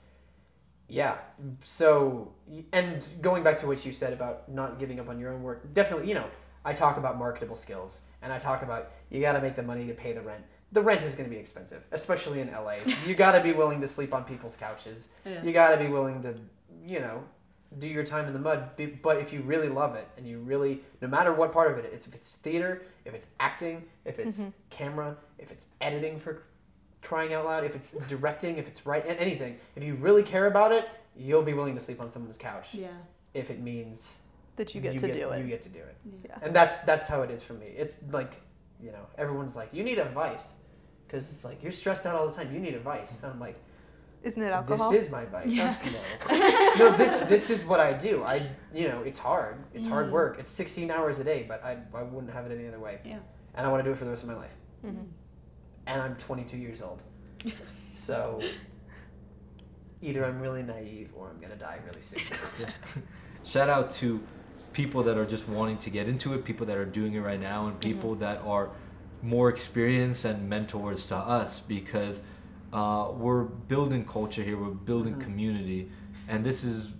yeah. 0.90 1.18
So 1.62 2.32
and 2.72 3.06
going 3.20 3.42
back 3.42 3.58
to 3.58 3.66
what 3.66 3.84
you 3.84 3.92
said 3.92 4.12
about 4.14 4.48
not 4.48 4.78
giving 4.78 4.98
up 5.00 5.08
on 5.08 5.18
your 5.18 5.32
own 5.34 5.42
work 5.42 5.72
definitely 5.74 6.08
you 6.08 6.14
know 6.14 6.24
i 6.64 6.72
talk 6.72 6.96
about 6.96 7.18
marketable 7.18 7.56
skills 7.56 8.00
and 8.22 8.32
i 8.32 8.38
talk 8.38 8.62
about 8.62 8.90
you 9.10 9.20
got 9.20 9.32
to 9.34 9.40
make 9.42 9.54
the 9.54 9.62
money 9.62 9.86
to 9.86 9.94
pay 9.94 10.12
the 10.12 10.20
rent. 10.22 10.42
The 10.72 10.82
rent 10.82 11.02
is 11.02 11.14
going 11.14 11.28
to 11.28 11.34
be 11.34 11.40
expensive 11.40 11.84
especially 11.92 12.40
in 12.40 12.50
la 12.52 12.74
you 13.06 13.14
got 13.14 13.32
to 13.32 13.40
be 13.42 13.52
willing 13.52 13.80
to 13.82 13.88
sleep 13.88 14.12
on 14.14 14.24
people's 14.24 14.56
couches. 14.56 15.12
Yeah. 15.26 15.42
you 15.42 15.52
got 15.52 15.70
to 15.70 15.76
be 15.76 15.88
willing 15.88 16.22
to 16.22 16.34
you 16.86 17.00
know 17.00 17.22
do 17.78 17.86
your 17.86 18.04
time 18.04 18.26
in 18.26 18.32
the 18.32 18.38
mud 18.38 18.70
but 19.02 19.18
if 19.18 19.30
you 19.32 19.42
really 19.42 19.68
love 19.68 19.94
it 19.94 20.08
and 20.16 20.26
you 20.26 20.38
really 20.40 20.80
no 21.02 21.08
matter 21.08 21.32
what 21.34 21.52
part 21.52 21.70
of 21.70 21.76
it 21.76 21.92
is 21.92 22.06
if 22.06 22.14
it's 22.14 22.32
theater 22.32 22.82
if 23.04 23.12
it's 23.14 23.28
acting 23.40 23.82
if 24.06 24.18
it's 24.18 24.40
Mhm. 24.40 24.52
camera 24.70 25.16
if 25.38 25.50
it's 25.52 25.66
editing 25.82 26.18
for 26.18 26.44
crying 27.02 27.34
out 27.34 27.44
loud 27.44 27.64
if 27.64 27.76
it's 27.76 27.92
directing 28.08 28.56
if 28.56 28.66
it's 28.66 28.86
right 28.86 29.04
anything 29.06 29.58
if 29.76 29.84
you 29.84 29.94
really 29.96 30.22
care 30.22 30.46
about 30.46 30.72
it 30.72 30.88
you'll 31.14 31.42
be 31.42 31.52
willing 31.52 31.74
to 31.74 31.80
sleep 31.80 32.00
on 32.00 32.10
someone's 32.10 32.38
couch 32.38 32.74
Yeah. 32.74 32.88
if 33.34 33.50
it 33.50 33.60
means 33.60 34.18
That 34.56 34.74
you 34.74 34.80
get 34.80 34.96
to 34.98 35.12
do 35.12 35.28
it, 35.30 35.38
you 35.42 35.46
get 35.48 35.60
to 35.62 35.68
do 35.68 35.80
it 35.80 35.96
Yeah. 36.24 36.38
and 36.40 36.56
that's 36.56 36.80
that's 36.80 37.06
how 37.06 37.20
it 37.20 37.30
is 37.30 37.42
for 37.42 37.52
me 37.52 37.66
it's 37.66 38.02
like 38.10 38.40
you 38.80 38.92
know 38.92 39.06
everyone's 39.18 39.56
like 39.56 39.68
you 39.74 39.84
need 39.84 39.98
advice, 39.98 40.54
because 41.06 41.30
it's 41.30 41.44
like 41.44 41.62
you're 41.62 41.72
stressed 41.72 42.06
out 42.06 42.14
all 42.14 42.26
the 42.28 42.34
time 42.34 42.50
you 42.54 42.60
need 42.60 42.74
advice. 42.74 43.22
and 43.22 43.32
i'm 43.32 43.38
like 43.40 43.56
Isn't 44.22 44.42
it 44.42 44.50
alcohol? 44.52 44.90
this 44.90 45.04
is 45.06 45.10
my 45.10 45.24
vice 45.26 45.46
Yeah. 45.52 45.74
no. 46.28 46.78
no 46.90 46.96
this 46.96 47.12
this 47.28 47.50
is 47.50 47.64
what 47.64 47.80
i 47.80 47.92
do 47.92 48.22
i 48.24 48.46
you 48.74 48.88
know 48.88 49.02
it's 49.02 49.18
hard 49.18 49.56
it's 49.74 49.86
hard 49.86 50.08
Mm. 50.08 50.10
work 50.12 50.36
it's 50.38 50.50
16 50.50 50.90
hours 50.90 51.18
a 51.20 51.24
day 51.24 51.44
but 51.48 51.64
i, 51.64 51.76
I 51.94 52.02
wouldn't 52.02 52.32
have 52.32 52.44
it 52.46 52.52
any 52.58 52.66
other 52.68 52.78
way 52.80 52.98
Yeah. 53.04 53.18
and 53.54 53.66
i 53.66 53.70
want 53.70 53.80
to 53.84 53.88
do 53.88 53.92
it 53.92 53.98
for 53.98 54.04
the 54.04 54.10
rest 54.10 54.22
of 54.24 54.28
my 54.28 54.34
life 54.36 54.54
Mm-hmm. 54.84 55.02
and 55.86 56.02
i'm 56.02 56.16
22 56.16 56.56
years 56.56 56.82
old 56.82 57.00
so 57.94 58.40
either 60.02 60.24
i'm 60.24 60.40
really 60.40 60.62
naive 60.62 61.10
or 61.16 61.28
i'm 61.28 61.40
gonna 61.40 61.56
die 61.56 61.78
really 61.86 62.00
soon 62.02 62.22
Shout 63.44 63.68
out 63.70 63.90
to 63.92 64.20
people 64.74 65.02
that 65.04 65.16
are 65.16 65.24
just 65.24 65.48
wanting 65.48 65.78
to 65.78 65.88
get 65.90 66.06
into 66.06 66.34
it, 66.34 66.44
people 66.44 66.66
that 66.66 66.76
are 66.76 66.84
doing 66.84 67.14
it 67.14 67.20
right 67.20 67.40
now, 67.40 67.66
and 67.68 67.80
people 67.80 68.14
that 68.16 68.42
are 68.44 68.68
more 69.22 69.48
experienced 69.48 70.26
and 70.26 70.46
mentors 70.50 71.06
to 71.06 71.16
us 71.16 71.60
because 71.60 72.20
uh, 72.72 73.10
we're 73.16 73.44
building 73.44 74.04
culture 74.04 74.42
here, 74.42 74.58
we're 74.58 74.70
building 74.70 75.14
Mhm. 75.14 75.20
community, 75.20 75.88
and 76.28 76.44
this 76.44 76.64
is 76.64 76.92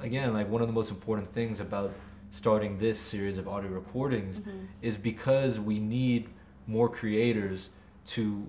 again 0.00 0.32
like 0.32 0.48
one 0.48 0.62
of 0.62 0.68
the 0.68 0.72
most 0.72 0.90
important 0.90 1.30
things 1.32 1.60
about 1.60 1.92
starting 2.30 2.78
this 2.78 2.98
series 2.98 3.36
of 3.38 3.46
audio 3.48 3.70
recordings 3.70 4.38
Mhm. 4.40 4.66
is 4.82 4.96
because 4.96 5.60
we 5.60 5.78
need 5.78 6.28
more 6.66 6.88
creators 6.88 7.68
to 8.06 8.46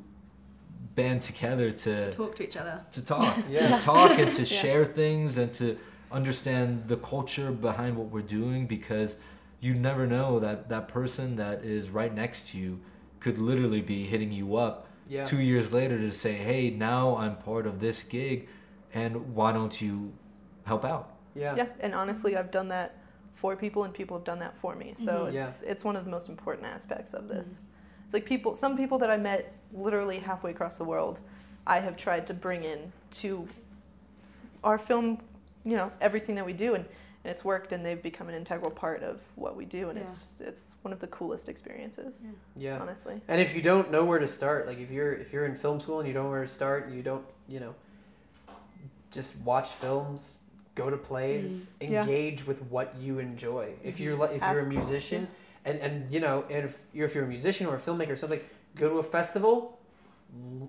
band 0.96 1.22
together 1.22 1.72
to 1.72 2.12
Talk 2.12 2.36
to 2.36 2.44
each 2.44 2.56
other. 2.58 2.80
to 2.92 3.04
talk, 3.06 3.38
Yeah. 3.50 3.78
to 3.78 3.84
talk 3.84 4.18
and 4.20 4.34
to 4.34 4.42
Yeah. 4.42 4.48
share 4.62 4.86
things 4.86 5.38
and 5.38 5.52
to 5.56 5.78
understand 6.12 6.88
the 6.88 6.98
culture 6.98 7.52
behind 7.52 7.98
what 7.98 8.08
we're 8.08 8.22
doing 8.22 8.66
because 8.68 9.18
you 9.62 9.74
never 9.74 10.06
know 10.08 10.40
that 10.40 10.70
that 10.70 10.88
person 10.88 11.36
that 11.38 11.64
is 11.64 11.90
right 11.90 12.14
next 12.14 12.48
to 12.50 12.58
you 12.58 12.80
could 13.20 13.38
literally 13.38 13.82
be 13.82 14.04
hitting 14.06 14.32
you 14.32 14.56
up 14.58 14.88
yeah 15.08 15.26
two 15.26 15.40
years 15.42 15.72
later 15.72 15.98
to 15.98 16.12
say, 16.12 16.34
hey, 16.34 16.70
now 16.70 17.18
I'm 17.18 17.36
part 17.38 17.66
of 17.68 17.80
this 17.80 18.04
gig, 18.04 18.48
and 18.94 19.36
why 19.36 19.52
don't 19.52 19.80
you 19.82 20.12
help 20.66 20.86
out? 20.86 21.16
yeah 21.36 21.56
Yeah, 21.56 21.68
and 21.80 21.94
honestly, 21.94 22.36
I've 22.38 22.52
done 22.52 22.68
that 22.70 22.98
for 23.34 23.56
people, 23.56 23.84
and 23.86 23.94
people 23.94 24.18
have 24.18 24.26
done 24.26 24.40
that 24.40 24.58
for 24.58 24.76
me. 24.76 24.94
So 24.96 25.26
Mhm. 25.26 25.34
it's 25.34 25.64
it's 25.64 25.84
one 25.84 25.96
of 25.96 26.06
the 26.06 26.12
most 26.12 26.30
important 26.30 26.68
aspects 26.68 27.14
of 27.14 27.28
this. 27.28 27.64
It's 28.06 28.14
like 28.14 28.26
people, 28.26 28.56
some 28.56 28.76
people 28.76 28.98
that 29.00 29.10
I 29.10 29.18
met 29.18 29.54
literally 29.74 30.20
halfway 30.20 30.52
across 30.52 30.78
the 30.78 30.84
world, 30.84 31.22
I 31.66 31.80
have 31.80 31.96
tried 31.96 32.28
to 32.28 32.34
bring 32.34 32.64
in 32.64 32.92
to 33.22 33.48
our 34.64 34.78
film, 34.78 35.18
you 35.64 35.76
know, 35.78 35.92
everything 36.02 36.36
that 36.36 36.46
we 36.46 36.54
do, 36.54 36.76
and, 36.76 36.86
and 37.24 37.32
it's 37.32 37.46
worked, 37.46 37.72
and 37.72 37.86
they've 37.86 38.02
become 38.02 38.30
an 38.30 38.36
integral 38.36 38.72
part 38.72 39.04
of 39.04 39.24
what 39.36 39.56
we 39.56 39.66
do, 39.66 39.90
and 39.90 39.98
Yeah. 39.98 40.04
it's 40.04 40.42
it's 40.42 40.76
one 40.82 40.92
of 40.94 41.00
the 41.00 41.08
coolest 41.08 41.50
experiences, 41.50 42.24
yeah 42.56 42.80
honestly. 42.80 43.22
And 43.28 43.40
if 43.40 43.56
you 43.56 43.62
don't 43.62 43.92
know 43.92 44.04
where 44.04 44.20
to 44.20 44.28
start, 44.28 44.68
like 44.68 44.80
if 44.80 44.90
you're 44.92 45.14
if 45.14 45.32
you're 45.32 45.46
in 45.46 45.56
film 45.56 45.80
school 45.80 46.00
and 46.00 46.08
you 46.08 46.14
don't 46.14 46.26
know 46.26 46.32
where 46.32 46.44
to 46.44 46.50
start, 46.50 46.90
you 46.92 47.02
don't 47.02 47.26
you 47.48 47.60
know, 47.60 47.76
just 49.12 49.36
watch 49.38 49.70
films, 49.70 50.38
go 50.76 50.90
to 50.90 50.98
plays, 50.98 51.66
mm-hmm. 51.82 51.94
Yeah. 51.94 52.02
engage 52.02 52.48
with 52.48 52.62
what 52.64 52.96
you 53.00 53.20
enjoy. 53.20 53.74
If 53.84 54.00
you're 54.00 54.14
mm-hmm. 54.14 54.22
li- 54.34 54.36
if 54.38 54.42
you're 54.42 54.64
a 54.64 54.66
Ask- 54.66 54.70
musician, 54.70 55.28
and 55.66 55.80
and 55.80 56.12
you 56.12 56.20
know, 56.20 56.46
and 56.50 56.66
if 56.66 56.80
you're 56.94 57.06
if 57.06 57.16
you're 57.16 57.26
a 57.26 57.28
musician 57.28 57.68
or 57.68 57.76
a 57.76 57.80
filmmaker 57.80 58.12
or 58.12 58.18
something, 58.18 58.40
go 58.76 58.90
to 58.90 58.96
a 59.00 59.04
festival, 59.04 59.80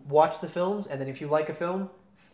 watch 0.09 0.41
the 0.41 0.49
films, 0.49 0.87
and 0.87 1.01
then 1.01 1.09
if 1.09 1.21
you 1.21 1.29
like 1.29 1.49
a 1.49 1.55
film, 1.55 1.89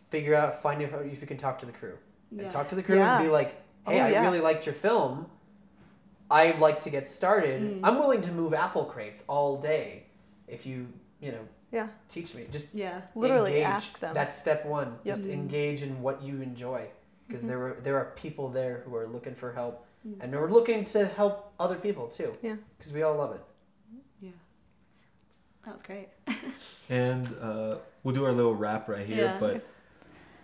figure 0.09 0.35
out 0.35 0.61
find 0.61 0.81
out 0.81 1.05
if 1.05 1.21
you 1.21 1.27
can 1.27 1.37
talk 1.37 1.59
to 1.59 1.65
the 1.65 1.71
crew 1.71 1.97
and 2.37 2.49
talk 2.51 2.67
to 2.69 2.75
the 2.75 2.83
crew 2.83 2.97
Yeah. 2.97 3.17
and 3.17 3.25
be 3.25 3.31
like, 3.31 3.55
hey, 3.87 3.99
Oh, 4.01 4.05
I 4.05 4.21
really 4.21 4.41
liked 4.41 4.65
your 4.65 4.75
film. 4.75 5.27
I'd 6.31 6.59
like 6.59 6.79
to 6.81 6.89
get 6.89 7.07
started. 7.07 7.61
Mm. 7.61 7.79
I'm 7.83 7.97
willing 7.97 8.21
to 8.21 8.31
move 8.31 8.53
apple 8.53 8.85
crates 8.85 9.23
all 9.27 9.57
day 9.57 10.03
if 10.47 10.65
you, 10.65 10.87
you 11.19 11.31
know, 11.31 11.47
Yeah, 11.71 11.87
teach 12.07 12.33
me. 12.33 12.47
Just 12.51 12.73
Yeah. 12.73 13.01
literally 13.15 13.51
engage. 13.57 13.65
ask 13.67 13.99
them. 13.99 14.13
That's 14.15 14.35
step 14.35 14.65
one. 14.65 14.97
Yep. 15.03 15.15
Just 15.15 15.27
Mm. 15.29 15.33
engage 15.33 15.83
in 15.83 16.01
what 16.01 16.21
you 16.23 16.41
enjoy, 16.41 16.87
because 17.27 17.43
Mhm. 17.43 17.47
there 17.47 17.67
are 17.67 17.73
there 17.83 17.97
are 17.97 18.05
people 18.15 18.49
there 18.49 18.81
who 18.85 18.95
are 18.95 19.05
looking 19.07 19.35
for 19.35 19.53
help, 19.53 19.85
Mm. 20.07 20.17
and 20.19 20.33
we're 20.33 20.49
looking 20.49 20.83
to 20.85 21.05
help 21.05 21.51
other 21.59 21.75
people 21.75 22.07
too. 22.07 22.35
Yeah. 22.41 22.55
Because 22.77 22.91
we 22.91 23.03
all 23.03 23.15
love 23.15 23.33
it. 23.35 23.41
Yeah. 24.19 24.31
That 25.65 25.73
was 25.75 25.83
great. 25.83 26.09
And 26.89 27.27
uh, 27.39 27.75
we'll 28.03 28.15
do 28.15 28.25
our 28.25 28.31
little 28.31 28.55
wrap 28.55 28.89
right 28.89 29.05
here. 29.05 29.25
Yeah. 29.25 29.37
But 29.39 29.63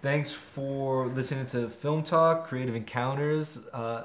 thanks 0.06 0.32
for 0.32 1.08
listening 1.08 1.48
to 1.48 1.68
Film 1.68 2.04
Talk, 2.04 2.48
Creative 2.48 2.76
Encounters. 2.76 3.58
Uh, 3.74 4.04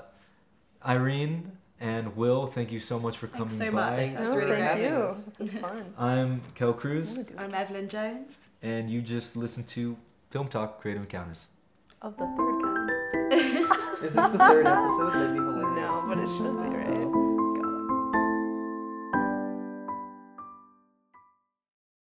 Irene 0.86 1.53
And 1.78 2.16
Will, 2.16 2.46
thank 2.46 2.72
you 2.72 2.80
so 2.80 2.98
much 2.98 3.18
for 3.18 3.26
coming 3.26 3.48
Thanks 3.51 3.70
so 3.70 3.76
by. 3.76 3.90
much. 3.90 3.98
Thanks 3.98 4.20
That's 4.22 4.32
no, 4.32 4.40
really 4.40 4.57
thank 4.57 4.80
great. 4.80 4.88
you. 4.88 4.96
us. 4.96 5.24
This 5.26 5.40
is 5.55 5.61
fun. 5.61 5.84
I'm 5.98 6.40
Kel 6.55 6.72
Cruz, 6.72 7.11
Really 7.11 7.24
do 7.24 7.34
it. 7.34 7.40
I'm 7.40 7.55
Evelyn 7.55 7.86
Jones. 7.86 8.38
and 8.62 8.88
you 8.90 9.03
just 9.03 9.36
listened 9.36 9.68
to 9.68 9.94
Film 10.30 10.48
Talk 10.48 10.80
Creative 10.80 11.03
Encounters. 11.03 11.48
Of 12.01 12.16
the 12.16 12.24
third 12.34 12.62
kind. 12.62 12.90
Is 14.03 14.14
this 14.14 14.28
the 14.28 14.38
third 14.38 14.66
episode? 14.66 15.12
That'd 15.12 15.32
be 15.34 15.38
hilarious. 15.38 15.76
No, 15.76 16.05
but 16.09 16.16
it 16.18 16.28
should 16.28 16.44
be 16.44 16.76
right. 16.78 17.19